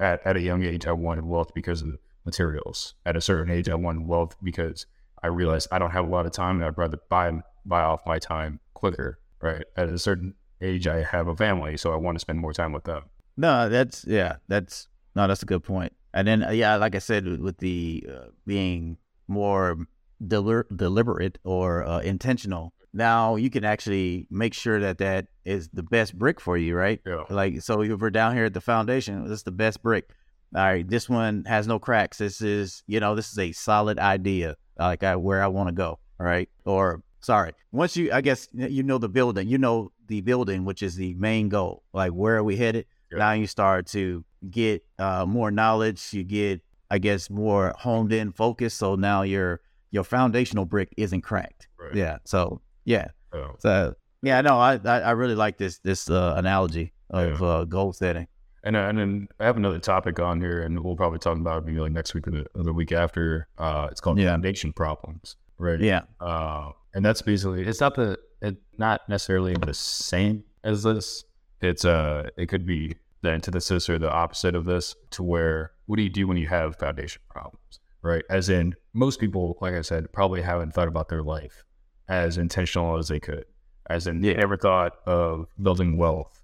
at, 0.00 0.24
at 0.26 0.36
a 0.36 0.40
young 0.40 0.62
age 0.62 0.86
I 0.86 0.92
wanted 0.92 1.24
wealth 1.26 1.52
because 1.54 1.82
of 1.82 1.88
the 1.88 1.98
materials. 2.24 2.94
At 3.04 3.16
a 3.16 3.20
certain 3.20 3.52
age 3.52 3.68
I 3.68 3.74
wanted 3.74 4.06
wealth 4.06 4.36
because 4.42 4.86
I 5.26 5.28
realized 5.28 5.66
I 5.72 5.78
don't 5.80 5.90
have 5.90 6.06
a 6.06 6.10
lot 6.16 6.24
of 6.26 6.32
time 6.32 6.56
and 6.56 6.64
I'd 6.64 6.78
rather 6.78 6.98
buy 7.08 7.32
buy 7.64 7.82
off 7.82 8.00
my 8.06 8.18
time 8.18 8.60
quicker. 8.74 9.18
Right. 9.42 9.64
At 9.76 9.88
a 9.88 9.98
certain 9.98 10.34
age 10.62 10.86
I 10.86 11.02
have 11.02 11.26
a 11.28 11.36
family, 11.36 11.76
so 11.76 11.92
I 11.92 11.96
want 11.96 12.14
to 12.16 12.20
spend 12.20 12.38
more 12.38 12.52
time 12.52 12.72
with 12.72 12.84
them. 12.84 13.02
No, 13.36 13.68
that's 13.68 14.04
yeah, 14.06 14.36
that's 14.48 14.88
no, 15.16 15.26
that's 15.26 15.42
a 15.42 15.46
good 15.46 15.64
point. 15.64 15.92
And 16.14 16.26
then 16.28 16.42
uh, 16.44 16.50
yeah, 16.50 16.76
like 16.76 16.94
I 16.94 17.00
said, 17.00 17.26
with- 17.26 17.40
with 17.40 17.58
the 17.58 18.06
uh, 18.08 18.26
being 18.46 18.98
more 19.28 19.76
delir- 20.22 20.64
deliberate 20.74 21.38
or 21.44 21.84
uh, 21.84 21.98
intentional, 22.00 22.72
now 22.94 23.36
you 23.36 23.50
can 23.50 23.64
actually 23.64 24.26
make 24.30 24.54
sure 24.54 24.78
that 24.80 24.98
that 24.98 25.26
is 25.44 25.68
the 25.72 25.82
best 25.82 26.16
brick 26.16 26.40
for 26.40 26.56
you, 26.56 26.74
right? 26.76 27.00
Yeah. 27.04 27.24
Like 27.28 27.60
so, 27.62 27.82
if 27.82 28.00
we're 28.00 28.10
down 28.10 28.34
here 28.36 28.44
at 28.46 28.54
the 28.54 28.60
foundation, 28.60 29.24
this 29.24 29.38
is 29.40 29.42
the 29.42 29.50
best 29.64 29.82
brick. 29.82 30.08
All 30.54 30.62
right, 30.62 30.88
this 30.88 31.08
one 31.08 31.44
has 31.46 31.66
no 31.66 31.78
cracks. 31.78 32.18
This 32.18 32.40
is 32.40 32.82
you 32.86 33.00
know 33.00 33.14
this 33.14 33.32
is 33.32 33.38
a 33.38 33.52
solid 33.52 33.98
idea, 33.98 34.56
like 34.78 35.02
I, 35.02 35.16
where 35.16 35.42
I 35.42 35.48
want 35.48 35.68
to 35.68 35.74
go. 35.74 35.98
All 36.18 36.26
right, 36.26 36.48
or 36.64 37.02
sorry, 37.20 37.52
once 37.72 37.96
you 37.96 38.12
I 38.12 38.20
guess 38.20 38.48
you 38.52 38.82
know 38.82 38.98
the 38.98 39.08
building, 39.08 39.48
you 39.48 39.58
know 39.58 39.92
the 40.06 40.20
building, 40.20 40.64
which 40.64 40.82
is 40.82 40.94
the 40.96 41.14
main 41.14 41.48
goal. 41.48 41.82
Like 41.92 42.12
where 42.12 42.36
are 42.36 42.44
we 42.44 42.56
headed? 42.56 42.86
Yeah. 43.10 43.18
Now 43.18 43.32
you 43.32 43.46
start 43.46 43.86
to 43.88 44.24
get 44.50 44.84
uh, 44.98 45.26
more 45.26 45.50
knowledge. 45.50 46.12
You 46.12 46.24
get, 46.24 46.60
I 46.90 46.98
guess, 46.98 47.30
more 47.30 47.74
honed 47.78 48.12
in 48.12 48.32
focus. 48.32 48.74
So 48.74 48.94
now 48.94 49.22
your 49.22 49.60
your 49.90 50.04
foundational 50.04 50.64
brick 50.64 50.92
isn't 50.96 51.22
cracked. 51.22 51.68
Right. 51.78 51.94
Yeah. 51.94 52.18
So 52.24 52.60
yeah. 52.84 53.08
Yeah. 53.34 53.48
So 53.58 53.94
yeah, 54.22 54.40
no, 54.40 54.58
I 54.58 54.80
I, 54.84 55.00
I 55.00 55.10
really 55.12 55.34
like 55.34 55.58
this 55.58 55.78
this 55.80 56.08
uh, 56.08 56.34
analogy 56.36 56.92
of 57.10 57.42
uh, 57.42 57.64
goal 57.64 57.92
setting. 57.92 58.26
And, 58.66 58.74
uh, 58.74 58.80
and 58.80 58.98
then 58.98 59.28
I 59.38 59.44
have 59.44 59.56
another 59.56 59.78
topic 59.78 60.18
on 60.18 60.40
here, 60.40 60.60
and 60.62 60.82
we'll 60.82 60.96
probably 60.96 61.20
talk 61.20 61.38
about 61.38 61.62
it 61.62 61.66
maybe 61.66 61.78
like 61.78 61.92
next 61.92 62.14
week 62.14 62.26
or 62.26 62.32
the, 62.32 62.46
or 62.56 62.64
the 62.64 62.72
week 62.72 62.90
after. 62.90 63.46
Uh, 63.56 63.86
it's 63.92 64.00
called 64.00 64.18
Yeah. 64.18 64.30
foundation 64.30 64.72
problems, 64.72 65.36
right? 65.56 65.78
Yeah. 65.80 66.02
Uh, 66.20 66.72
and 66.92 67.04
that's 67.04 67.22
basically 67.22 67.62
it's 67.62 67.80
not 67.80 67.94
the 67.94 68.18
it 68.42 68.56
not 68.76 69.08
necessarily 69.08 69.54
the 69.54 69.72
same 69.72 70.42
as 70.64 70.82
this. 70.82 71.24
It's 71.60 71.84
uh 71.84 72.28
it 72.36 72.46
could 72.46 72.66
be 72.66 72.96
the 73.22 73.30
antithesis 73.30 73.88
or 73.88 73.98
the 73.98 74.10
opposite 74.10 74.54
of 74.56 74.64
this 74.64 74.96
to 75.10 75.22
where 75.22 75.70
what 75.86 75.96
do 75.96 76.02
you 76.02 76.08
do 76.10 76.26
when 76.26 76.36
you 76.36 76.48
have 76.48 76.76
foundation 76.76 77.22
problems, 77.30 77.78
right? 78.02 78.24
As 78.28 78.48
in 78.48 78.74
most 78.92 79.20
people, 79.20 79.58
like 79.60 79.74
I 79.74 79.82
said, 79.82 80.12
probably 80.12 80.42
haven't 80.42 80.72
thought 80.74 80.88
about 80.88 81.08
their 81.08 81.22
life 81.22 81.64
as 82.08 82.36
intentional 82.36 82.96
as 82.98 83.08
they 83.08 83.20
could. 83.20 83.44
As 83.88 84.06
in 84.08 84.22
they 84.22 84.34
never 84.34 84.56
thought 84.56 84.96
of 85.06 85.46
building 85.62 85.96
wealth 85.96 86.35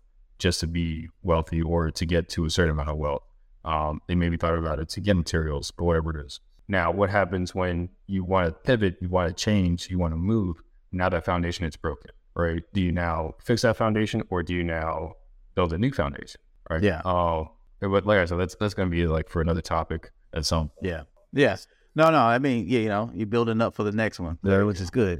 just 0.42 0.58
to 0.60 0.66
be 0.66 1.08
wealthy 1.22 1.62
or 1.62 1.90
to 1.92 2.04
get 2.04 2.28
to 2.30 2.44
a 2.44 2.50
certain 2.50 2.72
amount 2.72 2.88
of 2.88 2.96
wealth. 2.96 3.22
Um, 3.64 4.00
they 4.08 4.16
maybe 4.16 4.36
thought 4.36 4.58
about 4.58 4.80
it 4.80 4.88
to 4.90 5.00
get 5.00 5.16
materials, 5.16 5.70
but 5.70 5.84
whatever 5.84 6.10
it 6.18 6.26
is. 6.26 6.40
Now, 6.66 6.90
what 6.90 7.10
happens 7.10 7.54
when 7.54 7.90
you 8.08 8.24
want 8.24 8.46
to 8.48 8.52
pivot, 8.52 8.96
you 9.00 9.08
want 9.08 9.28
to 9.28 9.44
change, 9.44 9.88
you 9.88 9.98
want 9.98 10.12
to 10.12 10.16
move? 10.18 10.56
Now 10.90 11.08
that 11.10 11.24
foundation 11.24 11.64
is 11.64 11.76
broken, 11.76 12.10
right? 12.34 12.62
Do 12.74 12.80
you 12.80 12.90
now 12.90 13.34
fix 13.40 13.62
that 13.62 13.76
foundation 13.76 14.22
or 14.30 14.42
do 14.42 14.52
you 14.52 14.64
now 14.64 15.14
build 15.54 15.72
a 15.72 15.78
new 15.78 15.92
foundation? 15.92 16.40
Right. 16.68 16.82
Yeah. 16.82 17.02
Oh, 17.04 17.52
but 17.80 18.04
like 18.04 18.18
I 18.18 18.24
said, 18.24 18.38
that's 18.38 18.54
that's 18.56 18.74
gonna 18.74 18.90
be 18.90 19.06
like 19.06 19.28
for 19.28 19.40
another 19.42 19.60
topic 19.62 20.10
at 20.34 20.44
some. 20.44 20.70
Yeah. 20.82 21.02
Yes. 21.32 21.66
No, 21.94 22.10
no. 22.10 22.18
I 22.20 22.38
mean, 22.38 22.66
yeah, 22.68 22.80
you 22.80 22.88
know, 22.88 23.10
you're 23.14 23.26
building 23.26 23.60
up 23.60 23.74
for 23.74 23.84
the 23.84 23.92
next 23.92 24.18
one, 24.20 24.38
Yeah. 24.42 24.62
which 24.64 24.80
is 24.80 24.90
good. 24.90 25.18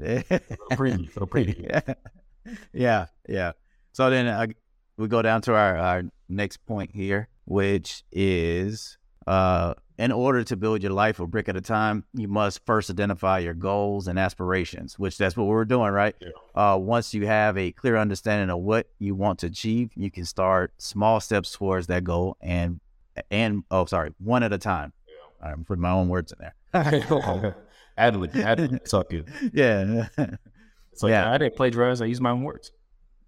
Pretty, 0.75 1.09
so 1.13 1.25
pretty. 1.25 1.65
yeah. 1.69 1.93
yeah, 2.73 3.05
yeah. 3.29 3.51
So 3.93 4.09
then 4.09 4.27
uh, 4.27 4.47
we 4.97 5.07
go 5.07 5.21
down 5.21 5.41
to 5.43 5.53
our, 5.55 5.77
our 5.77 6.03
next 6.29 6.57
point 6.65 6.91
here, 6.93 7.27
which 7.45 8.03
is 8.11 8.97
uh, 9.27 9.73
in 9.97 10.11
order 10.11 10.43
to 10.43 10.55
build 10.55 10.81
your 10.83 10.91
life 10.91 11.19
a 11.19 11.27
brick 11.27 11.47
at 11.49 11.55
a 11.55 11.61
time, 11.61 12.03
you 12.13 12.27
must 12.27 12.65
first 12.65 12.89
identify 12.89 13.39
your 13.39 13.53
goals 13.53 14.07
and 14.07 14.17
aspirations, 14.19 14.97
which 14.97 15.17
that's 15.17 15.37
what 15.37 15.45
we're 15.47 15.65
doing, 15.65 15.91
right? 15.91 16.15
Yeah. 16.19 16.29
Uh, 16.73 16.77
once 16.77 17.13
you 17.13 17.25
have 17.27 17.57
a 17.57 17.71
clear 17.71 17.97
understanding 17.97 18.49
of 18.49 18.59
what 18.59 18.87
you 18.99 19.15
want 19.15 19.39
to 19.39 19.47
achieve, 19.47 19.91
you 19.95 20.09
can 20.11 20.25
start 20.25 20.73
small 20.77 21.19
steps 21.19 21.51
towards 21.51 21.87
that 21.87 22.03
goal 22.03 22.37
and 22.41 22.79
and 23.29 23.63
oh, 23.69 23.85
sorry, 23.85 24.11
one 24.17 24.41
at 24.41 24.51
a 24.53 24.57
time. 24.57 24.91
I'm 25.39 25.65
putting 25.65 25.81
my 25.81 25.91
own 25.91 26.07
words 26.09 26.31
in 26.31 26.39
there. 26.39 26.55
ad 27.97 28.15
lib, 28.15 28.35
ad 28.35 28.59
lib. 28.59 28.73
It's 28.73 28.93
all 28.93 29.03
good. 29.03 29.27
yeah. 29.53 30.07
It's 30.91 31.01
like 31.01 31.09
Yeah. 31.09 31.31
I 31.31 31.39
didn't 31.39 31.55
plagiarize. 31.55 32.01
I 32.01 32.05
use 32.05 32.21
my 32.21 32.29
own 32.29 32.43
words. 32.43 32.71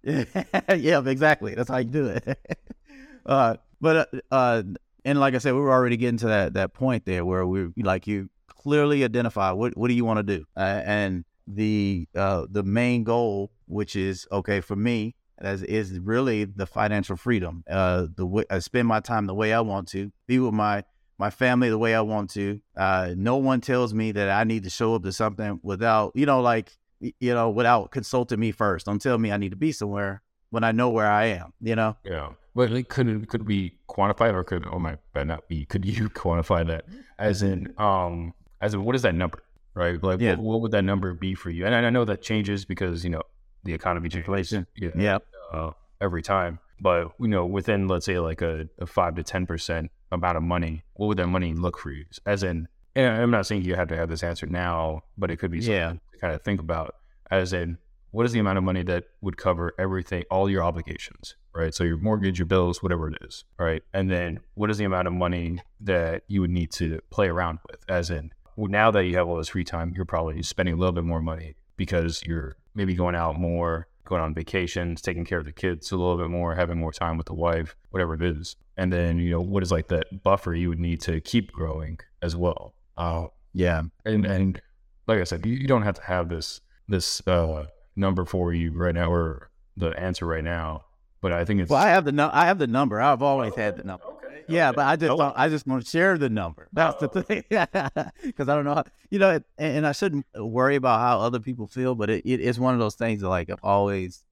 yeah, 0.76 1.02
exactly. 1.04 1.54
That's 1.54 1.68
how 1.68 1.78
you 1.78 1.84
do 1.84 2.06
it. 2.06 2.38
uh, 3.26 3.56
but 3.80 4.08
uh, 4.14 4.34
uh, 4.34 4.62
and 5.04 5.20
like 5.20 5.34
I 5.34 5.38
said, 5.38 5.54
we 5.54 5.60
were 5.60 5.72
already 5.72 5.96
getting 5.96 6.18
to 6.18 6.26
that 6.28 6.54
that 6.54 6.74
point 6.74 7.04
there 7.04 7.24
where 7.24 7.46
we 7.46 7.70
like 7.76 8.06
you 8.06 8.30
clearly 8.48 9.04
identify 9.04 9.50
what 9.50 9.76
what 9.76 9.88
do 9.88 9.94
you 9.94 10.04
want 10.04 10.18
to 10.18 10.38
do, 10.38 10.44
uh, 10.56 10.82
and 10.84 11.24
the 11.48 12.08
uh 12.14 12.46
the 12.50 12.62
main 12.62 13.04
goal, 13.04 13.50
which 13.66 13.96
is 13.96 14.26
okay 14.30 14.60
for 14.60 14.76
me, 14.76 15.16
as 15.38 15.62
is 15.62 15.98
really 15.98 16.44
the 16.44 16.66
financial 16.66 17.16
freedom. 17.16 17.64
Uh, 17.68 18.06
the 18.14 18.26
way 18.26 18.44
I 18.48 18.60
spend 18.60 18.86
my 18.86 19.00
time 19.00 19.26
the 19.26 19.34
way 19.34 19.52
I 19.52 19.60
want 19.60 19.88
to, 19.88 20.12
be 20.26 20.38
with 20.38 20.54
my 20.54 20.84
my 21.18 21.30
family 21.30 21.68
the 21.68 21.78
way 21.78 21.94
I 21.94 22.00
want 22.00 22.30
to. 22.30 22.60
Uh, 22.76 23.14
no 23.16 23.36
one 23.36 23.60
tells 23.60 23.94
me 23.94 24.12
that 24.12 24.28
I 24.30 24.44
need 24.44 24.64
to 24.64 24.70
show 24.70 24.94
up 24.94 25.02
to 25.04 25.12
something 25.12 25.60
without, 25.62 26.12
you 26.14 26.26
know, 26.26 26.40
like, 26.40 26.76
you 27.00 27.34
know, 27.34 27.50
without 27.50 27.90
consulting 27.90 28.40
me 28.40 28.52
first. 28.52 28.86
Don't 28.86 29.00
tell 29.00 29.18
me 29.18 29.32
I 29.32 29.36
need 29.36 29.50
to 29.50 29.56
be 29.56 29.72
somewhere 29.72 30.22
when 30.50 30.64
I 30.64 30.72
know 30.72 30.88
where 30.90 31.10
I 31.10 31.26
am, 31.26 31.52
you 31.60 31.74
know? 31.76 31.96
Yeah. 32.04 32.30
But 32.54 32.70
like, 32.70 32.88
could 32.88 33.08
it, 33.08 33.28
could 33.28 33.46
we 33.46 33.76
quantify 33.88 34.32
or 34.32 34.42
could 34.44 34.64
oh 34.70 34.78
my 34.78 34.96
bad 35.12 35.28
not 35.28 35.48
be, 35.48 35.64
could 35.66 35.84
you 35.84 36.08
quantify 36.10 36.66
that 36.66 36.84
as 37.18 37.42
in 37.42 37.72
um 37.78 38.32
as 38.60 38.72
in 38.74 38.84
what 38.84 38.94
is 38.94 39.02
that 39.02 39.14
number 39.14 39.42
right 39.74 40.02
like 40.02 40.20
Yeah. 40.20 40.30
what, 40.36 40.40
what 40.40 40.60
would 40.62 40.70
that 40.72 40.82
number 40.84 41.12
be 41.14 41.34
for 41.34 41.50
you 41.50 41.66
and 41.66 41.74
I, 41.74 41.90
know 41.90 42.04
that 42.06 42.22
changes 42.22 42.64
because 42.64 43.04
you 43.04 43.10
know 43.10 43.22
the 43.64 43.74
economy 43.74 44.08
changes 44.08 44.52
yeah 44.76 44.90
Yeah. 44.96 45.18
uh, 45.52 45.70
every 46.00 46.22
time 46.22 46.58
but 46.80 47.12
you 47.20 47.28
know 47.28 47.44
within 47.44 47.88
let's 47.88 48.06
say 48.06 48.18
like 48.18 48.40
a, 48.42 48.68
a 48.78 48.86
five 48.86 49.14
to 49.16 49.22
ten 49.22 49.44
percent 49.46 49.90
amount 50.12 50.36
of 50.38 50.42
money 50.42 50.82
what 50.94 51.08
would 51.08 51.18
that 51.18 51.26
money 51.26 51.52
look 51.52 51.78
for 51.78 51.90
you 51.90 52.04
as 52.24 52.42
in 52.42 52.68
and 52.94 53.06
I'm 53.22 53.30
not 53.30 53.46
saying 53.46 53.62
you 53.62 53.74
have 53.74 53.88
to 53.88 53.96
have 53.96 54.08
this 54.08 54.22
answer 54.22 54.46
now 54.46 55.02
but 55.18 55.30
it 55.30 55.36
could 55.36 55.50
be 55.50 55.58
Yeah. 55.58 55.94
Kind 56.20 56.34
of 56.34 56.42
think 56.42 56.60
about 56.60 56.96
as 57.30 57.52
in 57.52 57.78
what 58.12 58.24
is 58.24 58.32
the 58.32 58.38
amount 58.38 58.56
of 58.56 58.64
money 58.64 58.82
that 58.84 59.04
would 59.20 59.36
cover 59.36 59.74
everything, 59.78 60.24
all 60.30 60.48
your 60.48 60.62
obligations, 60.62 61.36
right? 61.54 61.74
So 61.74 61.84
your 61.84 61.98
mortgage, 61.98 62.38
your 62.38 62.46
bills, 62.46 62.82
whatever 62.82 63.08
it 63.08 63.18
is, 63.22 63.44
right? 63.58 63.82
And 63.92 64.10
then 64.10 64.40
what 64.54 64.70
is 64.70 64.78
the 64.78 64.84
amount 64.84 65.06
of 65.08 65.12
money 65.12 65.58
that 65.80 66.22
you 66.28 66.40
would 66.40 66.50
need 66.50 66.70
to 66.72 67.00
play 67.10 67.28
around 67.28 67.58
with? 67.70 67.80
As 67.88 68.08
in, 68.10 68.30
now 68.56 68.90
that 68.90 69.04
you 69.04 69.16
have 69.16 69.28
all 69.28 69.36
this 69.36 69.48
free 69.48 69.64
time, 69.64 69.92
you're 69.94 70.06
probably 70.06 70.42
spending 70.42 70.74
a 70.74 70.78
little 70.78 70.92
bit 70.94 71.04
more 71.04 71.20
money 71.20 71.56
because 71.76 72.22
you're 72.24 72.56
maybe 72.74 72.94
going 72.94 73.14
out 73.14 73.38
more, 73.38 73.86
going 74.06 74.22
on 74.22 74.32
vacations, 74.32 75.02
taking 75.02 75.24
care 75.26 75.38
of 75.38 75.44
the 75.44 75.52
kids 75.52 75.90
a 75.92 75.96
little 75.96 76.16
bit 76.16 76.30
more, 76.30 76.54
having 76.54 76.78
more 76.78 76.92
time 76.92 77.18
with 77.18 77.26
the 77.26 77.34
wife, 77.34 77.76
whatever 77.90 78.14
it 78.14 78.22
is. 78.22 78.56
And 78.78 78.90
then, 78.92 79.18
you 79.18 79.30
know, 79.32 79.40
what 79.42 79.62
is 79.62 79.72
like 79.72 79.88
that 79.88 80.22
buffer 80.22 80.54
you 80.54 80.70
would 80.70 80.78
need 80.80 81.00
to 81.02 81.20
keep 81.20 81.52
growing 81.52 81.98
as 82.22 82.34
well? 82.34 82.72
Uh, 82.96 83.26
Yeah. 83.52 83.82
and 84.06 84.24
and 84.24 84.60
like 85.06 85.20
I 85.20 85.24
said, 85.24 85.44
you, 85.46 85.52
you 85.54 85.66
don't 85.66 85.82
have 85.82 85.94
to 85.96 86.02
have 86.02 86.28
this 86.28 86.60
this 86.88 87.26
uh, 87.26 87.66
number 87.96 88.24
for 88.24 88.52
you 88.52 88.72
right 88.72 88.94
now 88.94 89.10
or 89.10 89.50
the 89.76 89.88
answer 89.98 90.26
right 90.26 90.44
now. 90.44 90.84
But 91.20 91.32
I 91.32 91.44
think 91.44 91.60
it's 91.60 91.70
Well, 91.70 91.82
I 91.82 91.88
have 91.88 92.04
the 92.04 92.12
nu- 92.12 92.30
I 92.32 92.46
have 92.46 92.58
the 92.58 92.66
number. 92.66 93.00
I've 93.00 93.22
always 93.22 93.54
had 93.54 93.76
the 93.76 93.84
number. 93.84 94.04
okay. 94.04 94.44
Yeah, 94.48 94.70
but 94.72 94.86
I 94.86 94.94
just 94.96 95.10
Oh. 95.10 95.16
don't, 95.16 95.34
I 95.36 95.48
just 95.48 95.66
want 95.66 95.82
to 95.84 95.90
share 95.90 96.16
the 96.18 96.28
number. 96.28 96.68
That's 96.72 97.00
the 97.00 97.08
thing, 97.08 97.42
because 97.50 98.48
I 98.48 98.54
don't 98.54 98.64
know 98.64 98.74
how 98.74 98.84
you 99.10 99.18
know, 99.18 99.30
and, 99.30 99.44
and 99.58 99.86
I 99.86 99.92
shouldn't 99.92 100.26
worry 100.36 100.76
about 100.76 101.00
how 101.00 101.20
other 101.20 101.40
people 101.40 101.66
feel, 101.66 101.94
but 101.94 102.10
it, 102.10 102.22
it 102.24 102.40
is 102.40 102.60
one 102.60 102.74
of 102.74 102.80
those 102.80 102.94
things 102.94 103.22
that 103.22 103.28
like 103.28 103.50
I've 103.50 103.58
always 103.62 104.24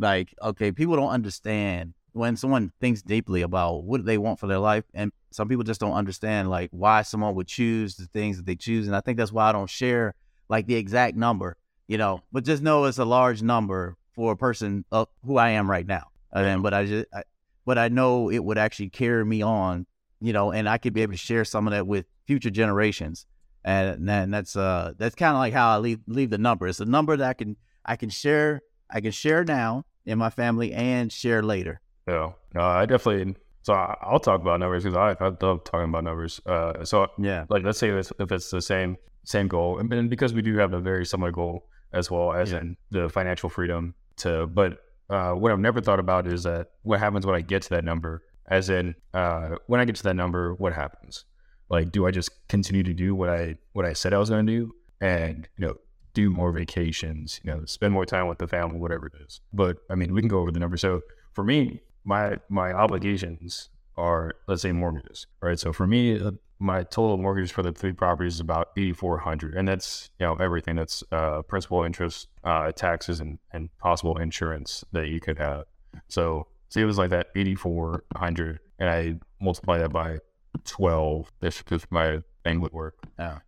like 0.00 0.34
okay, 0.42 0.72
people 0.72 0.96
don't 0.96 1.10
understand 1.10 1.94
when 2.14 2.36
someone 2.36 2.72
thinks 2.80 3.02
deeply 3.02 3.42
about 3.42 3.84
what 3.84 4.04
they 4.04 4.18
want 4.18 4.40
for 4.40 4.46
their 4.46 4.58
life, 4.58 4.84
and 4.94 5.12
some 5.30 5.48
people 5.48 5.64
just 5.64 5.80
don't 5.80 5.92
understand 5.92 6.48
like 6.48 6.70
why 6.72 7.02
someone 7.02 7.34
would 7.34 7.46
choose 7.46 7.96
the 7.96 8.06
things 8.06 8.38
that 8.38 8.46
they 8.46 8.56
choose, 8.56 8.86
and 8.86 8.96
I 8.96 9.00
think 9.00 9.18
that's 9.18 9.32
why 9.32 9.50
I 9.50 9.52
don't 9.52 9.70
share 9.70 10.14
like 10.48 10.66
the 10.66 10.76
exact 10.76 11.16
number, 11.16 11.56
you 11.86 11.98
know, 11.98 12.22
but 12.32 12.44
just 12.44 12.62
know 12.62 12.84
it's 12.86 12.98
a 12.98 13.04
large 13.04 13.42
number 13.42 13.96
for 14.14 14.32
a 14.32 14.36
person 14.36 14.84
of 14.90 15.08
who 15.24 15.36
I 15.36 15.50
am 15.50 15.70
right 15.70 15.86
now, 15.86 16.08
and 16.32 16.44
then, 16.44 16.62
but 16.62 16.72
I 16.72 16.86
just. 16.86 17.06
I, 17.14 17.24
but 17.64 17.78
I 17.78 17.88
know 17.88 18.30
it 18.30 18.44
would 18.44 18.58
actually 18.58 18.90
carry 18.90 19.24
me 19.24 19.42
on, 19.42 19.86
you 20.20 20.32
know, 20.32 20.52
and 20.52 20.68
I 20.68 20.78
could 20.78 20.92
be 20.92 21.02
able 21.02 21.14
to 21.14 21.18
share 21.18 21.44
some 21.44 21.66
of 21.66 21.72
that 21.72 21.86
with 21.86 22.06
future 22.26 22.50
generations. 22.50 23.26
And, 23.64 24.08
and 24.08 24.34
that's 24.34 24.56
uh 24.56 24.92
that's 24.98 25.14
kind 25.14 25.32
of 25.34 25.38
like 25.38 25.54
how 25.54 25.70
I 25.70 25.78
leave 25.78 26.00
leave 26.06 26.30
the 26.30 26.38
number. 26.38 26.68
It's 26.68 26.80
a 26.80 26.84
number 26.84 27.16
that 27.16 27.26
I 27.26 27.32
can 27.32 27.56
I 27.84 27.96
can 27.96 28.10
share 28.10 28.60
I 28.90 29.00
can 29.00 29.12
share 29.12 29.44
now 29.44 29.84
in 30.04 30.18
my 30.18 30.28
family 30.28 30.72
and 30.72 31.10
share 31.10 31.42
later. 31.42 31.80
No, 32.06 32.36
no, 32.54 32.60
I 32.60 32.86
definitely. 32.86 33.36
So 33.62 33.72
I, 33.72 33.96
I'll 34.02 34.20
talk 34.20 34.40
about 34.42 34.60
numbers 34.60 34.84
because 34.84 34.96
I, 34.96 35.24
I 35.24 35.28
love 35.40 35.64
talking 35.64 35.88
about 35.88 36.04
numbers. 36.04 36.40
Uh, 36.44 36.84
so 36.84 37.06
Yeah. 37.18 37.46
like 37.48 37.62
let's 37.64 37.78
say 37.78 37.88
it's, 37.90 38.12
if 38.18 38.30
it's 38.30 38.50
the 38.50 38.60
same 38.60 38.96
same 39.24 39.48
goal, 39.48 39.78
and 39.78 40.10
because 40.10 40.34
we 40.34 40.42
do 40.42 40.56
have 40.58 40.74
a 40.74 40.80
very 40.80 41.06
similar 41.06 41.30
goal 41.30 41.66
as 41.94 42.10
well 42.10 42.32
as 42.34 42.52
Yeah. 42.52 42.58
in 42.60 42.76
the 42.90 43.08
financial 43.08 43.48
freedom 43.48 43.94
to, 44.16 44.46
but 44.46 44.78
uh, 45.08 45.32
what 45.32 45.50
I've 45.50 45.58
never 45.60 45.80
thought 45.80 45.98
about 45.98 46.26
is 46.26 46.42
that 46.42 46.68
what 46.82 46.98
happens 47.00 47.24
when 47.26 47.34
I 47.34 47.40
get 47.40 47.62
to 47.62 47.70
that 47.70 47.84
number, 47.84 48.22
as 48.48 48.68
in 48.68 48.94
uh, 49.14 49.56
when 49.66 49.80
I 49.80 49.84
get 49.86 49.96
to 49.96 50.02
that 50.04 50.14
number, 50.14 50.54
what 50.54 50.72
happens? 50.74 51.24
Like, 51.70 51.90
do 51.90 52.06
I 52.06 52.10
just 52.10 52.30
continue 52.48 52.82
to 52.82 52.92
do 52.92 53.14
what 53.14 53.30
I 53.30 53.56
what 53.72 53.86
I 53.86 53.94
said 53.94 54.12
I 54.12 54.18
was 54.18 54.28
going 54.28 54.44
to 54.46 54.52
do, 54.52 54.72
and 55.00 55.48
you 55.56 55.66
know, 55.66 55.76
do 56.12 56.28
more 56.30 56.52
vacations, 56.52 57.40
you 57.42 57.50
know, 57.50 57.64
spend 57.64 57.92
more 57.94 58.04
time 58.04 58.28
with 58.28 58.38
the 58.38 58.46
family, 58.46 58.78
whatever 58.78 59.06
it 59.06 59.14
is. 59.26 59.40
But 59.54 59.78
I 59.90 59.94
mean, 59.94 60.12
we 60.12 60.20
can 60.20 60.28
go 60.28 60.40
over 60.40 60.50
the 60.50 60.60
number. 60.60 60.76
So 60.76 61.00
for 61.32 61.44
me, 61.44 61.80
my 62.04 62.36
my 62.48 62.72
obligations 62.72 63.70
are 63.96 64.32
let's 64.46 64.62
say 64.62 64.72
mortgages, 64.72 65.26
right? 65.40 65.58
So 65.58 65.72
for 65.72 65.86
me, 65.86 66.20
uh, 66.20 66.32
my 66.58 66.82
total 66.84 67.16
mortgage 67.16 67.52
for 67.52 67.62
the 67.62 67.72
three 67.72 67.92
properties 67.92 68.34
is 68.34 68.40
about 68.40 68.68
eighty 68.76 68.92
four 68.92 69.18
hundred, 69.18 69.54
and 69.54 69.66
that's 69.66 70.10
you 70.18 70.26
know 70.26 70.34
everything. 70.36 70.76
That's 70.76 71.02
uh, 71.12 71.42
principal, 71.42 71.82
interest, 71.82 72.28
uh, 72.44 72.72
taxes, 72.72 73.20
and 73.20 73.38
and 73.52 73.76
possible 73.78 74.18
insurance 74.18 74.84
that 74.92 75.08
you 75.08 75.20
could 75.20 75.38
have. 75.38 75.64
So 76.08 76.46
see, 76.68 76.80
it 76.80 76.84
was 76.86 76.98
like 76.98 77.10
that 77.10 77.28
eighty 77.34 77.54
four 77.54 78.04
hundred, 78.16 78.60
and 78.78 78.88
I 78.88 79.16
multiply 79.40 79.78
that 79.78 79.92
by 79.92 80.18
twelve. 80.64 81.30
This 81.40 81.62
if 81.70 81.90
my 81.90 82.22
thing 82.44 82.60
would 82.60 82.72
work. 82.72 82.96
Yeah. 83.18 83.38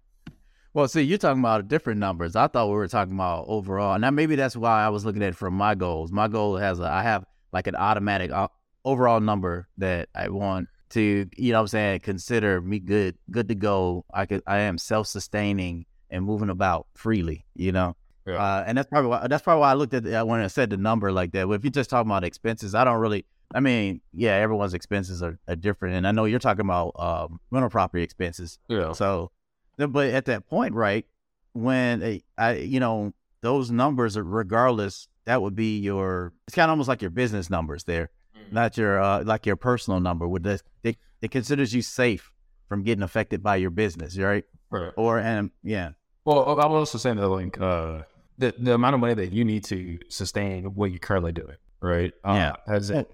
Well, 0.75 0.88
see, 0.88 1.01
you're 1.01 1.16
talking 1.16 1.40
about 1.40 1.69
different 1.69 2.01
numbers. 2.01 2.37
I 2.37 2.49
thought 2.49 2.66
we 2.69 2.75
were 2.75 2.87
talking 2.87 3.14
about 3.14 3.47
overall. 3.49 3.99
Now, 3.99 4.11
maybe 4.11 4.37
that's 4.37 4.55
why 4.55 4.85
I 4.85 4.90
was 4.90 5.07
looking 5.07 5.23
at 5.23 5.31
it 5.31 5.35
from 5.37 5.55
my 5.55 5.75
goals. 5.75 6.12
My 6.12 6.29
goal 6.29 6.59
has 6.59 6.81
a, 6.81 6.85
I 6.85 7.03
have 7.03 7.25
like 7.52 7.66
an 7.66 7.76
automatic 7.76 8.30
uh, 8.30 8.48
overall 8.85 9.20
number 9.20 9.68
that 9.78 10.09
I 10.14 10.28
want 10.28 10.68
to, 10.90 11.28
you 11.37 11.52
know 11.52 11.59
what 11.59 11.62
I'm 11.62 11.68
saying, 11.68 12.00
consider 12.00 12.61
me 12.61 12.78
good, 12.78 13.16
good 13.30 13.48
to 13.48 13.54
go. 13.54 14.04
I 14.12 14.26
could, 14.26 14.42
I 14.46 14.59
am 14.59 14.78
self-sustaining 14.78 15.87
and 16.11 16.24
moving 16.24 16.50
about 16.50 16.87
freely, 16.94 17.44
you 17.54 17.72
know? 17.72 17.96
Yeah. 18.26 18.35
Uh, 18.37 18.64
and 18.66 18.78
that's 18.78 18.88
probably 18.88 19.11
why, 19.11 19.26
that's 19.28 19.42
probably 19.42 19.61
why 19.61 19.70
I 19.70 19.74
looked 19.74 19.94
at 19.94 20.04
the, 20.04 20.24
when 20.24 20.40
I 20.40 20.46
said 20.48 20.70
the 20.70 20.76
number 20.76 21.12
like 21.12 21.32
that. 21.32 21.46
But 21.46 21.54
if 21.54 21.64
you're 21.64 21.70
just 21.70 21.90
talking 21.90 22.11
about 22.11 22.24
expenses, 22.24 22.74
I 22.74 22.85
don't 22.85 22.98
really, 23.00 23.24
I 23.54 23.61
mean, 23.61 24.00
yeah, 24.12 24.35
everyone's 24.35 24.74
expenses 24.74 25.23
are, 25.23 25.38
are 25.46 25.56
different. 25.56 25.96
And 25.96 26.06
I 26.06 26.12
know 26.12 26.25
you're 26.25 26.40
talking 26.40 26.64
about 26.64 26.92
um, 26.98 27.40
rental 27.50 27.71
property 27.71 28.02
expenses. 28.02 28.58
Yeah. 28.68 28.92
So, 28.92 29.31
but 29.77 30.08
at 30.10 30.25
that 30.25 30.48
point, 30.48 30.75
right, 30.75 31.06
when 31.52 32.21
I, 32.37 32.54
you 32.54 32.81
know, 32.81 33.12
those 33.42 33.71
numbers, 33.71 34.16
are 34.16 34.25
regardless, 34.25 35.06
that 35.27 35.42
would 35.42 35.54
be 35.54 35.79
your. 35.79 36.33
It's 36.46 36.54
kind 36.54 36.64
of 36.68 36.70
almost 36.70 36.88
like 36.88 37.02
your 37.02 37.10
business 37.10 37.50
numbers 37.50 37.85
there, 37.85 38.10
not 38.50 38.77
your 38.77 39.00
uh, 39.00 39.22
like 39.24 39.44
your 39.46 39.56
personal 39.56 40.00
number. 40.00 40.27
Would 40.27 40.42
this 40.44 40.62
it, 40.83 40.96
it 41.20 41.31
considers 41.31 41.74
you 41.74 41.83
safe 41.83 42.33
from 42.68 42.83
getting 42.83 43.02
affected 43.02 43.42
by 43.42 43.56
your 43.56 43.70
business, 43.70 44.16
right? 44.18 44.44
Right. 44.70 44.92
Or 44.96 45.18
and 45.18 45.50
yeah, 45.62 45.90
Well, 46.24 46.58
I'm 46.58 46.72
also 46.72 46.98
saying 46.98 47.16
that 47.16 47.29
like 47.29 47.60
uh, 47.60 48.02
the 48.38 48.54
the 48.58 48.74
amount 48.74 48.94
of 48.94 49.00
money 49.00 49.14
that 49.14 49.33
you 49.33 49.44
need 49.44 49.64
to 49.64 49.98
sustain 50.08 50.64
what 50.74 50.90
you're 50.90 50.98
currently 50.98 51.33
doing, 51.33 51.56
right? 51.81 52.12
Uh, 52.24 52.33
Yeah. 52.35 52.52
As 52.66 52.90
in, 52.90 53.06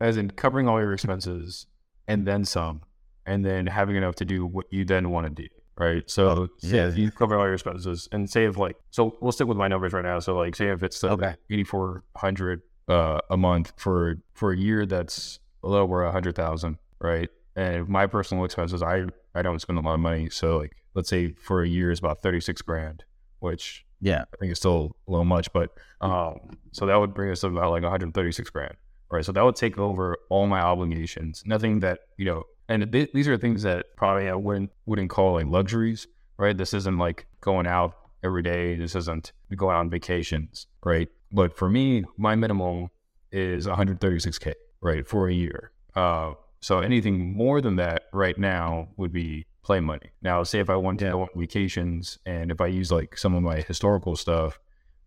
as 0.00 0.16
in 0.16 0.30
covering 0.30 0.68
all 0.68 0.80
your 0.80 0.92
expenses 0.92 1.66
and 2.08 2.26
then 2.26 2.44
some, 2.44 2.82
and 3.26 3.44
then 3.44 3.66
having 3.66 3.96
enough 3.96 4.16
to 4.16 4.24
do 4.24 4.44
what 4.44 4.66
you 4.70 4.84
then 4.84 5.10
want 5.10 5.26
to 5.26 5.42
do. 5.42 5.48
Right? 5.78 6.08
So 6.10 6.48
say 6.58 6.76
yeah. 6.76 6.88
you 6.90 7.10
cover 7.10 7.36
all 7.38 7.44
your 7.44 7.54
expenses 7.54 8.08
and 8.12 8.28
save 8.28 8.56
like 8.56 8.76
so 8.90 9.16
we'll 9.20 9.32
stick 9.32 9.46
with 9.46 9.56
my 9.58 9.68
numbers 9.68 9.92
right 9.92 10.04
now. 10.04 10.18
So 10.20 10.36
like 10.36 10.54
say 10.56 10.68
if 10.68 10.82
it's 10.82 11.02
uh, 11.02 11.08
Okay. 11.10 11.34
eighty 11.50 11.64
four 11.64 12.04
hundred 12.16 12.62
uh, 12.88 13.20
a 13.30 13.36
month 13.36 13.72
for 13.76 14.16
for 14.34 14.52
a 14.52 14.56
year 14.56 14.86
that's 14.86 15.38
a 15.62 15.68
little 15.68 15.84
over 15.84 16.04
a 16.04 16.12
hundred 16.12 16.34
thousand, 16.36 16.78
right? 17.00 17.28
And 17.56 17.88
my 17.88 18.06
personal 18.06 18.44
expenses, 18.44 18.82
I 18.82 19.04
I 19.34 19.42
don't 19.42 19.60
spend 19.60 19.78
a 19.78 19.82
lot 19.82 19.94
of 19.94 20.00
money. 20.00 20.28
So 20.30 20.58
like 20.58 20.72
let's 20.94 21.08
say 21.08 21.32
for 21.32 21.62
a 21.62 21.68
year 21.68 21.90
is 21.90 21.98
about 21.98 22.20
thirty 22.22 22.40
six 22.40 22.60
grand, 22.62 23.04
which 23.40 23.84
Yeah. 24.00 24.22
I 24.32 24.36
think 24.40 24.50
it's 24.50 24.60
still 24.60 24.96
a 25.06 25.10
little 25.10 25.24
much, 25.24 25.52
but 25.52 25.70
um, 26.00 26.58
so 26.72 26.86
that 26.86 26.96
would 26.96 27.14
bring 27.14 27.30
us 27.30 27.40
to 27.42 27.46
about 27.46 27.70
like 27.70 27.82
136 27.84 28.50
grand, 28.50 28.74
right? 29.10 29.24
So 29.24 29.30
that 29.30 29.44
would 29.44 29.54
take 29.54 29.78
over 29.78 30.16
all 30.30 30.48
my 30.48 30.60
obligations. 30.60 31.44
Nothing 31.46 31.78
that 31.80 32.00
you 32.16 32.24
know, 32.24 32.42
and 32.72 32.90
th- 32.90 33.12
these 33.12 33.28
are 33.28 33.36
things 33.36 33.62
that 33.62 33.86
probably 33.96 34.28
I 34.28 34.34
wouldn't 34.34 34.70
wouldn't 34.86 35.10
call 35.10 35.34
like 35.34 35.46
luxuries, 35.46 36.06
right? 36.38 36.56
This 36.56 36.72
isn't 36.72 36.98
like 36.98 37.26
going 37.40 37.66
out 37.66 37.94
every 38.24 38.42
day. 38.42 38.76
This 38.76 38.94
isn't 38.96 39.32
going 39.54 39.76
on 39.76 39.90
vacations, 39.90 40.66
right? 40.84 41.08
But 41.30 41.56
for 41.56 41.68
me, 41.68 42.04
my 42.16 42.34
minimum 42.34 42.88
is 43.30 43.66
136k, 43.66 44.54
right, 44.80 45.06
for 45.06 45.28
a 45.28 45.32
year. 45.32 45.72
Uh, 45.94 46.32
so 46.60 46.80
anything 46.80 47.34
more 47.36 47.60
than 47.60 47.76
that 47.76 48.04
right 48.12 48.38
now 48.38 48.88
would 48.96 49.12
be 49.12 49.46
play 49.62 49.80
money. 49.80 50.10
Now, 50.22 50.42
say 50.42 50.60
if 50.60 50.70
I 50.70 50.76
want 50.76 50.98
to 51.00 51.10
go 51.10 51.22
on 51.22 51.28
vacations 51.36 52.18
and 52.26 52.50
if 52.50 52.60
I 52.60 52.66
use 52.66 52.90
like 52.90 53.16
some 53.16 53.34
of 53.34 53.42
my 53.42 53.60
historical 53.60 54.16
stuff, 54.16 54.58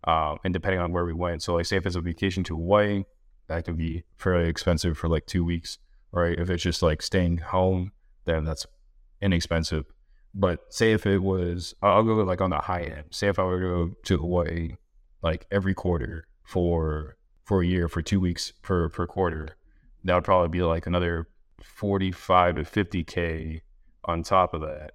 uh, 0.04 0.36
and 0.44 0.52
depending 0.54 0.80
on 0.80 0.92
where 0.92 1.04
we 1.04 1.12
went, 1.12 1.42
so 1.42 1.54
like 1.54 1.66
say 1.66 1.76
if 1.76 1.86
it's 1.86 1.96
a 1.96 2.00
vacation 2.00 2.44
to 2.44 2.56
Hawaii, 2.56 3.04
that 3.48 3.64
could 3.64 3.76
be 3.76 4.04
fairly 4.18 4.48
expensive 4.48 4.96
for 4.98 5.08
like 5.08 5.26
two 5.26 5.44
weeks, 5.44 5.78
right? 6.16 6.38
If 6.38 6.50
it's 6.50 6.62
just 6.62 6.82
like 6.82 7.02
staying 7.02 7.38
home, 7.38 7.92
then 8.24 8.44
that's 8.44 8.66
inexpensive. 9.20 9.84
But 10.34 10.60
say 10.70 10.92
if 10.92 11.06
it 11.06 11.18
was, 11.18 11.74
I'll 11.82 12.02
go 12.02 12.14
like 12.16 12.40
on 12.40 12.50
the 12.50 12.58
high 12.58 12.82
end. 12.82 13.04
Say 13.10 13.28
if 13.28 13.38
I 13.38 13.44
were 13.44 13.60
to 13.60 13.66
go 13.66 13.94
to 14.04 14.18
Hawaii, 14.18 14.76
like 15.22 15.46
every 15.50 15.74
quarter 15.74 16.26
for 16.44 17.16
for 17.44 17.62
a 17.62 17.66
year 17.66 17.88
for 17.88 18.02
two 18.02 18.20
weeks 18.20 18.52
per 18.62 18.88
per 18.88 19.06
quarter, 19.06 19.56
that 20.04 20.14
would 20.14 20.24
probably 20.24 20.48
be 20.48 20.62
like 20.62 20.86
another 20.86 21.28
forty 21.62 22.12
five 22.12 22.56
to 22.56 22.64
fifty 22.64 23.04
k 23.04 23.62
on 24.04 24.22
top 24.22 24.54
of 24.54 24.60
that. 24.62 24.92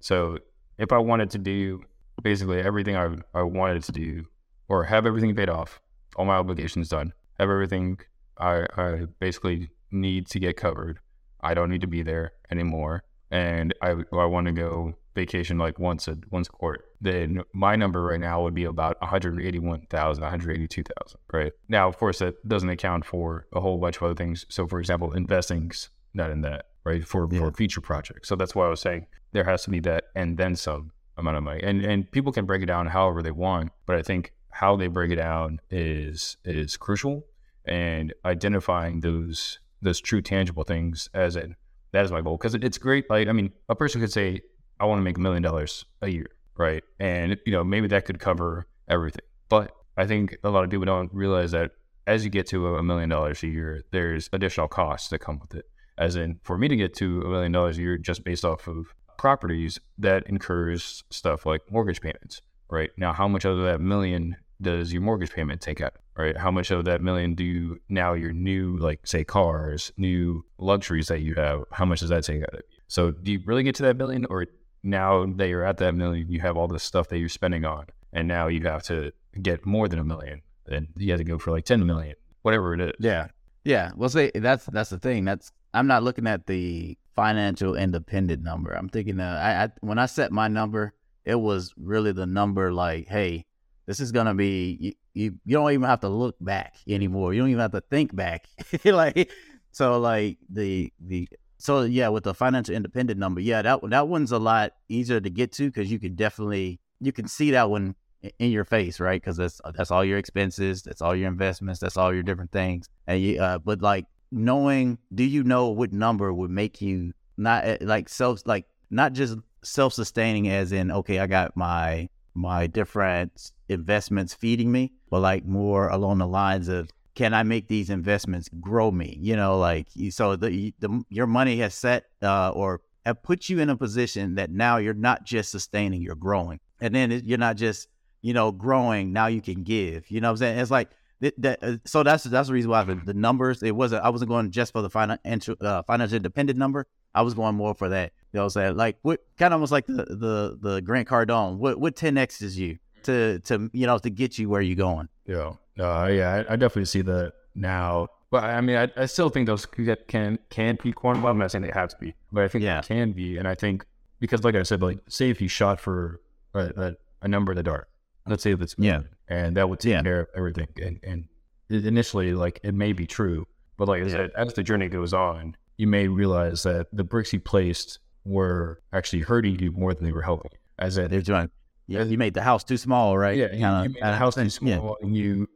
So 0.00 0.38
if 0.78 0.92
I 0.92 0.98
wanted 0.98 1.30
to 1.30 1.38
do 1.38 1.82
basically 2.22 2.60
everything 2.60 2.96
I 2.96 3.08
I 3.34 3.42
wanted 3.42 3.82
to 3.84 3.92
do, 3.92 4.24
or 4.68 4.84
have 4.84 5.06
everything 5.06 5.34
paid 5.34 5.48
off, 5.48 5.80
all 6.16 6.24
my 6.24 6.34
obligations 6.36 6.88
done, 6.88 7.12
have 7.38 7.50
everything 7.50 7.98
I 8.38 8.66
I 8.76 9.06
basically 9.20 9.70
need 9.92 10.26
to 10.28 10.38
get 10.38 10.56
covered. 10.56 10.98
I 11.40 11.54
don't 11.54 11.70
need 11.70 11.80
to 11.82 11.86
be 11.86 12.02
there 12.02 12.32
anymore, 12.50 13.02
and 13.30 13.74
I 13.82 13.90
I 14.12 14.24
want 14.26 14.46
to 14.46 14.52
go 14.52 14.94
vacation 15.14 15.58
like 15.58 15.78
once 15.78 16.08
a 16.08 16.16
once 16.30 16.48
a 16.48 16.52
quarter. 16.52 16.84
Then 17.00 17.42
my 17.52 17.76
number 17.76 18.02
right 18.02 18.20
now 18.20 18.42
would 18.42 18.54
be 18.54 18.64
about 18.64 18.96
181,000, 19.00 20.22
182,000. 20.22 21.18
Right 21.32 21.52
now, 21.68 21.88
of 21.88 21.98
course, 21.98 22.18
that 22.20 22.46
doesn't 22.48 22.68
account 22.68 23.04
for 23.04 23.46
a 23.52 23.60
whole 23.60 23.78
bunch 23.78 23.96
of 23.96 24.02
other 24.04 24.14
things. 24.14 24.46
So, 24.48 24.66
for 24.66 24.78
example, 24.78 25.12
investing's 25.12 25.90
not 26.14 26.30
in 26.30 26.42
that, 26.42 26.66
right? 26.84 27.06
For 27.06 27.28
Yeah. 27.30 27.40
for 27.40 27.52
future 27.52 27.80
projects. 27.80 28.28
So 28.28 28.36
that's 28.36 28.54
why 28.54 28.66
I 28.66 28.70
was 28.70 28.80
saying 28.80 29.06
there 29.32 29.44
has 29.44 29.64
to 29.64 29.70
be 29.70 29.80
that 29.80 30.04
and 30.14 30.38
then 30.38 30.56
some 30.56 30.92
amount 31.16 31.36
of 31.36 31.42
money. 31.42 31.60
And 31.62 31.84
and 31.84 32.10
people 32.10 32.32
can 32.32 32.46
break 32.46 32.62
it 32.62 32.66
down 32.66 32.86
however 32.86 33.22
they 33.22 33.30
want, 33.32 33.72
but 33.86 33.96
I 33.96 34.02
think 34.02 34.32
how 34.50 34.76
they 34.76 34.86
break 34.86 35.10
it 35.10 35.16
down 35.16 35.60
is 35.70 36.36
is 36.44 36.76
crucial. 36.76 37.26
And 37.64 38.12
identifying 38.24 39.00
those 39.00 39.60
those 39.82 40.00
true 40.00 40.22
tangible 40.22 40.64
things 40.64 41.08
as 41.12 41.36
in 41.36 41.56
that 41.92 42.04
is 42.04 42.10
my 42.12 42.20
goal 42.20 42.36
because 42.36 42.54
it, 42.54 42.64
it's 42.64 42.78
great. 42.78 43.08
Like 43.08 43.28
I 43.28 43.32
mean, 43.32 43.52
a 43.68 43.76
person 43.76 44.00
could 44.00 44.12
say, 44.12 44.40
"I 44.80 44.86
want 44.86 44.98
to 44.98 45.02
make 45.02 45.18
a 45.18 45.20
million 45.20 45.42
dollars 45.42 45.84
a 46.00 46.08
year," 46.08 46.26
right? 46.56 46.82
And 46.98 47.36
you 47.46 47.52
know 47.52 47.62
maybe 47.62 47.86
that 47.88 48.04
could 48.04 48.18
cover 48.18 48.66
everything. 48.88 49.24
But 49.48 49.72
I 49.96 50.06
think 50.06 50.36
a 50.42 50.50
lot 50.50 50.64
of 50.64 50.70
people 50.70 50.86
don't 50.86 51.12
realize 51.12 51.52
that 51.52 51.72
as 52.06 52.24
you 52.24 52.30
get 52.30 52.46
to 52.48 52.76
a 52.76 52.82
million 52.82 53.08
dollars 53.08 53.42
a 53.42 53.46
year, 53.46 53.82
there's 53.92 54.28
additional 54.32 54.68
costs 54.68 55.10
that 55.10 55.20
come 55.20 55.38
with 55.38 55.54
it. 55.54 55.66
As 55.98 56.16
in, 56.16 56.40
for 56.42 56.58
me 56.58 56.66
to 56.68 56.76
get 56.76 56.94
to 56.94 57.20
a 57.22 57.28
million 57.28 57.52
dollars 57.52 57.78
a 57.78 57.82
year 57.82 57.98
just 57.98 58.24
based 58.24 58.44
off 58.44 58.66
of 58.66 58.94
properties, 59.18 59.78
that 59.98 60.26
incurs 60.26 61.04
stuff 61.10 61.46
like 61.46 61.60
mortgage 61.70 62.00
payments, 62.00 62.40
right? 62.70 62.90
Now, 62.96 63.12
how 63.12 63.28
much 63.28 63.44
of 63.44 63.58
that 63.62 63.80
million 63.80 64.36
does 64.62 64.92
your 64.92 65.02
mortgage 65.02 65.32
payment 65.32 65.60
take 65.60 65.80
out, 65.80 65.94
right? 66.16 66.36
How 66.36 66.50
much 66.50 66.70
of 66.70 66.84
that 66.84 67.02
million 67.02 67.34
do 67.34 67.44
you 67.44 67.80
now 67.88 68.14
your 68.14 68.32
new, 68.32 68.76
like, 68.78 69.06
say, 69.06 69.24
cars, 69.24 69.92
new 69.96 70.44
luxuries 70.58 71.08
that 71.08 71.20
you 71.20 71.34
have, 71.34 71.64
how 71.72 71.84
much 71.84 72.00
does 72.00 72.08
that 72.10 72.24
take 72.24 72.42
out 72.42 72.54
of 72.54 72.60
you? 72.60 72.78
So, 72.88 73.10
do 73.10 73.32
you 73.32 73.40
really 73.44 73.62
get 73.62 73.74
to 73.76 73.82
that 73.84 73.96
million, 73.96 74.26
or 74.26 74.46
now 74.82 75.26
that 75.36 75.48
you're 75.48 75.64
at 75.64 75.78
that 75.78 75.94
million, 75.94 76.30
you 76.30 76.40
have 76.40 76.56
all 76.56 76.68
this 76.68 76.82
stuff 76.82 77.08
that 77.08 77.18
you're 77.18 77.28
spending 77.28 77.64
on, 77.64 77.86
and 78.12 78.28
now 78.28 78.48
you 78.48 78.62
have 78.62 78.82
to 78.84 79.12
get 79.40 79.64
more 79.64 79.88
than 79.88 79.98
a 79.98 80.04
million, 80.04 80.42
then 80.66 80.88
you 80.96 81.10
have 81.10 81.18
to 81.18 81.24
go 81.24 81.38
for 81.38 81.50
like 81.50 81.64
10 81.64 81.84
million, 81.86 82.14
whatever 82.42 82.74
it 82.74 82.80
is. 82.80 82.92
Yeah. 82.98 83.28
Yeah. 83.64 83.92
Well, 83.96 84.08
say 84.08 84.30
that's 84.34 84.66
that's 84.66 84.90
the 84.90 84.98
thing. 84.98 85.24
That's 85.24 85.52
I'm 85.72 85.86
not 85.86 86.02
looking 86.02 86.26
at 86.26 86.46
the 86.46 86.98
financial 87.14 87.76
independent 87.76 88.42
number. 88.42 88.72
I'm 88.72 88.88
thinking 88.88 89.20
uh, 89.20 89.40
I, 89.42 89.64
I 89.64 89.68
when 89.80 89.98
I 89.98 90.06
set 90.06 90.32
my 90.32 90.48
number, 90.48 90.94
it 91.24 91.36
was 91.36 91.72
really 91.76 92.12
the 92.12 92.26
number 92.26 92.72
like, 92.72 93.08
hey, 93.08 93.46
this 93.86 94.00
is 94.00 94.12
gonna 94.12 94.34
be 94.34 94.76
you, 94.80 94.92
you. 95.14 95.38
You 95.44 95.56
don't 95.56 95.72
even 95.72 95.88
have 95.88 96.00
to 96.00 96.08
look 96.08 96.36
back 96.40 96.76
anymore. 96.86 97.34
You 97.34 97.40
don't 97.40 97.50
even 97.50 97.60
have 97.60 97.72
to 97.72 97.80
think 97.80 98.14
back. 98.14 98.46
like 98.84 99.30
so, 99.72 99.98
like 99.98 100.38
the 100.48 100.92
the 101.00 101.28
so 101.58 101.82
yeah, 101.82 102.08
with 102.08 102.24
the 102.24 102.34
financial 102.34 102.74
independent 102.74 103.18
number, 103.18 103.40
yeah, 103.40 103.62
that 103.62 103.80
that 103.90 104.08
one's 104.08 104.32
a 104.32 104.38
lot 104.38 104.72
easier 104.88 105.20
to 105.20 105.30
get 105.30 105.52
to 105.52 105.66
because 105.66 105.90
you 105.90 105.98
can 105.98 106.14
definitely 106.14 106.80
you 107.00 107.12
can 107.12 107.26
see 107.26 107.50
that 107.52 107.70
one 107.70 107.94
in 108.38 108.50
your 108.50 108.64
face, 108.64 109.00
right? 109.00 109.20
Because 109.20 109.36
that's 109.36 109.60
that's 109.74 109.90
all 109.90 110.04
your 110.04 110.18
expenses, 110.18 110.82
that's 110.82 111.02
all 111.02 111.14
your 111.14 111.28
investments, 111.28 111.80
that's 111.80 111.96
all 111.96 112.12
your 112.12 112.22
different 112.22 112.52
things. 112.52 112.88
And 113.06 113.20
you, 113.20 113.40
uh, 113.40 113.58
but 113.58 113.82
like 113.82 114.06
knowing, 114.30 114.98
do 115.14 115.24
you 115.24 115.44
know 115.44 115.68
what 115.68 115.92
number 115.92 116.32
would 116.32 116.50
make 116.50 116.80
you 116.80 117.12
not 117.36 117.66
uh, 117.66 117.78
like 117.80 118.08
self, 118.08 118.42
like 118.46 118.66
not 118.90 119.12
just 119.12 119.36
self 119.62 119.92
sustaining, 119.92 120.48
as 120.48 120.72
in 120.72 120.90
okay, 120.90 121.18
I 121.18 121.26
got 121.26 121.56
my 121.56 122.08
my 122.34 122.66
different 122.66 123.52
investments 123.72 124.34
feeding 124.34 124.70
me, 124.70 124.92
but 125.10 125.20
like 125.20 125.44
more 125.44 125.88
along 125.88 126.18
the 126.18 126.26
lines 126.26 126.68
of 126.68 126.90
can 127.14 127.34
I 127.34 127.42
make 127.42 127.68
these 127.68 127.90
investments 127.90 128.48
grow 128.60 128.90
me? 128.90 129.18
You 129.20 129.36
know, 129.36 129.58
like 129.58 129.88
you- 129.94 130.10
so 130.10 130.36
the, 130.36 130.72
the 130.78 131.04
your 131.10 131.26
money 131.26 131.58
has 131.58 131.74
set 131.74 132.04
uh, 132.22 132.50
or 132.50 132.80
have 133.04 133.22
put 133.22 133.48
you 133.48 133.58
in 133.60 133.68
a 133.70 133.76
position 133.76 134.36
that 134.36 134.50
now 134.50 134.76
you're 134.78 134.94
not 134.94 135.24
just 135.24 135.50
sustaining, 135.50 136.00
you're 136.02 136.14
growing, 136.14 136.60
and 136.80 136.94
then 136.94 137.12
it, 137.12 137.24
you're 137.24 137.38
not 137.38 137.56
just 137.56 137.88
you 138.22 138.32
know 138.32 138.52
growing. 138.52 139.12
Now 139.12 139.26
you 139.26 139.40
can 139.42 139.62
give. 139.62 140.10
You 140.10 140.20
know 140.20 140.30
I'm 140.30 140.36
saying? 140.36 140.58
It's 140.58 140.70
like 140.70 140.90
th- 141.20 141.34
that. 141.38 141.58
Uh, 141.62 141.76
so 141.84 142.02
that's 142.02 142.24
that's 142.24 142.48
the 142.48 142.54
reason 142.54 142.70
why 142.70 142.84
the, 142.84 142.94
the 142.94 143.14
numbers. 143.14 143.62
It 143.62 143.72
wasn't. 143.72 144.04
I 144.04 144.08
wasn't 144.08 144.30
going 144.30 144.50
just 144.50 144.72
for 144.72 144.80
the 144.82 144.90
financial 144.90 145.56
uh, 145.60 145.82
financial 145.82 146.16
independent 146.16 146.58
number. 146.58 146.86
I 147.14 147.20
was 147.22 147.34
going 147.34 147.56
more 147.56 147.74
for 147.74 147.90
that. 147.90 148.12
You 148.32 148.38
know 148.38 148.44
what 148.44 148.56
I'm 148.56 148.62
saying? 148.62 148.76
Like 148.76 148.96
what 149.02 149.20
kind 149.36 149.52
of 149.52 149.56
almost 149.58 149.72
like 149.72 149.86
the 149.86 150.04
the 150.04 150.58
the 150.60 150.80
Grant 150.80 151.08
Cardone. 151.08 151.58
What 151.58 151.78
what 151.78 151.94
10x 151.96 152.40
is 152.42 152.58
you 152.58 152.78
to 153.04 153.38
to 153.40 153.70
you 153.72 153.86
know 153.86 153.98
to 153.98 154.10
get 154.10 154.38
you 154.38 154.48
where 154.48 154.60
you're 154.60 154.76
going. 154.76 155.08
Yeah. 155.26 155.52
Uh, 155.78 156.06
yeah, 156.12 156.44
I, 156.48 156.52
I 156.52 156.56
definitely 156.56 156.84
see 156.86 157.02
that 157.02 157.32
now. 157.54 158.08
But 158.30 158.44
I 158.44 158.60
mean, 158.60 158.76
I, 158.76 158.90
I 158.96 159.06
still 159.06 159.28
think 159.28 159.46
those 159.46 159.66
can 159.66 160.38
can 160.50 160.78
be 160.82 160.92
quantified. 160.92 161.30
I'm 161.30 161.38
not 161.38 161.50
saying 161.50 161.62
they 161.62 161.70
have 161.72 161.90
to 161.90 161.96
be, 162.00 162.14
but 162.32 162.44
I 162.44 162.48
think 162.48 162.64
Yeah. 162.64 162.80
they 162.80 162.86
can 162.88 163.12
be. 163.12 163.36
And 163.38 163.46
I 163.46 163.54
think 163.54 163.84
because, 164.20 164.44
like 164.44 164.54
I 164.54 164.62
said, 164.62 164.80
like 164.82 164.98
say 165.08 165.30
if 165.30 165.40
you 165.40 165.48
shot 165.48 165.80
for 165.80 166.20
a, 166.54 166.60
a, 166.76 166.94
a 167.22 167.28
number 167.28 167.52
in 167.52 167.56
the 167.56 167.62
dark, 167.62 167.88
let's 168.26 168.42
say 168.42 168.52
if 168.52 168.60
it's 168.62 168.74
Yeah. 168.78 169.02
and 169.28 169.56
that 169.56 169.68
would 169.68 169.80
take 169.80 169.90
Yeah. 169.92 170.02
care 170.02 170.20
of 170.22 170.28
everything. 170.36 170.68
And 170.82 170.98
and 171.02 171.28
initially, 171.70 172.34
like 172.34 172.60
it 172.62 172.74
may 172.74 172.92
be 172.92 173.06
true, 173.06 173.46
but 173.76 173.88
like 173.88 174.02
I 174.02 174.06
Yeah. 174.06 174.12
said, 174.12 174.30
as 174.36 174.54
the 174.54 174.62
journey 174.62 174.88
goes 174.88 175.12
on, 175.14 175.56
you 175.76 175.86
may 175.86 176.08
realize 176.08 176.62
that 176.64 176.88
the 176.92 177.04
bricks 177.04 177.32
you 177.32 177.40
placed 177.40 177.98
were 178.24 178.82
actually 178.92 179.22
hurting 179.22 179.58
you 179.58 179.72
more 179.72 179.94
than 179.94 180.04
they 180.04 180.12
were 180.12 180.22
helping. 180.22 180.52
As 180.78 180.94
They're 180.96 181.08
doing. 181.08 181.50
Yeah, 181.86 182.04
you 182.04 182.16
made 182.18 182.34
the 182.34 182.42
house 182.42 182.64
too 182.64 182.76
small, 182.76 183.18
right? 183.18 183.36
yeah, 183.36 183.46
you, 183.46 183.58
Kinda- 183.58 183.82
you 183.84 183.88
made 183.94 184.02
the 184.02 184.16
house 184.16 184.34
too 184.36 184.42
yeah. 184.42 184.48
small, 184.48 184.96
and 185.02 185.16
you 185.16 185.48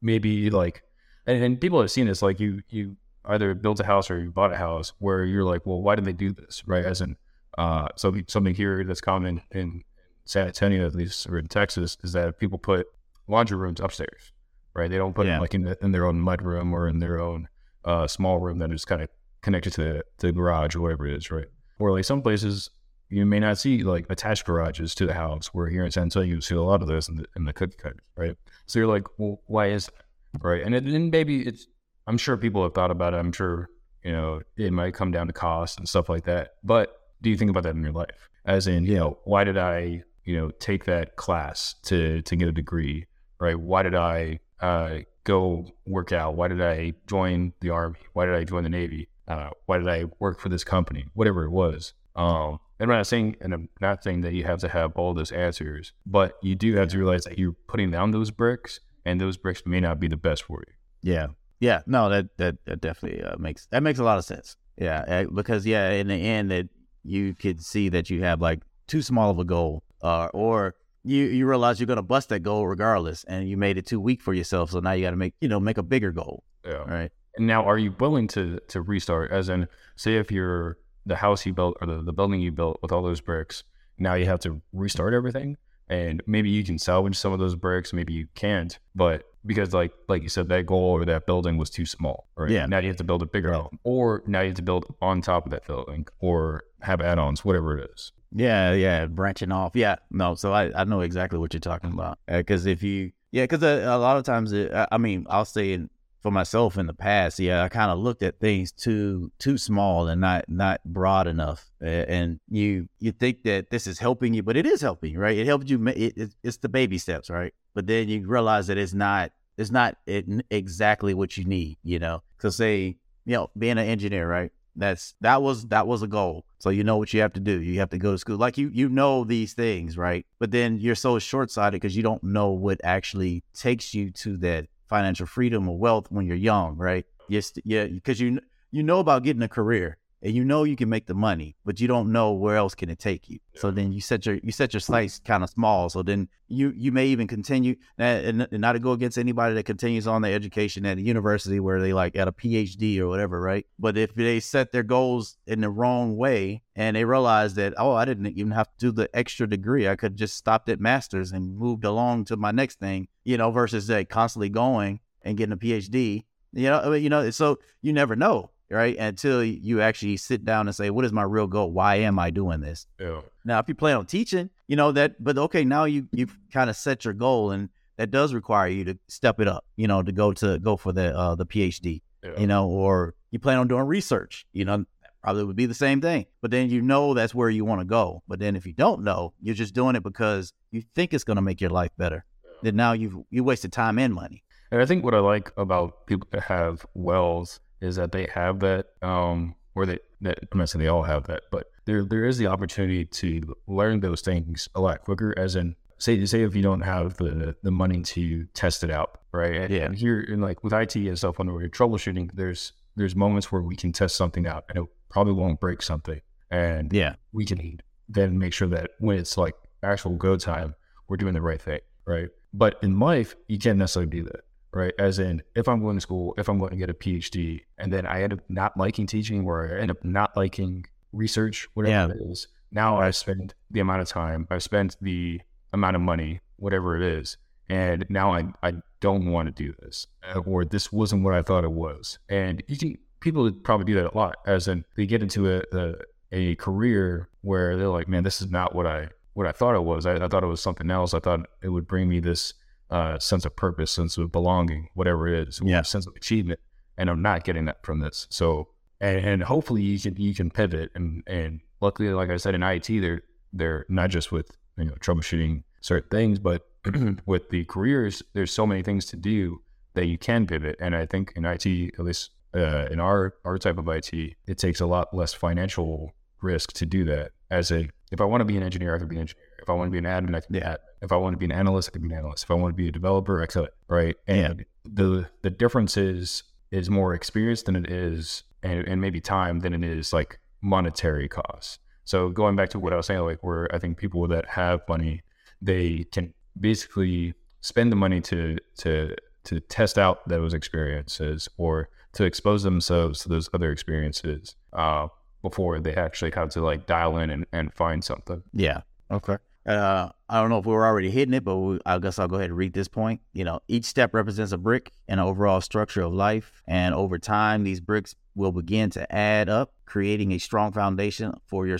maybe 0.00 0.50
like, 0.50 0.82
and, 1.26 1.42
and 1.42 1.60
people 1.60 1.80
have 1.80 1.90
seen 1.90 2.06
this. 2.06 2.22
Like 2.22 2.40
you, 2.40 2.62
you 2.68 2.96
either 3.26 3.54
built 3.54 3.80
a 3.80 3.84
house 3.84 4.10
or 4.10 4.20
you 4.20 4.30
bought 4.30 4.52
a 4.52 4.56
house 4.56 4.92
where 4.98 5.24
you're 5.24 5.44
like, 5.44 5.64
well, 5.66 5.80
why 5.82 5.94
did 5.94 6.04
they 6.04 6.12
do 6.12 6.32
this, 6.32 6.62
right? 6.66 6.84
As 6.84 7.00
in, 7.00 7.16
uh, 7.58 7.88
so 7.96 8.14
something 8.28 8.54
here 8.54 8.84
that's 8.84 9.00
common 9.00 9.42
in 9.52 9.82
San 10.24 10.46
Antonio, 10.48 10.86
at 10.86 10.94
least, 10.94 11.28
or 11.28 11.38
in 11.38 11.46
Texas, 11.48 11.96
is 12.02 12.12
that 12.12 12.38
people 12.38 12.58
put 12.58 12.86
laundry 13.28 13.56
rooms 13.58 13.80
upstairs, 13.80 14.32
right? 14.74 14.90
They 14.90 14.96
don't 14.96 15.14
put 15.14 15.26
Yeah. 15.26 15.32
them 15.34 15.40
like 15.42 15.54
in, 15.54 15.62
the, 15.62 15.78
in 15.82 15.92
their 15.92 16.06
own 16.06 16.20
mud 16.20 16.42
room 16.42 16.72
or 16.72 16.88
in 16.88 16.98
their 17.00 17.20
own 17.20 17.48
uh, 17.84 18.06
small 18.06 18.38
room 18.38 18.58
that 18.60 18.72
is 18.72 18.84
kind 18.84 19.02
of 19.02 19.08
connected 19.42 19.72
to 19.74 19.82
the, 19.82 20.04
to 20.18 20.26
the 20.28 20.32
garage 20.32 20.74
or 20.76 20.80
whatever 20.80 21.06
it 21.06 21.16
is, 21.16 21.30
right? 21.30 21.46
Or 21.78 21.90
like 21.92 22.04
some 22.04 22.22
places 22.22 22.70
you 23.12 23.26
may 23.26 23.38
not 23.38 23.58
see 23.58 23.82
like 23.82 24.06
attached 24.08 24.46
garages 24.46 24.94
to 24.94 25.06
the 25.06 25.12
house. 25.12 25.48
Where 25.48 25.68
here 25.68 25.84
in 25.84 25.90
San 25.90 26.04
Antonio, 26.04 26.34
you 26.34 26.40
see 26.40 26.54
a 26.54 26.62
lot 26.62 26.80
of 26.80 26.88
those 26.88 27.08
in 27.08 27.16
the, 27.16 27.26
in 27.36 27.44
the 27.44 27.52
cookie 27.52 27.76
cutters, 27.76 28.00
right? 28.16 28.36
So 28.66 28.78
you're 28.78 28.88
like, 28.88 29.06
well, 29.18 29.42
why 29.46 29.68
is 29.70 29.86
that, 29.86 30.42
right? 30.42 30.62
And 30.64 30.74
and 30.74 31.10
maybe 31.10 31.42
it's, 31.42 31.66
I'm 32.06 32.16
sure 32.16 32.36
people 32.36 32.62
have 32.62 32.74
thought 32.74 32.90
about 32.90 33.12
it. 33.12 33.18
I'm 33.18 33.32
sure 33.32 33.68
you 34.02 34.12
know 34.12 34.40
it 34.56 34.72
might 34.72 34.94
come 34.94 35.10
down 35.10 35.26
to 35.26 35.32
cost 35.32 35.78
and 35.78 35.88
stuff 35.88 36.08
like 36.08 36.24
that. 36.24 36.54
But 36.64 36.96
do 37.20 37.28
you 37.28 37.36
think 37.36 37.50
about 37.50 37.64
that 37.64 37.74
in 37.74 37.82
your 37.82 37.92
life? 37.92 38.30
As 38.46 38.66
in, 38.66 38.84
you 38.84 38.96
know, 38.96 39.18
why 39.24 39.44
did 39.44 39.58
I, 39.58 40.02
you 40.24 40.36
know, 40.36 40.50
take 40.50 40.86
that 40.86 41.16
class 41.16 41.74
to 41.84 42.22
to 42.22 42.34
get 42.34 42.48
a 42.48 42.52
degree, 42.52 43.06
right? 43.38 43.58
Why 43.58 43.82
did 43.82 43.94
I 43.94 44.40
uh, 44.60 45.00
go 45.24 45.66
work 45.86 46.12
out? 46.12 46.34
Why 46.34 46.48
did 46.48 46.62
I 46.62 46.94
join 47.06 47.52
the 47.60 47.70
army? 47.70 47.98
Why 48.14 48.24
did 48.24 48.34
I 48.36 48.44
join 48.44 48.62
the 48.62 48.70
navy? 48.70 49.08
Uh, 49.28 49.50
why 49.66 49.78
did 49.78 49.88
I 49.88 50.06
work 50.18 50.40
for 50.40 50.48
this 50.48 50.64
company? 50.64 51.04
Whatever 51.12 51.44
it 51.44 51.50
was. 51.50 51.92
Um, 52.16 52.58
and 52.82 52.90
I'm 52.90 52.98
not 52.98 53.06
saying, 53.06 53.36
and 53.40 53.54
I'm 53.54 53.68
not 53.80 54.02
saying 54.02 54.22
that 54.22 54.32
you 54.32 54.42
have 54.42 54.58
to 54.58 54.68
have 54.68 54.96
all 54.96 55.14
those 55.14 55.30
answers, 55.30 55.92
but 56.04 56.34
you 56.42 56.56
do 56.56 56.74
have 56.74 56.88
to 56.88 56.98
realize 56.98 57.22
that 57.24 57.38
you're 57.38 57.54
putting 57.68 57.92
down 57.92 58.10
those 58.10 58.32
bricks, 58.32 58.80
and 59.04 59.20
those 59.20 59.36
bricks 59.36 59.62
may 59.64 59.78
not 59.78 60.00
be 60.00 60.08
the 60.08 60.16
best 60.16 60.42
for 60.42 60.64
you. 60.66 60.74
Yeah, 61.00 61.28
yeah, 61.60 61.82
no, 61.86 62.08
that 62.08 62.36
that, 62.38 62.56
that 62.64 62.80
definitely 62.80 63.22
uh, 63.22 63.36
makes 63.38 63.66
that 63.66 63.84
makes 63.84 64.00
a 64.00 64.04
lot 64.04 64.18
of 64.18 64.24
sense. 64.24 64.56
Yeah, 64.76 65.04
eh, 65.06 65.26
because 65.32 65.64
yeah, 65.64 65.90
in 65.90 66.08
the 66.08 66.16
end, 66.16 66.50
that 66.50 66.68
you 67.04 67.34
could 67.34 67.64
see 67.64 67.88
that 67.90 68.10
you 68.10 68.24
have 68.24 68.40
like 68.40 68.62
too 68.88 69.00
small 69.00 69.30
of 69.30 69.38
a 69.38 69.44
goal, 69.44 69.84
uh, 70.02 70.26
or 70.34 70.74
you 71.04 71.26
you 71.26 71.46
realize 71.46 71.78
you're 71.78 71.86
gonna 71.86 72.02
bust 72.02 72.30
that 72.30 72.40
goal 72.40 72.66
regardless, 72.66 73.22
and 73.24 73.48
you 73.48 73.56
made 73.56 73.78
it 73.78 73.86
too 73.86 74.00
weak 74.00 74.20
for 74.20 74.34
yourself. 74.34 74.72
So 74.72 74.80
now 74.80 74.90
you 74.90 75.04
got 75.04 75.10
to 75.10 75.16
make 75.16 75.34
you 75.40 75.46
know 75.46 75.60
make 75.60 75.78
a 75.78 75.84
bigger 75.84 76.10
goal. 76.10 76.42
Yeah. 76.66 76.82
Right. 76.82 77.12
And 77.36 77.46
now, 77.46 77.64
are 77.64 77.78
you 77.78 77.94
willing 78.00 78.26
to 78.28 78.58
to 78.68 78.82
restart? 78.82 79.30
As 79.30 79.48
in, 79.48 79.68
say 79.94 80.16
if 80.16 80.32
you're 80.32 80.78
the 81.06 81.16
house 81.16 81.44
you 81.46 81.52
built 81.52 81.76
or 81.80 81.86
the, 81.86 82.02
the 82.02 82.12
building 82.12 82.40
you 82.40 82.52
built 82.52 82.78
with 82.82 82.92
all 82.92 83.02
those 83.02 83.20
bricks, 83.20 83.64
now 83.98 84.14
you 84.14 84.26
have 84.26 84.40
to 84.40 84.60
restart 84.72 85.14
everything. 85.14 85.56
And 85.88 86.22
maybe 86.26 86.48
you 86.48 86.64
can 86.64 86.78
salvage 86.78 87.16
some 87.16 87.32
of 87.32 87.38
those 87.38 87.54
bricks, 87.54 87.92
maybe 87.92 88.12
you 88.12 88.26
can't. 88.34 88.78
But 88.94 89.24
because 89.44 89.74
like 89.74 89.92
like 90.08 90.22
you 90.22 90.28
said, 90.28 90.48
that 90.48 90.66
goal 90.66 90.92
or 90.92 91.04
that 91.04 91.26
building 91.26 91.58
was 91.58 91.68
too 91.68 91.84
small. 91.84 92.28
Right. 92.36 92.50
Yeah. 92.50 92.66
Now 92.66 92.78
you 92.78 92.88
have 92.88 92.96
to 92.96 93.04
build 93.04 93.22
a 93.22 93.26
bigger 93.26 93.50
Right. 93.50 93.60
home. 93.60 93.78
Or 93.82 94.22
now 94.26 94.40
you 94.40 94.48
have 94.48 94.56
to 94.56 94.62
build 94.62 94.94
on 95.02 95.20
top 95.20 95.44
of 95.44 95.50
that 95.50 95.66
building 95.66 96.06
or 96.20 96.64
have 96.80 97.00
add-ons, 97.00 97.44
whatever 97.44 97.76
it 97.78 97.90
is. 97.94 98.12
Yeah, 98.34 98.72
yeah, 98.72 99.06
branching 99.06 99.52
off. 99.52 99.72
Yeah, 99.74 99.96
no. 100.10 100.34
So 100.34 100.52
I, 100.52 100.70
I 100.74 100.84
know 100.84 101.00
exactly 101.00 101.38
what 101.38 101.52
you're 101.52 101.60
talking 101.60 101.90
mm-hmm. 101.90 101.98
about. 101.98 102.18
Because 102.26 102.64
if 102.64 102.82
you, 102.82 103.12
yeah, 103.30 103.42
because 103.44 103.62
a, 103.62 103.92
uh, 103.92 103.96
a 103.96 103.98
lot 103.98 104.16
of 104.16 104.24
times, 104.24 104.52
it, 104.52 104.72
I 104.72 104.86
I 104.92 104.98
mean, 104.98 105.26
I'll 105.28 105.44
say 105.44 105.74
in, 105.74 105.90
for 106.22 106.30
myself 106.30 106.78
in 106.78 106.86
the 106.86 106.94
past, 106.94 107.40
yeah, 107.40 107.64
I 107.64 107.68
kind 107.68 107.90
of 107.90 107.98
looked 107.98 108.22
at 108.22 108.38
things 108.38 108.70
too 108.70 109.32
too 109.38 109.58
small 109.58 110.06
and 110.06 110.20
not 110.20 110.48
not 110.48 110.80
broad 110.84 111.26
enough. 111.26 111.68
And 111.80 112.38
you 112.48 112.88
you 113.00 113.10
think 113.10 113.42
that 113.42 113.70
this 113.70 113.86
is 113.88 113.98
helping 113.98 114.32
you, 114.32 114.42
but 114.42 114.56
it 114.56 114.64
is 114.64 114.80
helping, 114.80 115.18
right? 115.18 115.36
It 115.36 115.46
helps 115.46 115.68
you. 115.68 115.84
It, 115.88 116.16
it, 116.16 116.34
it's 116.44 116.58
the 116.58 116.68
baby 116.68 116.98
steps, 116.98 117.28
right? 117.28 117.52
But 117.74 117.88
then 117.88 118.08
you 118.08 118.26
realize 118.26 118.68
that 118.68 118.78
it's 118.78 118.94
not 118.94 119.32
it's 119.56 119.72
not 119.72 119.96
exactly 120.06 121.12
what 121.12 121.36
you 121.36 121.44
need, 121.44 121.76
you 121.82 121.98
know. 121.98 122.22
So 122.38 122.50
say 122.50 122.96
you 123.24 123.34
know 123.34 123.50
being 123.58 123.72
an 123.72 123.78
engineer, 123.88 124.28
right? 124.28 124.52
That's 124.76 125.14
that 125.20 125.42
was 125.42 125.66
that 125.66 125.88
was 125.88 126.02
a 126.02 126.06
goal. 126.06 126.44
So 126.60 126.70
you 126.70 126.84
know 126.84 126.98
what 126.98 127.12
you 127.12 127.20
have 127.20 127.32
to 127.32 127.40
do. 127.40 127.60
You 127.60 127.80
have 127.80 127.90
to 127.90 127.98
go 127.98 128.12
to 128.12 128.18
school. 128.18 128.36
Like 128.36 128.56
you 128.56 128.70
you 128.72 128.88
know 128.88 129.24
these 129.24 129.54
things, 129.54 129.98
right? 129.98 130.24
But 130.38 130.52
then 130.52 130.78
you're 130.78 130.94
so 130.94 131.18
short 131.18 131.50
sighted 131.50 131.80
because 131.80 131.96
you 131.96 132.04
don't 132.04 132.22
know 132.22 132.50
what 132.50 132.80
actually 132.84 133.42
takes 133.54 133.92
you 133.92 134.12
to 134.12 134.36
that 134.38 134.68
financial 134.92 135.24
freedom 135.24 135.66
or 135.70 135.78
wealth 135.78 136.06
when 136.10 136.26
you're 136.26 136.36
young, 136.36 136.76
right? 136.76 137.06
Yes, 137.26 137.54
yeah, 137.64 137.86
because 137.86 138.20
you 138.20 138.40
you 138.70 138.82
know 138.82 139.00
about 139.00 139.24
getting 139.24 139.42
a 139.42 139.48
career 139.48 139.96
and 140.22 140.34
you 140.34 140.44
know 140.44 140.62
you 140.62 140.76
can 140.76 140.88
make 140.88 141.06
the 141.06 141.14
money, 141.14 141.56
but 141.64 141.80
you 141.80 141.88
don't 141.88 142.12
know 142.12 142.32
where 142.32 142.56
else 142.56 142.74
can 142.74 142.88
it 142.88 142.98
take 142.98 143.28
you. 143.28 143.40
So 143.56 143.70
then 143.72 143.92
you 143.92 144.00
set 144.00 144.24
your 144.24 144.36
you 144.36 144.52
set 144.52 144.72
your 144.72 144.80
sights 144.80 145.20
kind 145.24 145.42
of 145.42 145.50
small. 145.50 145.90
So 145.90 146.02
then 146.02 146.28
you 146.46 146.72
you 146.76 146.92
may 146.92 147.06
even 147.08 147.26
continue 147.26 147.74
and, 147.98 148.42
and 148.42 148.60
not 148.60 148.72
to 148.74 148.78
go 148.78 148.92
against 148.92 149.18
anybody 149.18 149.54
that 149.54 149.64
continues 149.64 150.06
on 150.06 150.22
their 150.22 150.34
education 150.34 150.86
at 150.86 150.98
a 150.98 151.02
university 151.02 151.58
where 151.58 151.80
they 151.80 151.92
like 151.92 152.14
at 152.14 152.28
a 152.28 152.32
PhD 152.32 152.98
or 153.00 153.08
whatever, 153.08 153.40
right? 153.40 153.66
But 153.78 153.98
if 153.98 154.14
they 154.14 154.38
set 154.38 154.70
their 154.70 154.84
goals 154.84 155.36
in 155.46 155.60
the 155.60 155.70
wrong 155.70 156.16
way 156.16 156.62
and 156.76 156.94
they 156.94 157.04
realize 157.04 157.54
that 157.54 157.74
oh 157.76 157.92
I 157.92 158.04
didn't 158.04 158.28
even 158.28 158.52
have 158.52 158.68
to 158.68 158.78
do 158.78 158.92
the 158.92 159.10
extra 159.14 159.48
degree, 159.48 159.88
I 159.88 159.96
could 159.96 160.16
just 160.16 160.36
stopped 160.36 160.68
at 160.68 160.80
masters 160.80 161.32
and 161.32 161.56
moved 161.56 161.84
along 161.84 162.26
to 162.26 162.36
my 162.36 162.52
next 162.52 162.78
thing, 162.78 163.08
you 163.24 163.36
know, 163.36 163.50
versus 163.50 163.90
like 163.90 164.08
constantly 164.08 164.50
going 164.50 165.00
and 165.22 165.36
getting 165.36 165.52
a 165.52 165.56
PhD. 165.56 166.24
You 166.54 166.68
know, 166.68 166.80
I 166.80 166.88
mean, 166.90 167.02
you 167.02 167.08
know, 167.08 167.30
so 167.30 167.58
you 167.80 167.92
never 167.92 168.14
know, 168.14 168.50
right? 168.72 168.96
Until 168.98 169.44
you 169.44 169.80
actually 169.80 170.16
sit 170.16 170.44
down 170.44 170.66
and 170.66 170.74
say, 170.74 170.90
what 170.90 171.04
is 171.04 171.12
my 171.12 171.22
real 171.22 171.46
goal? 171.46 171.70
Why 171.70 171.96
am 171.96 172.18
I 172.18 172.30
doing 172.30 172.60
this? 172.60 172.86
Yeah. 172.98 173.20
Now, 173.44 173.58
if 173.58 173.68
you 173.68 173.74
plan 173.74 173.96
on 173.96 174.06
teaching, 174.06 174.50
you 174.68 174.76
know 174.76 174.92
that, 174.92 175.22
but 175.22 175.36
okay, 175.38 175.64
now 175.64 175.84
you 175.84 176.08
you've 176.12 176.36
kind 176.52 176.70
of 176.70 176.76
set 176.76 177.04
your 177.04 177.14
goal, 177.14 177.50
and 177.50 177.68
that 177.98 178.10
does 178.10 178.32
require 178.34 178.68
you 178.68 178.84
to 178.84 178.98
step 179.08 179.38
it 179.40 179.48
up, 179.48 179.64
you 179.76 179.86
know, 179.86 180.02
to 180.02 180.12
go 180.12 180.32
to 180.32 180.58
go 180.58 180.76
for 180.76 180.92
the 180.92 181.16
uh, 181.16 181.34
the 181.34 181.46
PhD, 181.46 182.02
Yeah. 182.24 182.38
you 182.40 182.46
know, 182.46 182.68
or 182.68 183.14
you 183.30 183.38
plan 183.38 183.58
on 183.58 183.68
doing 183.68 183.84
research, 183.84 184.46
you 184.52 184.64
know, 184.64 184.84
probably 185.22 185.44
would 185.44 185.56
be 185.56 185.66
the 185.66 185.74
same 185.74 186.00
thing. 186.00 186.26
But 186.40 186.50
then 186.50 186.70
you 186.70 186.80
know 186.82 187.14
that's 187.14 187.34
where 187.34 187.50
you 187.50 187.64
want 187.64 187.80
to 187.80 187.84
go. 187.84 188.22
But 188.28 188.38
then 188.38 188.56
if 188.56 188.66
you 188.66 188.72
don't 188.72 189.02
know, 189.02 189.34
you're 189.40 189.54
just 189.54 189.74
doing 189.74 189.94
it 189.96 190.02
because 190.02 190.52
you 190.70 190.82
think 190.94 191.12
it's 191.12 191.24
going 191.24 191.36
to 191.36 191.42
make 191.42 191.60
your 191.60 191.70
life 191.70 191.90
better. 191.98 192.24
Then 192.62 192.76
now 192.76 192.92
you've 192.92 193.16
you 193.30 193.44
wasted 193.44 193.72
time 193.72 193.98
and 193.98 194.14
money. 194.14 194.42
And 194.70 194.80
I 194.80 194.86
think 194.86 195.04
what 195.04 195.14
I 195.14 195.18
like 195.18 195.52
about 195.56 196.06
people 196.06 196.28
that 196.30 196.44
have 196.44 196.86
wells 196.94 197.60
is 197.82 197.96
that 197.96 198.12
they 198.12 198.26
have 198.34 198.60
that, 198.60 198.86
um, 199.02 199.54
or 199.74 199.84
they, 199.86 199.98
that, 200.22 200.38
I'm 200.52 200.58
not 200.58 200.68
saying 200.70 200.82
they 200.82 200.88
all 200.88 201.02
have 201.02 201.26
that, 201.26 201.42
but 201.50 201.66
there 201.84 202.04
there 202.04 202.24
is 202.24 202.38
the 202.38 202.46
opportunity 202.46 203.04
to 203.04 203.54
learn 203.66 204.00
those 204.00 204.20
things 204.22 204.68
a 204.74 204.80
lot 204.80 205.00
quicker. 205.02 205.34
As 205.36 205.56
in, 205.56 205.76
say 205.98 206.24
say 206.26 206.42
if 206.42 206.54
you 206.56 206.62
don't 206.62 206.82
have 206.82 207.16
the 207.16 207.56
the 207.62 207.70
money 207.70 208.02
to 208.02 208.44
test 208.54 208.84
it 208.84 208.90
out, 208.90 209.18
right? 209.32 209.56
And, 209.62 209.70
Yeah. 209.74 209.84
and 209.86 209.96
here, 209.96 210.20
in 210.20 210.40
like 210.40 210.62
with 210.64 210.72
IT 210.72 210.94
and 210.96 211.18
stuff, 211.18 211.38
when 211.38 211.52
we're 211.52 211.68
troubleshooting, 211.68 212.30
there's 212.34 212.72
there's 212.96 213.16
moments 213.16 213.50
where 213.50 213.62
we 213.62 213.74
can 213.76 213.92
test 213.92 214.16
something 214.16 214.46
out, 214.46 214.64
and 214.68 214.78
it 214.84 214.88
probably 215.10 215.32
won't 215.32 215.58
break 215.60 215.82
something, 215.82 216.20
and 216.50 216.92
Yeah, 216.92 217.16
we 217.32 217.44
can 217.44 217.80
then 218.08 218.38
make 218.38 218.52
sure 218.52 218.68
that 218.68 218.90
when 219.00 219.18
it's 219.18 219.36
like 219.38 219.54
actual 219.82 220.14
go 220.16 220.36
time, 220.36 220.74
we're 221.08 221.16
doing 221.16 221.34
the 221.34 221.40
right 221.42 221.60
thing, 221.60 221.80
right? 222.06 222.28
But 222.54 222.78
in 222.82 222.98
life, 223.00 223.34
you 223.48 223.58
can't 223.58 223.78
necessarily 223.78 224.10
do 224.10 224.24
that, 224.24 224.40
right? 224.72 224.94
As 224.98 225.18
in, 225.18 225.42
if 225.54 225.68
I'm 225.68 225.82
going 225.82 225.96
to 225.96 226.00
school, 226.00 226.34
if 226.38 226.48
I'm 226.48 226.58
going 226.58 226.70
to 226.70 226.76
get 226.76 226.90
a 226.90 226.94
PhD, 226.94 227.62
and 227.78 227.92
then 227.92 228.06
I 228.06 228.22
end 228.22 228.32
up 228.32 228.40
not 228.48 228.76
liking 228.76 229.06
teaching, 229.06 229.44
or 229.44 229.76
I 229.76 229.80
end 229.80 229.90
up 229.90 230.04
not 230.04 230.36
liking 230.36 230.86
research, 231.12 231.68
whatever 231.74 232.12
it 232.12 232.30
is, 232.30 232.48
now 232.70 232.98
I've 232.98 233.16
spent 233.16 233.54
the 233.70 233.80
amount 233.80 234.02
of 234.02 234.08
time, 234.08 234.46
I've 234.50 234.62
spent 234.62 234.96
the 235.00 235.40
amount 235.72 235.96
of 235.96 236.02
money, 236.02 236.40
whatever 236.56 236.96
it 236.96 237.02
is, 237.02 237.36
and 237.68 238.06
now 238.08 238.32
I 238.32 238.52
I 238.62 238.74
don't 239.00 239.30
want 239.30 239.46
to 239.46 239.52
do 239.52 239.74
this, 239.80 240.06
uh, 240.34 240.40
or 240.40 240.64
this 240.64 240.92
wasn't 240.92 241.24
what 241.24 241.34
I 241.34 241.42
thought 241.42 241.64
it 241.64 241.72
was, 241.72 242.18
and 242.28 242.62
you 242.68 242.76
can 242.76 242.98
people 243.20 243.50
probably 243.52 243.84
do 243.84 243.94
that 243.94 244.12
a 244.12 244.16
lot, 244.16 244.36
as 244.46 244.68
in 244.68 244.84
they 244.96 245.06
get 245.06 245.22
into 245.22 245.50
a, 245.50 245.62
a 245.72 245.94
a 246.32 246.54
career 246.56 247.28
where 247.42 247.76
they're 247.76 247.88
like, 247.88 248.08
man, 248.08 248.24
this 248.24 248.40
is 248.40 248.50
not 248.50 248.74
what 248.74 248.86
I 248.86 249.08
what 249.34 249.46
I 249.46 249.52
thought 249.52 249.74
it 249.74 249.84
was. 249.84 250.06
I, 250.06 250.16
I 250.16 250.28
thought 250.28 250.42
it 250.42 250.48
was 250.48 250.62
something 250.62 250.90
else. 250.90 251.14
I 251.14 251.20
thought 251.20 251.48
it 251.62 251.68
would 251.68 251.86
bring 251.86 252.08
me 252.08 252.20
this 252.20 252.54
uh, 252.92 253.18
sense 253.18 253.44
of 253.44 253.56
purpose, 253.56 253.90
sense 253.90 254.18
of 254.18 254.30
belonging, 254.30 254.88
whatever 254.94 255.26
it 255.26 255.48
is, 255.48 255.60
Yeah. 255.64 255.82
sense 255.82 256.06
of 256.06 256.14
achievement, 256.14 256.60
and 256.98 257.08
I'm 257.10 257.22
not 257.22 257.44
getting 257.44 257.64
that 257.64 257.84
from 257.84 258.00
this. 258.00 258.26
So, 258.30 258.68
and, 259.00 259.18
and 259.26 259.42
hopefully 259.42 259.82
you 259.82 259.98
can 259.98 260.14
you 260.16 260.34
can 260.34 260.50
pivot, 260.50 260.90
and 260.94 261.22
and 261.26 261.60
luckily, 261.80 262.10
like 262.10 262.30
I 262.30 262.36
said, 262.36 262.54
in 262.54 262.62
IT, 262.62 262.86
they're 263.00 263.22
they're 263.52 263.86
not 263.88 264.10
just 264.10 264.30
with 264.30 264.48
you 264.76 264.84
know 264.84 264.94
troubleshooting 265.00 265.62
certain 265.80 266.10
things, 266.10 266.38
but 266.38 266.62
with 267.26 267.48
the 267.50 267.64
careers, 267.64 268.22
there's 268.34 268.52
so 268.52 268.66
many 268.66 268.82
things 268.82 269.06
to 269.06 269.16
do 269.16 269.62
that 269.94 270.06
you 270.06 270.18
can 270.18 270.46
pivot. 270.46 270.76
And 270.80 270.94
I 270.96 271.06
think 271.06 271.32
in 271.36 271.44
IT, 271.44 271.66
at 271.98 272.04
least 272.04 272.30
uh, 272.54 272.86
in 272.90 273.00
our 273.00 273.34
our 273.44 273.56
type 273.58 273.78
of 273.78 273.88
IT, 273.88 274.12
it 274.46 274.58
takes 274.58 274.80
a 274.80 274.86
lot 274.86 275.14
less 275.14 275.32
financial 275.32 276.12
risk 276.42 276.72
to 276.74 276.86
do 276.86 277.04
that. 277.04 277.30
As 277.50 277.70
a 277.70 277.88
if 278.10 278.20
I 278.20 278.24
want 278.24 278.40
to 278.42 278.44
be 278.44 278.56
an 278.56 278.62
engineer, 278.62 278.94
I 278.94 278.98
can 278.98 279.08
be 279.08 279.16
an 279.16 279.22
engineer. 279.22 279.44
If 279.62 279.70
I 279.70 279.72
want 279.72 279.88
to 279.88 279.92
be 279.92 279.98
an 279.98 280.04
admin, 280.04 280.34
I 280.36 280.40
can 280.40 280.52
be 280.52 280.60
an 280.60 280.66
admin. 280.72 280.91
If 281.02 281.12
I 281.12 281.16
want 281.16 281.34
to 281.34 281.38
be 281.38 281.44
an 281.44 281.52
analyst, 281.52 281.88
I 281.88 281.92
could 281.92 282.02
be 282.02 282.08
an 282.08 282.18
analyst. 282.18 282.44
If 282.44 282.50
I 282.50 282.54
want 282.54 282.72
to 282.72 282.76
be 282.76 282.88
a 282.88 282.92
developer, 282.92 283.42
I 283.42 283.46
could. 283.46 283.70
Right. 283.88 284.16
And 284.26 284.64
the 284.84 285.28
the 285.42 285.50
difference 285.50 285.96
is 285.96 286.44
is 286.70 286.88
more 286.88 287.12
experience 287.12 287.62
than 287.62 287.76
it 287.76 287.90
is, 287.90 288.44
and, 288.62 288.86
and 288.88 289.00
maybe 289.00 289.20
time 289.20 289.60
than 289.60 289.74
it 289.74 289.84
is 289.84 290.12
like 290.12 290.38
monetary 290.62 291.28
costs. 291.28 291.78
So 292.04 292.30
going 292.30 292.56
back 292.56 292.70
to 292.70 292.78
what 292.78 292.92
I 292.92 292.96
was 292.96 293.06
saying, 293.06 293.20
like 293.20 293.42
where 293.42 293.72
I 293.74 293.78
think 293.78 293.98
people 293.98 294.26
that 294.28 294.46
have 294.48 294.80
money, 294.88 295.22
they 295.60 296.04
can 296.12 296.32
basically 296.58 297.34
spend 297.60 297.92
the 297.92 297.96
money 297.96 298.20
to 298.22 298.58
to 298.78 299.16
to 299.44 299.60
test 299.60 299.98
out 299.98 300.28
those 300.28 300.54
experiences 300.54 301.48
or 301.56 301.88
to 302.12 302.24
expose 302.24 302.62
themselves 302.62 303.20
to 303.22 303.28
those 303.28 303.48
other 303.54 303.72
experiences 303.72 304.54
uh, 304.72 305.08
before 305.40 305.80
they 305.80 305.94
actually 305.94 306.30
have 306.30 306.50
to 306.50 306.60
like 306.60 306.86
dial 306.86 307.16
in 307.16 307.30
and, 307.30 307.46
and 307.52 307.72
find 307.74 308.04
something. 308.04 308.42
Yeah. 308.52 308.82
Okay. 309.10 309.38
Uh, 309.66 310.08
I 310.28 310.40
don't 310.40 310.50
know 310.50 310.58
if 310.58 310.66
we 310.66 310.72
were 310.72 310.84
already 310.86 311.10
hitting 311.10 311.34
it, 311.34 311.44
but 311.44 311.56
we, 311.56 311.78
I 311.86 311.98
guess 311.98 312.18
I'll 312.18 312.28
go 312.28 312.36
ahead 312.36 312.50
and 312.50 312.56
read 312.58 312.72
this 312.72 312.88
point. 312.88 313.20
You 313.32 313.44
know, 313.44 313.60
each 313.68 313.84
step 313.84 314.12
represents 314.14 314.52
a 314.52 314.58
brick 314.58 314.90
in 315.08 315.14
an 315.18 315.24
overall 315.24 315.60
structure 315.60 316.02
of 316.02 316.12
life, 316.12 316.62
and 316.66 316.94
over 316.94 317.18
time, 317.18 317.62
these 317.64 317.80
bricks 317.80 318.14
will 318.34 318.52
begin 318.52 318.90
to 318.90 319.14
add 319.14 319.48
up, 319.48 319.72
creating 319.86 320.32
a 320.32 320.38
strong 320.38 320.72
foundation 320.72 321.34
for 321.46 321.66
your 321.66 321.78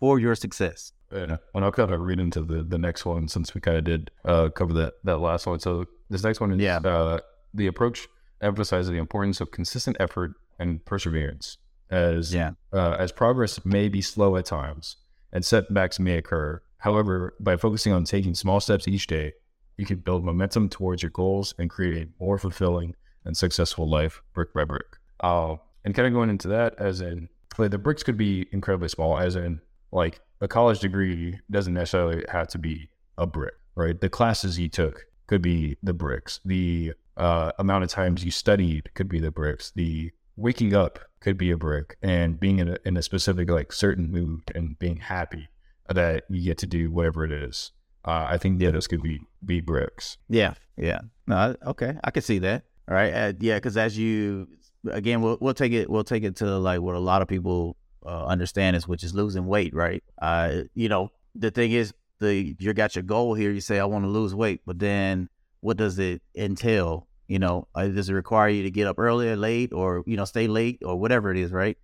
for 0.00 0.18
your 0.18 0.34
success. 0.34 0.92
Yeah. 1.12 1.38
Well, 1.52 1.64
I'll 1.64 1.72
kind 1.72 1.90
of 1.92 2.00
read 2.00 2.20
into 2.20 2.42
the, 2.42 2.62
the 2.62 2.78
next 2.78 3.04
one 3.04 3.28
since 3.28 3.54
we 3.54 3.60
kind 3.60 3.78
of 3.78 3.84
did 3.84 4.10
uh, 4.24 4.50
cover 4.50 4.72
that, 4.74 4.94
that 5.04 5.18
last 5.18 5.46
one. 5.46 5.58
So 5.58 5.86
this 6.10 6.22
next 6.22 6.38
one 6.40 6.52
is 6.52 6.60
Yeah. 6.60 6.76
uh, 6.78 7.18
the 7.54 7.66
approach 7.66 8.06
emphasizes 8.42 8.90
the 8.90 8.98
importance 8.98 9.40
of 9.40 9.50
consistent 9.50 9.96
effort 9.98 10.32
and 10.58 10.84
perseverance. 10.84 11.56
as 11.90 12.32
Yeah. 12.34 12.52
uh, 12.72 12.96
as 12.98 13.10
progress 13.10 13.64
may 13.64 13.88
be 13.88 14.02
slow 14.02 14.36
at 14.36 14.44
times 14.44 14.96
and 15.32 15.44
setbacks 15.44 15.98
may 15.98 16.18
occur. 16.18 16.60
However, 16.78 17.34
by 17.40 17.56
focusing 17.56 17.92
on 17.92 18.04
taking 18.04 18.34
small 18.34 18.60
steps 18.60 18.86
each 18.86 19.06
day, 19.06 19.32
you 19.76 19.86
can 19.86 19.98
build 19.98 20.24
momentum 20.24 20.68
towards 20.68 21.02
your 21.02 21.10
goals 21.10 21.54
and 21.58 21.70
create 21.70 22.08
a 22.08 22.24
more 22.24 22.38
fulfilling 22.38 22.94
and 23.24 23.36
successful 23.36 23.88
life 23.88 24.22
brick 24.34 24.52
by 24.52 24.64
brick. 24.64 24.98
Uh, 25.20 25.56
and 25.84 25.94
kind 25.94 26.06
of 26.06 26.12
going 26.12 26.30
into 26.30 26.48
that, 26.48 26.74
as 26.78 27.00
in, 27.00 27.28
like, 27.58 27.70
the 27.70 27.78
bricks 27.78 28.02
could 28.02 28.16
be 28.16 28.46
incredibly 28.52 28.88
small, 28.88 29.18
as 29.18 29.36
in, 29.36 29.60
like, 29.90 30.20
a 30.40 30.48
college 30.48 30.80
degree 30.80 31.38
doesn't 31.50 31.74
necessarily 31.74 32.24
have 32.28 32.48
to 32.48 32.58
be 32.58 32.88
a 33.16 33.26
brick, 33.26 33.54
right? 33.74 34.00
The 34.00 34.08
classes 34.08 34.58
you 34.58 34.68
took 34.68 35.06
could 35.26 35.42
be 35.42 35.76
the 35.82 35.92
bricks. 35.92 36.40
The 36.44 36.92
uh, 37.16 37.52
amount 37.58 37.84
of 37.84 37.90
times 37.90 38.24
you 38.24 38.30
studied 38.30 38.94
could 38.94 39.08
be 39.08 39.18
the 39.18 39.32
bricks. 39.32 39.72
The 39.74 40.12
waking 40.36 40.74
up 40.74 41.00
could 41.20 41.36
be 41.36 41.50
a 41.50 41.56
brick, 41.56 41.96
and 42.02 42.38
being 42.38 42.60
in 42.60 42.68
a, 42.68 42.78
in 42.84 42.96
a 42.96 43.02
specific, 43.02 43.50
like, 43.50 43.72
certain 43.72 44.12
mood 44.12 44.42
and 44.54 44.78
being 44.78 44.98
happy 44.98 45.48
that 45.88 46.24
you 46.28 46.42
get 46.42 46.58
to 46.58 46.66
do 46.66 46.90
whatever 46.90 47.24
it 47.24 47.32
is. 47.32 47.72
Uh, 48.04 48.26
I 48.28 48.38
think 48.38 48.60
yeah, 48.60 48.70
those 48.70 48.86
could 48.86 49.02
be 49.02 49.20
be 49.44 49.60
bricks. 49.60 50.18
Yeah, 50.28 50.54
yeah. 50.76 51.00
No, 51.26 51.54
okay, 51.66 51.98
I 52.02 52.10
can 52.10 52.22
see 52.22 52.38
that. 52.40 52.64
All 52.88 52.94
right, 52.94 53.12
uh, 53.12 53.32
yeah, 53.38 53.56
because 53.56 53.76
as 53.76 53.98
you 53.98 54.48
again, 54.90 55.20
we'll 55.20 55.38
we'll 55.40 55.54
take 55.54 55.72
it 55.72 55.90
we'll 55.90 56.04
take 56.04 56.24
it 56.24 56.36
to 56.36 56.58
like 56.58 56.80
what 56.80 56.94
a 56.94 57.00
lot 57.00 57.22
of 57.22 57.28
people 57.28 57.76
uh, 58.06 58.24
understand 58.24 58.76
is, 58.76 58.88
which 58.88 59.04
is 59.04 59.14
losing 59.14 59.46
weight, 59.46 59.74
right? 59.74 60.02
Uh, 60.20 60.62
you 60.74 60.88
know, 60.88 61.10
the 61.34 61.50
thing 61.50 61.72
is, 61.72 61.92
the 62.20 62.56
you 62.58 62.72
got 62.72 62.96
your 62.96 63.02
goal 63.02 63.34
here. 63.34 63.50
You 63.50 63.60
say 63.60 63.78
I 63.78 63.84
want 63.84 64.04
to 64.04 64.10
lose 64.10 64.34
weight, 64.34 64.62
but 64.64 64.78
then 64.78 65.28
what 65.60 65.76
does 65.76 65.98
it 65.98 66.22
entail? 66.34 67.06
You 67.26 67.38
know, 67.38 67.68
uh, 67.74 67.88
does 67.88 68.08
it 68.08 68.14
require 68.14 68.48
you 68.48 68.62
to 68.62 68.70
get 68.70 68.86
up 68.86 68.98
earlier, 68.98 69.36
late, 69.36 69.72
or 69.72 70.02
you 70.06 70.16
know, 70.16 70.24
stay 70.24 70.46
late, 70.46 70.80
or 70.82 70.96
whatever 70.96 71.30
it 71.30 71.36
is, 71.36 71.52
right? 71.52 71.76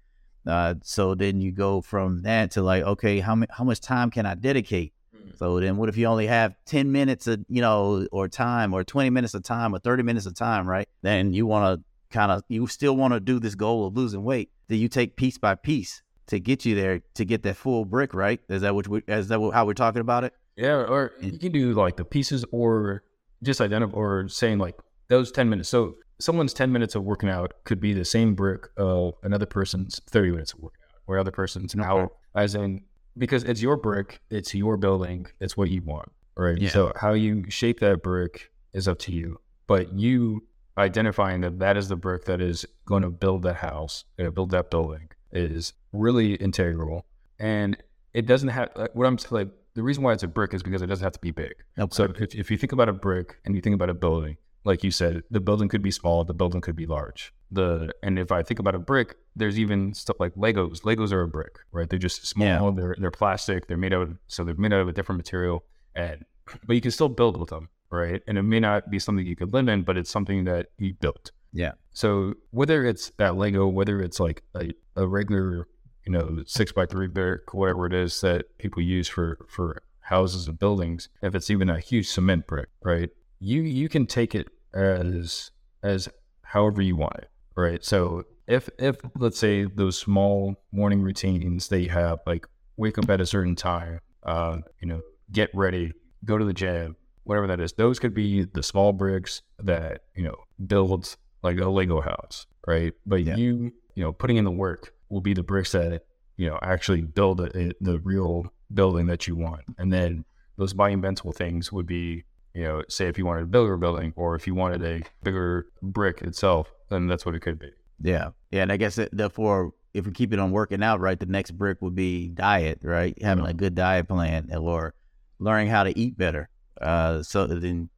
Uh, 0.47 0.75
so 0.83 1.15
then 1.15 1.41
you 1.41 1.53
go 1.53 1.81
from 1.81 2.23
that 2.23 2.51
to 2.53 2.63
like, 2.63 2.83
okay, 2.83 3.21
how 3.21 3.35
mu- 3.35 3.47
how 3.51 3.65
much 3.65 3.81
time 3.81 4.11
can 4.11 4.27
I 4.27 4.35
dedicate? 4.35 4.93
So 5.37 5.59
then 5.59 5.77
what 5.77 5.89
if 5.89 5.97
you 5.97 6.07
only 6.07 6.27
have 6.27 6.55
10 6.67 6.93
minutes 6.93 7.27
of, 7.27 7.45
you 7.49 7.61
know, 7.61 8.07
or 8.13 8.29
time 8.29 8.73
or 8.73 8.85
20 8.85 9.11
minutes 9.11 9.35
of 9.35 9.43
time 9.43 9.75
or 9.75 9.79
30 9.79 10.03
minutes 10.03 10.27
of 10.27 10.35
time, 10.35 10.69
right? 10.69 10.89
Then 11.03 11.33
you 11.33 11.47
want 11.47 11.81
to 11.81 11.85
kind 12.17 12.31
of, 12.31 12.43
you 12.49 12.67
still 12.67 12.97
want 12.97 13.15
to 13.15 13.21
do 13.21 13.41
this 13.41 13.55
goal 13.55 13.87
of 13.87 13.97
losing 13.97 14.23
weight. 14.23 14.51
Then 14.69 14.79
you 14.79 14.89
take 14.89 15.17
piece 15.17 15.37
by 15.39 15.57
piece 15.57 16.03
to 16.29 16.39
get 16.39 16.65
you 16.65 16.75
there 16.75 17.01
to 17.15 17.25
get 17.25 17.43
that 17.43 17.57
full 17.57 17.85
brick, 17.85 18.15
right? 18.15 18.41
Is 18.49 18.63
that 18.63 18.75
what 18.75 18.87
we, 18.87 19.03
is 19.09 19.29
that 19.29 19.51
how 19.53 19.67
we're 19.67 19.75
talking 19.75 20.01
about 20.01 20.25
it? 20.25 20.35
Yeah, 20.57 20.85
or 20.85 21.13
you 21.21 21.39
can 21.39 21.53
do 21.53 21.73
like 21.75 21.97
the 21.97 22.05
pieces, 22.05 22.45
or 22.53 23.03
just 23.43 23.61
identify, 23.61 23.93
or 23.93 24.29
saying 24.29 24.59
like 24.59 24.77
those 25.09 25.33
ten 25.33 25.49
minutes. 25.49 25.69
So 25.69 25.97
someone's 26.25 26.55
ten 26.55 26.73
minutes 26.73 26.95
of 26.95 27.05
working 27.05 27.29
out 27.29 27.53
could 27.65 27.81
be 27.81 27.93
the 27.93 28.05
same 28.05 28.35
brick 28.35 28.69
of 28.77 29.15
another 29.23 29.47
person's 29.47 30.01
thirty 30.09 30.31
minutes 30.31 30.53
of 30.55 30.61
working 30.61 30.81
out, 30.83 31.01
or 31.07 31.19
other 31.19 31.31
person's 31.31 31.75
an 31.75 31.83
hour. 31.83 32.11
As 32.35 32.55
in, 32.55 32.83
because 33.17 33.45
it's 33.45 33.63
your 33.63 33.77
brick, 33.77 34.21
it's 34.31 34.55
your 34.55 34.77
building, 34.77 35.27
it's 35.41 35.57
what 35.57 35.71
you 35.71 35.83
want, 35.83 36.11
right? 36.37 36.59
Yeah. 36.59 36.71
So 36.71 36.93
how 36.97 37.13
you 37.13 37.49
shape 37.51 37.81
that 37.81 38.03
brick 38.03 38.51
is 38.73 38.89
up 38.89 38.99
to 39.01 39.13
you, 39.13 39.39
but 39.67 39.93
you 39.93 40.45
identifying 40.79 41.43
that 41.43 41.61
that 41.61 41.77
is 41.77 41.89
the 41.89 41.97
brick 41.97 42.25
that 42.25 42.41
is 42.41 42.67
going 42.87 43.03
to 43.03 43.11
build 43.11 43.43
that 43.43 43.57
house, 43.57 44.05
uh, 44.19 44.31
build 44.31 44.51
that 44.51 44.71
building, 44.71 45.11
is 45.31 45.75
really 45.93 46.35
integral, 46.35 47.05
and 47.39 47.77
it 48.13 48.27
doesn't 48.27 48.49
have 48.49 48.71
like, 48.75 48.95
what 48.95 49.07
I'm 49.07 49.19
like. 49.31 49.49
The 49.75 49.83
reason 49.83 50.05
why 50.05 50.13
it's 50.13 50.23
a 50.23 50.29
brick 50.29 50.55
is 50.55 50.63
because 50.63 50.83
it 50.83 50.87
doesn't 50.87 51.03
have 51.03 51.15
to 51.15 51.19
be 51.19 51.33
big. 51.33 51.53
Okay. 51.77 51.93
So 51.93 52.05
if, 52.05 52.33
if 52.33 52.49
you 52.49 52.57
think 52.57 52.71
about 52.71 52.89
a 52.89 52.93
brick 52.93 53.39
and 53.45 53.57
you 53.57 53.61
think 53.61 53.75
about 53.75 53.91
a 53.91 53.95
building, 53.95 54.37
like 54.65 54.83
you 54.83 54.91
said, 54.91 55.23
the 55.31 55.41
building 55.41 55.69
could 55.69 55.83
be 55.83 55.91
small, 55.91 56.25
the 56.25 56.35
building 56.35 56.61
could 56.61 56.77
be 56.77 56.87
large. 56.87 57.33
The 57.51 57.93
and 58.03 58.19
if 58.19 58.33
I 58.33 58.43
think 58.43 58.59
about 58.59 58.75
a 58.75 58.79
brick, 58.79 59.17
there's 59.37 59.59
even 59.59 59.95
stuff 59.95 60.17
like 60.19 60.35
Legos. 60.35 60.83
Legos 60.83 61.13
are 61.13 61.23
a 61.23 61.29
brick, 61.29 61.59
right? 61.71 61.89
They're 61.89 61.99
just 61.99 62.27
small. 62.27 62.47
Yeah. 62.47 62.71
They're 62.75 62.97
they're 62.99 63.11
plastic. 63.11 63.67
They're 63.67 63.77
made 63.77 63.93
out 63.93 64.03
of 64.03 64.19
so 64.27 64.43
they're 64.45 64.55
made 64.57 64.73
out 64.73 64.81
of 64.81 64.89
a 64.89 64.93
different 64.93 65.19
material, 65.19 65.65
and 65.95 66.25
but 66.67 66.75
you 66.75 66.81
can 66.81 66.91
still 66.91 67.09
build 67.09 67.39
with 67.39 67.51
them, 67.51 67.69
right? 67.91 68.23
And 68.27 68.39
it 68.39 68.43
may 68.43 68.61
not 68.61 68.91
be 68.91 68.99
something 68.99 69.25
you 69.25 69.37
could 69.37 69.53
live 69.53 69.69
in, 69.69 69.83
but 69.83 69.97
it's 69.97 70.11
something 70.11 70.45
that 70.45 70.69
you 70.79 70.95
built. 70.95 71.31
Yeah. 71.53 71.73
So 71.93 72.35
whether 72.51 72.85
it's 72.85 73.11
that 73.19 73.37
Lego, 73.37 73.69
whether 73.69 74.01
it's 74.01 74.19
like 74.19 74.43
a, 74.57 74.73
a 74.97 75.07
regular, 75.07 75.69
you 76.05 76.13
know, 76.13 76.43
six 76.47 76.73
by 76.73 76.87
three 76.87 77.07
brick, 77.07 77.55
whatever 77.55 77.87
it 77.87 77.95
is 77.95 78.21
that 78.23 78.59
people 78.59 78.83
use 78.83 79.09
for 79.09 79.47
for 79.49 79.83
houses 80.01 80.49
and 80.49 80.59
buildings, 80.59 81.09
if 81.23 81.35
it's 81.35 81.51
even 81.51 81.71
a 81.71 81.79
huge 81.79 82.09
cement 82.09 82.47
brick, 82.47 82.69
right? 82.83 83.11
You 83.41 83.63
you 83.63 83.89
can 83.89 84.07
take 84.07 84.35
it 84.35 84.49
as 84.73 85.51
as 85.83 86.09
however 86.43 86.83
you 86.83 86.97
want 86.97 87.17
it, 87.19 87.29
right? 87.57 87.85
So 87.85 88.25
if 88.47 88.69
if 88.79 88.97
let's 89.17 89.39
say 89.39 89.65
those 89.65 89.99
small 89.99 90.55
morning 90.73 91.03
routines 91.03 91.69
that 91.69 91.81
you 91.81 91.91
have, 91.91 92.21
like 92.27 92.47
wake 92.77 92.99
up 92.99 93.09
at 93.11 93.21
a 93.21 93.27
certain 93.27 93.55
time, 93.57 94.01
uh, 94.25 94.59
you 94.81 94.89
know, 94.89 95.01
get 95.33 95.51
ready, 95.55 95.93
go 96.25 96.39
to 96.39 96.45
the 96.45 96.53
gym, 96.53 96.97
whatever 97.25 97.47
that 97.47 97.61
is, 97.61 97.73
those 97.75 97.99
could 97.99 98.15
be 98.15 98.45
the 98.45 98.63
small 98.63 98.93
bricks 98.93 99.43
that 99.59 100.03
you 100.15 100.23
know 100.25 100.37
build 100.67 101.17
like 101.43 101.59
a 101.59 101.69
Lego 101.69 102.01
house, 102.01 102.47
right? 102.67 102.93
But 103.07 103.25
Yeah. 103.25 103.37
you 103.37 103.73
you 103.95 104.03
know 104.05 104.13
putting 104.13 104.37
in 104.37 104.45
the 104.45 104.51
work 104.51 104.93
will 105.09 105.21
be 105.21 105.35
the 105.35 105.43
bricks 105.43 105.73
that 105.73 106.03
you 106.37 106.49
know 106.49 106.59
actually 106.63 107.03
build 107.03 107.41
a, 107.41 107.73
the 107.81 107.99
real 108.01 108.53
building 108.73 109.07
that 109.07 109.27
you 109.27 109.37
want, 109.37 109.63
and 109.79 109.93
then 109.93 110.25
those 110.57 110.75
monumental 110.75 111.33
things 111.33 111.73
would 111.73 111.87
be 111.87 112.25
you 112.55 112.63
know 112.63 112.83
say 112.89 113.07
if 113.07 113.19
you 113.19 113.27
wanted 113.27 113.43
a 113.43 113.47
bigger 113.47 113.77
building 113.77 114.13
or 114.17 114.35
if 114.35 114.47
you 114.47 114.55
wanted 114.55 114.83
a 114.83 115.03
bigger 115.23 115.67
brick 115.83 116.23
itself, 116.23 116.73
then 116.91 117.07
that's 117.07 117.27
what 117.27 117.35
it 117.35 117.41
could 117.41 117.59
be. 117.59 117.71
Yeah. 118.01 118.31
Yeah. 118.51 118.63
And 118.63 118.73
I 118.73 118.77
guess 118.77 118.99
it, 118.99 119.11
therefore, 119.13 119.73
if 119.93 120.07
we 120.07 120.13
keep 120.13 120.33
it 120.33 120.39
on 120.39 120.51
working 120.51 120.83
out, 120.83 121.01
right, 121.01 121.19
the 121.19 121.27
next 121.27 121.53
brick 121.53 121.81
would 121.81 121.95
be 121.95 122.29
diet, 122.29 122.81
right? 122.83 123.21
Having 123.23 123.47
a 123.47 123.55
good 123.55 123.75
diet 123.75 124.09
plan 124.09 124.51
or 124.55 124.95
learning 125.39 125.69
how 125.69 125.85
to 125.85 125.99
eat 125.99 126.19
better. 126.19 126.49
Uh, 126.81 127.23
so 127.23 127.47
then, 127.47 127.89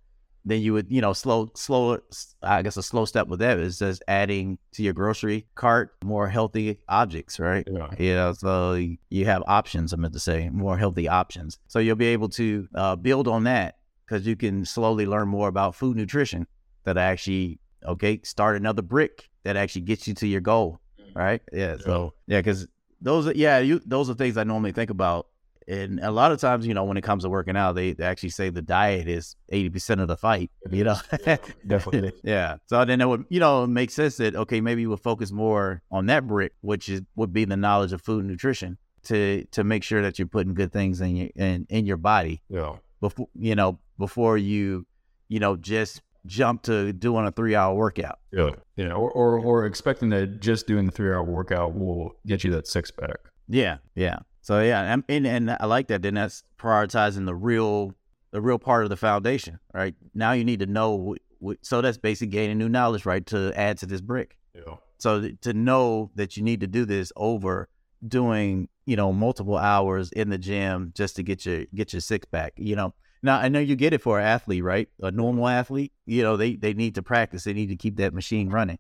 then 0.45 0.61
you 0.61 0.75
would, 0.75 0.87
you 0.91 1.01
know, 1.01 1.13
slow, 1.13 1.49
slow, 1.55 1.99
I 2.43 2.63
guess 2.63 2.77
a 2.77 2.83
slow 2.83 3.05
step 3.07 3.27
with 3.27 3.41
that 3.41 3.59
is 3.59 3.79
just 3.79 4.03
adding 4.07 4.59
to 4.73 4.83
your 4.83 4.93
grocery 4.93 5.47
cart 5.55 5.97
more 6.05 6.29
healthy 6.29 6.79
objects, 6.89 7.41
right? 7.41 7.67
Yeah. 7.71 7.89
You 7.99 8.15
know, 8.15 8.33
so 8.35 8.75
you 9.09 9.25
have 9.25 9.43
options, 9.47 9.93
I 9.93 9.97
meant 9.97 10.13
to 10.13 10.21
say, 10.21 10.51
more 10.51 10.77
healthy 10.77 11.09
options. 11.09 11.59
So 11.67 11.79
you'll 11.79 11.97
be 11.97 12.07
able 12.07 12.29
to 12.31 12.69
uh, 12.75 12.97
build 12.97 13.27
on 13.27 13.45
that 13.45 13.76
because 14.07 14.27
you 14.27 14.37
can 14.37 14.65
slowly 14.65 15.07
learn 15.07 15.29
more 15.29 15.49
about 15.49 15.75
food 15.75 15.97
nutrition 15.97 16.47
that 16.85 16.97
actually, 16.97 17.59
okay, 17.85 18.21
start 18.23 18.57
another 18.57 18.83
brick 18.83 19.29
that 19.45 19.57
actually 19.57 19.83
gets 19.83 20.07
you 20.07 20.15
to 20.15 20.27
your 20.27 20.41
goal, 20.41 20.81
mm-hmm. 21.01 21.19
right? 21.19 21.43
Yeah. 21.53 21.77
So, 21.79 22.15
yeah, 22.27 22.39
because 22.39 22.67
those 23.01 23.27
are, 23.27 23.33
yeah, 23.35 23.59
you, 23.59 23.81
those 23.85 24.09
are 24.09 24.15
things 24.15 24.37
I 24.37 24.45
normally 24.45 24.73
think 24.73 24.91
about. 24.91 25.27
And 25.69 25.99
a 25.99 26.13
lot 26.13 26.31
of 26.31 26.39
times, 26.41 26.65
you 26.65 26.75
know, 26.75 26.85
when 26.85 26.97
it 26.97 27.03
comes 27.03 27.25
to 27.25 27.29
working 27.29 27.57
out, 27.57 27.75
they, 27.75 27.93
they 27.93 28.05
actually 28.05 28.29
say 28.31 28.51
the 28.51 28.63
diet 28.63 29.09
is 29.09 29.35
80% 29.53 30.01
of 30.01 30.07
the 30.07 30.17
fight, 30.17 30.53
you 30.71 30.85
know? 30.85 30.95
Definitely. 31.67 32.13
yeah. 32.23 32.59
So 32.67 32.85
then 32.85 33.01
it 33.01 33.09
would, 33.09 33.25
you 33.31 33.41
know, 33.41 33.67
make 33.67 33.91
sense 33.91 34.17
that 34.19 34.37
okay, 34.37 34.61
maybe 34.61 34.83
you 34.83 34.91
would 34.91 35.01
focus 35.01 35.33
more 35.33 35.83
on 35.91 36.07
that 36.07 36.25
brick, 36.25 36.53
which 36.61 36.89
is 36.89 37.03
would 37.17 37.33
be 37.33 37.45
the 37.45 37.57
knowledge 37.57 37.93
of 37.93 38.01
food 38.01 38.21
and 38.21 38.31
nutrition 38.31 38.79
to 39.07 39.45
to 39.51 39.65
make 39.65 39.83
sure 39.83 40.03
that 40.03 40.19
you're 40.19 40.29
putting 40.29 40.55
good 40.55 40.73
things 40.73 41.01
in 41.01 41.17
your 41.17 41.29
in, 41.35 41.67
in 41.69 41.87
your 41.87 41.97
body 41.97 42.43
Yeah. 42.49 42.77
before 43.01 43.29
you 43.35 43.55
know 43.55 43.79
before 43.99 44.38
you 44.38 44.86
you 45.28 45.40
know 45.40 45.57
just 45.57 46.03
jump 46.26 46.62
to 46.62 46.92
doing 46.92 47.26
a 47.26 47.32
three 47.32 47.55
hour 47.55 47.74
workout. 47.74 48.18
Yeah. 48.32 48.51
Yeah. 48.76 48.92
Or, 48.92 49.11
or 49.11 49.38
or 49.38 49.66
expecting 49.66 50.11
that 50.11 50.40
just 50.40 50.66
doing 50.66 50.86
the 50.86 50.92
three 50.92 51.11
hour 51.11 51.22
workout 51.22 51.74
will 51.74 52.12
get 52.26 52.44
you 52.44 52.51
that 52.53 52.66
six 52.66 52.90
pack. 52.90 53.18
Yeah, 53.49 53.78
yeah. 53.94 54.18
So 54.42 54.61
yeah, 54.61 54.92
and 54.92 55.05
and, 55.09 55.26
and 55.26 55.57
I 55.59 55.66
like 55.66 55.88
that. 55.88 56.03
Then 56.03 56.14
that's 56.14 56.42
prioritizing 56.59 57.26
the 57.26 57.34
real 57.34 57.94
the 58.32 58.40
real 58.40 58.59
part 58.59 58.84
of 58.84 58.90
the 58.90 58.97
foundation, 58.97 59.59
right? 59.72 59.94
Now 60.14 60.32
you 60.32 60.44
need 60.44 60.61
to 60.61 60.66
know. 60.66 61.16
So 61.62 61.80
that's 61.80 61.99
basically 61.99 62.28
gaining 62.28 62.59
new 62.59 62.68
knowledge, 62.68 63.07
right, 63.07 63.24
to 63.26 63.53
add 63.59 63.78
to 63.78 63.86
this 63.86 64.01
brick. 64.01 64.36
Yeah. 64.55 64.76
So 64.99 65.30
to 65.42 65.53
know 65.53 66.11
that 66.14 66.36
you 66.36 66.42
need 66.42 66.61
to 66.61 66.66
do 66.66 66.84
this 66.84 67.12
over 67.16 67.68
doing, 68.07 68.68
you 68.84 68.97
know, 68.97 69.12
multiple 69.12 69.57
hours 69.57 70.11
in 70.12 70.30
the 70.30 70.38
gym 70.38 70.92
just 70.94 71.16
to 71.16 71.22
get 71.22 71.44
your 71.44 71.64
get 71.74 71.92
your 71.92 72.01
six 72.01 72.24
pack, 72.26 72.53
you 72.57 72.76
know. 72.76 72.94
Now 73.27 73.39
I 73.39 73.49
know 73.49 73.59
you 73.59 73.74
get 73.74 73.93
it 73.93 74.01
for 74.01 74.20
an 74.20 74.24
athlete, 74.24 74.62
right? 74.62 74.89
A 75.03 75.11
normal 75.11 75.49
athlete, 75.49 75.93
you 76.07 76.22
know, 76.22 76.37
they 76.37 76.55
they 76.55 76.74
need 76.74 76.95
to 76.95 77.03
practice. 77.03 77.43
They 77.43 77.53
need 77.53 77.66
to 77.66 77.77
keep 77.77 77.97
that 77.97 78.14
machine 78.14 78.49
running. 78.49 78.79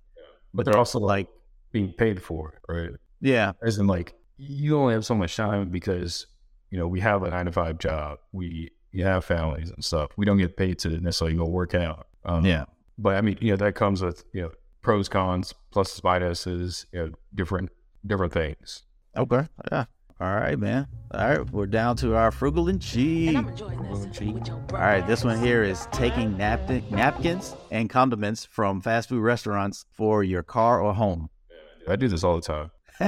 But 0.54 0.64
they're 0.66 0.78
also 0.78 1.00
like 1.00 1.26
being 1.72 1.92
paid 1.92 2.22
for, 2.22 2.50
it, 2.52 2.72
right? 2.72 2.90
Yeah, 3.20 3.52
As 3.62 3.78
in 3.78 3.88
like 3.88 4.14
you 4.36 4.78
only 4.78 4.94
have 4.94 5.04
so 5.04 5.14
much 5.14 5.34
time 5.36 5.70
because, 5.70 6.26
you 6.70 6.78
know, 6.78 6.86
we 6.86 7.00
have 7.00 7.24
a 7.24 7.30
nine 7.30 7.46
to 7.46 7.52
five 7.52 7.78
job. 7.78 8.18
We 8.32 8.70
you 8.92 9.04
have 9.04 9.24
families 9.24 9.70
and 9.70 9.84
stuff. 9.84 10.12
We 10.16 10.24
don't 10.24 10.38
get 10.38 10.56
paid 10.56 10.78
to 10.80 10.90
necessarily 11.00 11.36
go 11.36 11.46
work 11.46 11.74
out. 11.74 12.06
Um, 12.24 12.44
yeah, 12.44 12.64
But 12.98 13.16
I 13.16 13.20
mean, 13.22 13.38
you 13.40 13.50
know, 13.50 13.56
that 13.56 13.74
comes 13.74 14.00
with, 14.00 14.24
you 14.32 14.42
know, 14.42 14.50
pros, 14.80 15.08
cons, 15.08 15.54
pluses, 15.74 16.00
minuses, 16.02 16.86
you 16.92 17.00
know, 17.00 17.10
different 17.34 17.70
different 18.06 18.32
things. 18.32 18.84
okay, 19.16 19.48
yeah. 19.72 19.86
All 20.18 20.34
right, 20.34 20.58
man. 20.58 20.86
All 21.12 21.28
right, 21.28 21.50
we're 21.50 21.66
down 21.66 21.96
to 21.96 22.16
our 22.16 22.30
frugal 22.30 22.68
and 22.68 22.80
cheap. 22.80 23.36
And 23.36 23.38
I'm 23.38 23.48
enjoying 23.48 23.82
this. 23.82 24.50
All 24.72 24.78
right, 24.78 25.06
this 25.06 25.22
one 25.22 25.38
here 25.38 25.62
is 25.62 25.86
taking 25.92 26.38
napkin, 26.38 26.82
napkins 26.90 27.54
and 27.70 27.90
condiments 27.90 28.44
from 28.46 28.80
fast 28.80 29.10
food 29.10 29.20
restaurants 29.20 29.84
for 29.92 30.24
your 30.24 30.42
car 30.42 30.80
or 30.80 30.94
home. 30.94 31.28
I 31.86 31.96
do 31.96 32.08
this 32.08 32.24
all 32.24 32.36
the 32.36 32.42
time. 32.42 32.70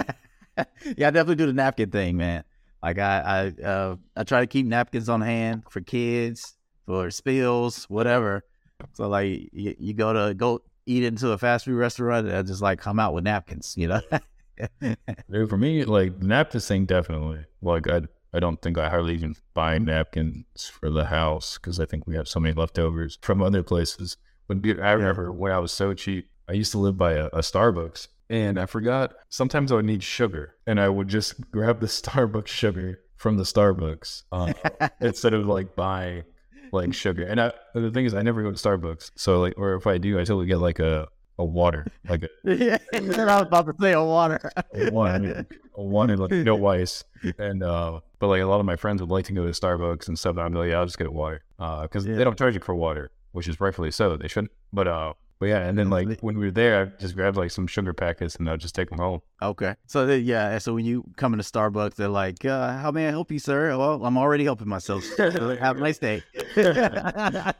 yeah, 0.96 1.09
I 1.09 1.11
definitely 1.11 1.36
do 1.36 1.46
the 1.46 1.54
napkin 1.54 1.90
thing, 1.90 2.18
man. 2.18 2.44
Like 2.82 2.98
I, 2.98 3.52
I, 3.59 3.62
uh, 3.62 3.96
I 4.14 4.24
try 4.24 4.40
to 4.40 4.46
keep 4.46 4.66
napkins 4.66 5.09
on 5.09 5.22
hand 5.22 5.62
for 5.70 5.80
kids, 5.80 6.56
for 6.84 7.11
spills, 7.11 7.84
whatever. 7.84 8.44
So 8.92 9.09
like, 9.09 9.48
you, 9.52 9.74
you 9.78 9.94
go 9.94 10.12
to 10.12 10.34
go 10.34 10.61
eat 10.84 11.04
into 11.04 11.30
a 11.30 11.38
fast 11.38 11.64
food 11.64 11.76
restaurant, 11.76 12.26
and 12.26 12.36
I 12.36 12.42
just 12.42 12.61
like 12.61 12.78
come 12.80 13.00
out 13.00 13.14
with 13.14 13.24
napkins, 13.24 13.74
you 13.78 13.88
know. 13.88 14.02
Dude, 15.30 15.48
for 15.48 15.56
me, 15.56 15.84
like 15.84 16.18
the 16.20 16.26
napkins 16.26 16.66
thing, 16.66 16.86
definitely. 16.86 17.44
Like 17.62 17.88
I, 17.88 18.02
I 18.32 18.40
don't 18.40 18.61
think 18.61 18.78
I 18.78 18.88
hardly 18.88 19.14
even 19.14 19.36
buy 19.54 19.78
napkins 19.78 20.66
for 20.66 20.90
the 20.90 21.06
house 21.06 21.59
because 21.59 21.80
I 21.80 21.86
think 21.86 22.06
we 22.06 22.14
have 22.16 22.28
so 22.28 22.40
many 22.40 22.54
leftovers 22.54 23.18
from 23.22 23.42
other 23.42 23.62
places. 23.62 24.16
But 24.46 24.62
dude, 24.62 24.80
I 24.80 24.92
remember 24.92 25.32
when 25.32 25.52
I 25.52 25.59
was 25.59 25.72
so 25.72 25.94
cheap, 25.94 26.30
I 26.48 26.52
used 26.52 26.72
to 26.72 26.78
live 26.78 26.96
by 26.96 27.12
a, 27.12 27.26
a 27.26 27.40
Starbucks, 27.40 28.09
and 28.30 28.59
I 28.59 28.66
forgot. 28.66 29.14
Sometimes 29.28 29.70
I 29.70 29.76
would 29.76 29.84
need 29.84 30.02
sugar, 30.02 30.54
and 30.66 30.80
I 30.80 30.88
would 30.88 31.09
just 31.09 31.40
grab 31.50 31.80
the 31.80 31.86
Starbucks 31.86 32.48
sugar 32.48 33.00
from 33.16 33.36
the 33.36 33.42
Starbucks 33.42 34.22
uh, 34.32 34.52
instead 35.00 35.34
of 35.34 35.46
like 35.46 35.76
buying 35.76 36.24
like 36.72 36.94
sugar. 36.94 37.24
And 37.24 37.40
I, 37.40 37.52
the 37.74 37.90
thing 37.90 38.04
is, 38.06 38.14
I 38.14 38.22
never 38.22 38.42
go 38.42 38.50
to 38.52 38.56
Starbucks, 38.56 39.12
so 39.16 39.40
like, 39.40 39.54
or 39.56 39.74
if 39.74 39.86
I 39.86 39.98
do, 39.98 40.16
I 40.16 40.20
totally 40.20 40.46
get 40.46 40.59
like 40.59 40.78
a 40.78 41.09
a 41.39 41.45
water, 41.45 41.86
like 42.09 42.24
a 42.24 42.28
yeah, 42.45 42.78
I 42.93 43.01
was 43.01 43.16
about 43.47 43.66
to 43.66 43.74
say 43.80 43.93
a 43.93 44.03
water. 44.03 44.51
a 44.74 44.91
one, 44.91 45.47
a 45.76 45.82
one, 45.82 46.11
and 46.11 46.20
like 46.20 46.30
no 46.32 46.66
ice. 46.80 47.05
And 47.39 47.62
uh, 47.62 48.01
but 48.18 48.28
like 48.28 48.43
a 48.43 48.47
lot 48.47 48.61
of 48.61 48.66
my 48.66 48.76
friends 48.76 49.01
would 49.01 49.11
like 49.11 49.24
to 49.26 49.32
go 49.32 49.45
to 49.45 49.51
Starbucks 49.53 50.09
and 50.09 50.18
stuff. 50.18 50.32
And 50.36 50.41
I'm 50.41 50.53
like, 50.55 50.70
yeah, 50.70 50.78
I'll 50.78 50.86
just 50.86 50.99
get 50.99 51.07
a 51.07 51.11
water, 51.12 51.43
uh, 51.59 51.82
because 51.82 52.07
Yeah. 52.07 52.16
they 52.16 52.24
don't 52.24 52.36
charge 52.39 52.55
you 52.55 52.61
for 52.61 52.74
water, 52.74 53.11
which 53.32 53.47
is 53.49 53.61
rightfully 53.61 53.91
so. 53.91 54.16
They 54.16 54.28
shouldn't. 54.28 54.51
But 54.72 54.89
uh, 54.89 55.12
but 55.39 55.47
yeah, 55.47 55.61
and 55.68 55.78
then 55.78 55.89
like 55.89 56.20
when 56.20 56.36
we 56.36 56.47
were 56.47 56.51
there, 56.51 56.80
I 56.82 57.01
just 57.01 57.14
grabbed 57.14 57.36
like 57.36 57.53
some 57.53 57.68
sugar 57.68 57.93
packets 57.93 58.34
and 58.34 58.51
I'll 58.51 58.57
just 58.57 58.74
take 58.74 58.89
them 58.91 58.99
home. 58.99 59.20
Okay. 59.41 59.76
So 59.86 60.05
they, 60.07 60.18
yeah, 60.18 60.59
so 60.59 60.74
when 60.74 60.84
you 60.84 61.05
come 61.16 61.32
into 61.32 61.45
Starbucks, 61.45 61.95
they're 61.95 62.09
like, 62.09 62.45
uh, 62.45 62.76
"How 62.78 62.91
may 62.91 63.07
I 63.07 63.11
help 63.11 63.30
you, 63.30 63.39
sir?" 63.39 63.78
Well, 63.78 64.05
I'm 64.05 64.18
already 64.18 64.43
helping 64.43 64.66
myself. 64.68 65.05
Have 65.16 65.76
a 65.76 65.80
nice 65.80 65.99
day. 65.99 66.24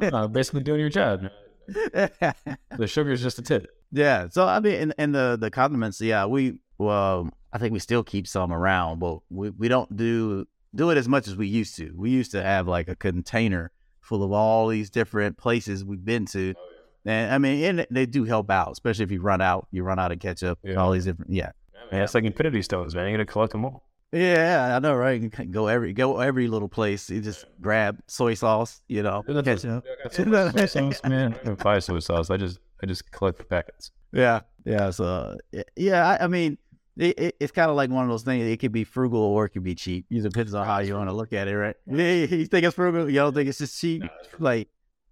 Uh, 0.00 0.28
basically 0.28 0.62
doing 0.62 0.78
your 0.78 0.88
job. 0.88 1.28
The 2.78 2.86
sugar 2.86 3.10
is 3.10 3.22
just 3.22 3.38
a 3.38 3.42
tip. 3.42 3.66
yeah. 3.92 4.28
So 4.28 4.46
I 4.46 4.60
mean, 4.60 4.74
and, 4.74 4.94
and 4.98 5.14
the 5.14 5.36
the 5.40 5.50
condiments, 5.50 6.00
yeah, 6.00 6.26
we 6.26 6.60
well, 6.78 7.28
I 7.52 7.58
think 7.58 7.72
we 7.72 7.78
still 7.80 8.02
keep 8.04 8.26
some 8.28 8.52
around, 8.52 9.00
but 9.00 9.18
we, 9.30 9.50
we 9.50 9.68
don't 9.68 9.94
do 9.96 10.46
do 10.74 10.90
it 10.90 10.98
as 10.98 11.08
much 11.08 11.26
as 11.28 11.36
we 11.36 11.46
used 11.46 11.76
to. 11.76 11.92
We 11.96 12.10
used 12.10 12.30
to 12.32 12.42
have 12.42 12.68
like 12.68 12.88
a 12.88 12.94
container 12.96 13.70
full 14.00 14.22
of 14.22 14.32
all 14.32 14.68
these 14.68 14.90
different 14.90 15.36
places 15.38 15.84
we've 15.84 16.04
been 16.04 16.24
to. 16.26 16.54
Oh, 16.56 16.62
and 17.06 17.32
I 17.34 17.38
mean, 17.38 17.64
and 17.64 17.86
they 17.90 18.06
do 18.06 18.24
help 18.24 18.50
out, 18.50 18.70
especially 18.72 19.04
if 19.04 19.10
you 19.10 19.20
run 19.20 19.40
out, 19.40 19.66
you 19.70 19.82
run 19.82 19.98
out 19.98 20.12
of 20.12 20.18
ketchup, 20.20 20.58
Yeah. 20.62 20.74
all 20.76 20.92
these 20.92 21.04
different, 21.06 21.30
yeah. 21.32 21.52
Man, 21.90 22.02
it's 22.02 22.14
like 22.14 22.24
Infinity 22.24 22.62
Stones, 22.62 22.94
man. 22.94 23.06
You 23.10 23.16
gotta 23.16 23.24
collect 23.24 23.52
them 23.52 23.64
all. 23.64 23.87
Yeah, 24.12 24.74
I 24.74 24.78
know, 24.78 24.94
right? 24.94 25.20
You 25.20 25.28
can 25.28 25.50
go 25.50 25.66
every 25.66 25.92
go 25.92 26.18
every 26.18 26.48
little 26.48 26.68
place. 26.68 27.10
You 27.10 27.20
just 27.20 27.44
grab 27.60 28.00
soy 28.06 28.34
sauce, 28.34 28.80
you 28.88 29.02
know, 29.02 29.22
ketchup. 29.44 29.84
Soy 30.10 30.66
sauce, 30.66 31.00
man. 31.04 31.38
I 31.44 31.50
buy 31.50 31.78
soy 31.78 31.98
sauce. 31.98 32.30
I 32.30 32.38
just 32.38 32.58
I 32.82 32.86
just 32.86 33.10
collect 33.10 33.38
the 33.38 33.44
packets. 33.44 33.90
Yeah, 34.12 34.40
yeah. 34.64 34.90
So 34.90 35.36
yeah, 35.76 36.08
I, 36.08 36.24
I 36.24 36.26
mean, 36.26 36.56
it, 36.96 37.18
it, 37.18 37.36
it's 37.38 37.52
kind 37.52 37.70
of 37.70 37.76
like 37.76 37.90
one 37.90 38.04
of 38.04 38.10
those 38.10 38.22
things. 38.22 38.44
It 38.44 38.58
could 38.58 38.72
be 38.72 38.84
frugal 38.84 39.20
or 39.20 39.44
it 39.44 39.50
could 39.50 39.62
be 39.64 39.74
cheap. 39.74 40.06
It 40.10 40.22
depends 40.22 40.54
on 40.54 40.64
how 40.64 40.78
you 40.78 40.94
want 40.94 41.10
to 41.10 41.14
look 41.14 41.34
at 41.34 41.46
it, 41.46 41.56
right? 41.56 41.76
Yeah, 41.86 42.12
you 42.12 42.46
think 42.46 42.64
it's 42.64 42.74
frugal? 42.74 43.10
You 43.10 43.16
don't 43.16 43.34
think 43.34 43.50
it's 43.50 43.58
just 43.58 43.78
cheap? 43.78 44.04
Like 44.38 44.68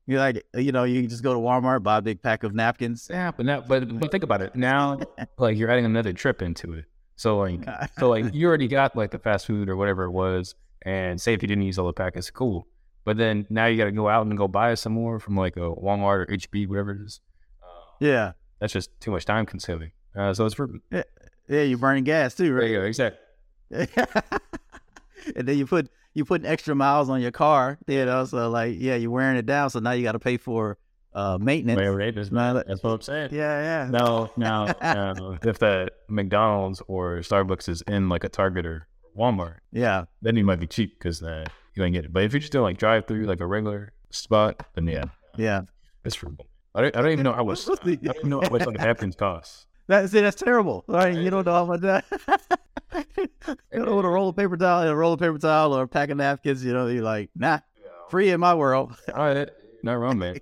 you 0.07 0.19
like 0.19 0.43
you 0.55 0.73
know, 0.73 0.85
you 0.85 1.03
can 1.03 1.11
just 1.11 1.23
go 1.23 1.35
to 1.35 1.39
Walmart 1.39 1.83
buy 1.83 1.99
a 1.99 2.03
big 2.03 2.23
pack 2.23 2.45
of 2.45 2.55
napkins. 2.55 3.09
Yeah, 3.11 3.31
but 3.31 3.45
now, 3.45 3.61
but 3.61 3.99
but 4.01 4.11
think 4.11 4.25
about 4.25 4.41
it. 4.41 4.57
Now, 4.57 5.01
like 5.39 5.59
you're 5.59 5.71
adding 5.71 5.85
another 5.85 6.15
trip 6.15 6.41
into 6.41 6.73
it. 6.73 6.87
So 7.17 7.39
like, 7.39 7.61
so 7.99 8.09
like 8.09 8.33
you 8.35 8.47
already 8.47 8.69
got 8.69 8.97
like 8.97 9.11
the 9.11 9.19
fast 9.19 9.47
food 9.47 9.69
or 9.69 9.77
whatever 9.77 10.05
it 10.05 10.11
was, 10.11 10.55
and 10.83 11.21
say 11.21 11.35
if 11.35 11.43
you 11.43 11.49
didn't 11.49 11.65
use 11.65 11.79
all 11.79 11.87
the 11.87 11.93
packets, 11.93 12.31
cool. 12.31 12.67
But 13.05 13.17
then 13.17 13.47
now 13.51 13.67
you 13.67 13.77
got 13.77 13.85
to 13.85 13.93
go 13.93 14.09
out 14.09 14.27
and 14.27 14.37
go 14.37 14.49
buy 14.49 14.75
some 14.75 14.93
more 14.93 15.21
from 15.21 15.37
like 15.37 15.57
a 15.57 15.61
Walmart 15.61 16.27
or 16.27 16.33
H-E-B, 16.33 16.67
whatever 16.67 16.93
it 16.93 17.03
is. 17.03 17.21
Uh, 17.63 17.67
yeah, 18.01 18.33
that's 18.59 18.73
just 18.73 18.91
too 19.01 19.11
much 19.11 19.25
time 19.25 19.47
consuming. 19.47 19.93
Uh, 20.15 20.35
so 20.35 20.45
it's 20.45 20.55
for 20.55 20.71
yeah. 20.91 21.03
You're 21.49 21.79
burning 21.79 22.05
gas 22.05 22.35
too, 22.35 22.49
there 22.49 22.55
right? 22.55 22.71
you 22.71 22.77
go, 22.79 22.83
exactly. 22.83 23.21
and 23.71 25.49
then 25.49 25.59
you 25.59 25.67
put 25.67 25.89
you 26.15 26.25
put 26.25 26.45
extra 26.45 26.75
miles 26.75 27.09
on 27.09 27.21
your 27.21 27.31
car, 27.31 27.79
you 27.87 28.05
know. 28.05 28.25
So 28.25 28.49
like, 28.51 28.77
yeah, 28.79 28.97
you're 28.97 29.11
wearing 29.11 29.37
it 29.37 29.47
down. 29.47 29.71
So 29.71 29.79
now 29.81 29.93
you 29.93 30.03
got 30.03 30.13
to 30.13 30.19
pay 30.19 30.37
for 30.37 30.79
uh 31.17 31.39
maintenance. 31.41 31.79
Wait, 31.79 31.91
wait, 31.91 32.15
that's, 32.15 32.29
that- 32.29 32.65
that's 32.69 32.83
what 32.83 32.91
I'm 32.91 33.01
saying. 33.01 33.31
Yeah, 33.33 33.85
yeah. 33.85 33.91
No, 33.91 34.31
now, 34.37 34.67
now, 34.83 35.39
if 35.43 35.59
the 35.59 35.89
McDonald's 36.09 36.83
or 36.87 37.17
Starbucks 37.21 37.69
is 37.69 37.83
in 37.83 38.09
like 38.09 38.23
a 38.23 38.29
Target 38.29 38.67
or 38.67 38.87
Walmart, 39.19 39.57
Yeah, 39.73 40.05
then 40.21 40.37
you 40.37 40.45
might 40.45 40.61
be 40.61 40.67
cheap 40.67 40.99
because 40.99 41.23
uh, 41.23 41.47
you 41.75 41.83
ain't 41.83 41.95
get 41.95 42.05
it. 42.05 42.13
But 42.13 42.25
if 42.25 42.33
you're 42.33 42.41
just 42.41 42.53
doing 42.53 42.65
like 42.65 42.79
drive 42.79 43.07
through 43.07 43.25
like 43.25 43.41
a 43.41 43.47
regular 43.47 43.95
spot, 44.11 44.63
then 44.75 44.87
yeah, 44.87 45.05
yeah. 45.37 45.63
it's 46.05 46.15
frugal. 46.15 46.47
I 46.75 46.83
don't, 46.83 46.97
I 46.97 47.01
don't 47.01 47.13
even 47.13 47.25
know 47.25 47.33
how 47.33 47.45
much. 47.45 47.67
I 47.69 47.75
don't 47.75 48.05
even 48.05 48.29
know 48.29 48.43
how 48.43 48.51
much 48.51 48.67
like 48.67 48.77
napkins 48.77 49.17
cost. 49.17 49.67
That 49.89 50.11
see, 50.11 50.21
that's 50.21 50.37
terrible. 50.37 50.85
Right? 50.87 51.17
You 51.17 51.31
don't 51.31 51.47
know 51.47 51.53
how 51.53 51.65
much 51.65 51.81
that. 51.81 52.05
you 53.17 53.29
know, 53.73 53.97
with 53.97 54.05
a 54.05 54.09
roll 54.09 54.29
of 54.29 54.37
paper 54.37 54.59
towel, 54.59 54.83
a 54.87 54.95
roll 54.95 55.15
of 55.15 55.21
paper 55.21 55.39
towel, 55.39 55.75
or 55.75 55.85
a 55.85 55.89
pack 55.89 56.11
of 56.11 56.19
napkins. 56.19 56.63
You 56.63 56.75
know, 56.75 56.89
you're 56.89 57.03
like, 57.03 57.31
nah, 57.35 57.61
free 58.11 58.29
in 58.31 58.41
my 58.41 58.55
world. 58.55 58.95
All 59.15 59.25
right, 59.25 59.49
not 59.83 59.95
wrong, 59.95 60.19
man. 60.19 60.39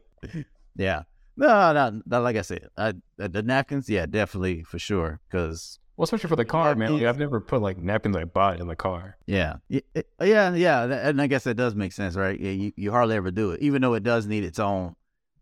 Yeah. 0.77 1.03
No, 1.37 1.72
no, 1.72 2.01
no. 2.07 2.20
Like 2.20 2.37
I 2.37 2.43
said, 2.43 2.68
I, 2.77 2.95
the 3.16 3.29
the 3.29 3.43
napkins, 3.43 3.89
yeah, 3.89 4.07
definitely 4.07 4.62
for 4.62 4.79
sure. 4.79 5.20
Because 5.29 5.81
Well, 5.97 6.05
especially 6.05 6.29
for 6.29 6.37
the 6.37 6.45
car, 6.45 6.75
man. 6.77 6.95
Like, 6.95 7.03
I've 7.05 7.18
never 7.18 7.41
put 7.41 7.61
like 7.61 7.79
napkins 7.79 8.16
I 8.16 8.25
bought 8.25 8.61
in 8.61 8.68
the 8.68 8.77
car. 8.77 9.16
yeah, 9.27 9.57
yeah, 9.68 10.55
yeah, 10.55 11.09
and 11.09 11.20
I 11.20 11.27
guess 11.27 11.45
that 11.45 11.55
does 11.57 11.75
make 11.75 11.93
sense, 11.93 12.14
right? 12.14 12.39
Yeah, 12.39 12.53
you, 12.53 12.72
you 12.77 12.93
hardly 12.93 13.16
ever 13.16 13.31
do 13.31 13.51
it, 13.51 13.61
even 13.61 13.83
though 13.83 13.95
it 13.95 14.03
does 14.05 14.27
need 14.27 14.45
its 14.45 14.59
own. 14.59 14.95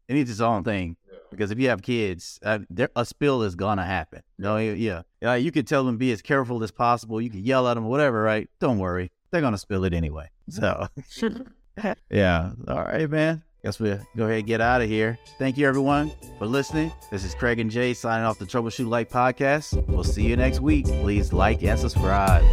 It 0.09 0.15
needs 0.15 0.31
its 0.31 0.41
own 0.41 0.65
thing. 0.65 0.97
Because 1.31 1.51
if 1.51 1.59
you 1.59 1.69
have 1.69 1.81
kids, 1.81 2.39
uh, 2.43 2.59
there, 2.69 2.91
a 2.95 3.07
spill 3.07 3.43
is 3.43 3.55
gonna 3.55 3.87
happen. 3.87 4.23
No, 4.39 4.59
yeah, 4.59 5.03
yeah. 5.21 5.35
You 5.35 5.51
could 5.53 5.67
tell 5.67 5.85
them 5.85 5.97
be 5.97 6.13
as 6.13 6.21
careful 6.21 6.63
as 6.63 6.71
possible. 6.71 7.21
You 7.21 7.31
can 7.31 7.45
yell 7.45 7.67
at 7.69 7.75
them, 7.75 7.85
whatever, 7.85 8.23
right? 8.23 8.51
Don't 8.61 8.79
worry, 8.79 9.11
they're 9.31 9.41
gonna 9.41 9.57
spill 9.59 9.85
it 9.85 9.95
anyway. 9.95 10.29
So, 10.49 10.89
yeah. 12.11 12.51
All 12.69 12.83
right, 12.85 13.09
man. 13.09 13.43
Guess 13.63 13.79
we'll 13.79 14.01
go 14.17 14.25
ahead 14.25 14.39
and 14.39 14.47
get 14.47 14.61
out 14.61 14.83
of 14.83 14.89
here. 14.89 15.19
Thank 15.39 15.57
you, 15.57 15.69
everyone, 15.69 16.11
for 16.39 16.47
listening. 16.47 16.93
This 17.13 17.25
is 17.25 17.35
Craig 17.35 17.61
and 17.61 17.71
J 17.71 17.95
signing 17.95 18.27
off 18.27 18.39
the 18.39 18.45
Troubleshooting 18.45 18.89
Life 18.89 19.09
podcast. 19.09 19.87
We'll 19.87 20.03
see 20.03 20.25
you 20.25 20.37
next 20.37 20.61
week. 20.61 20.87
Please 20.87 21.33
like 21.33 21.63
and 21.63 21.79
subscribe. 21.79 22.45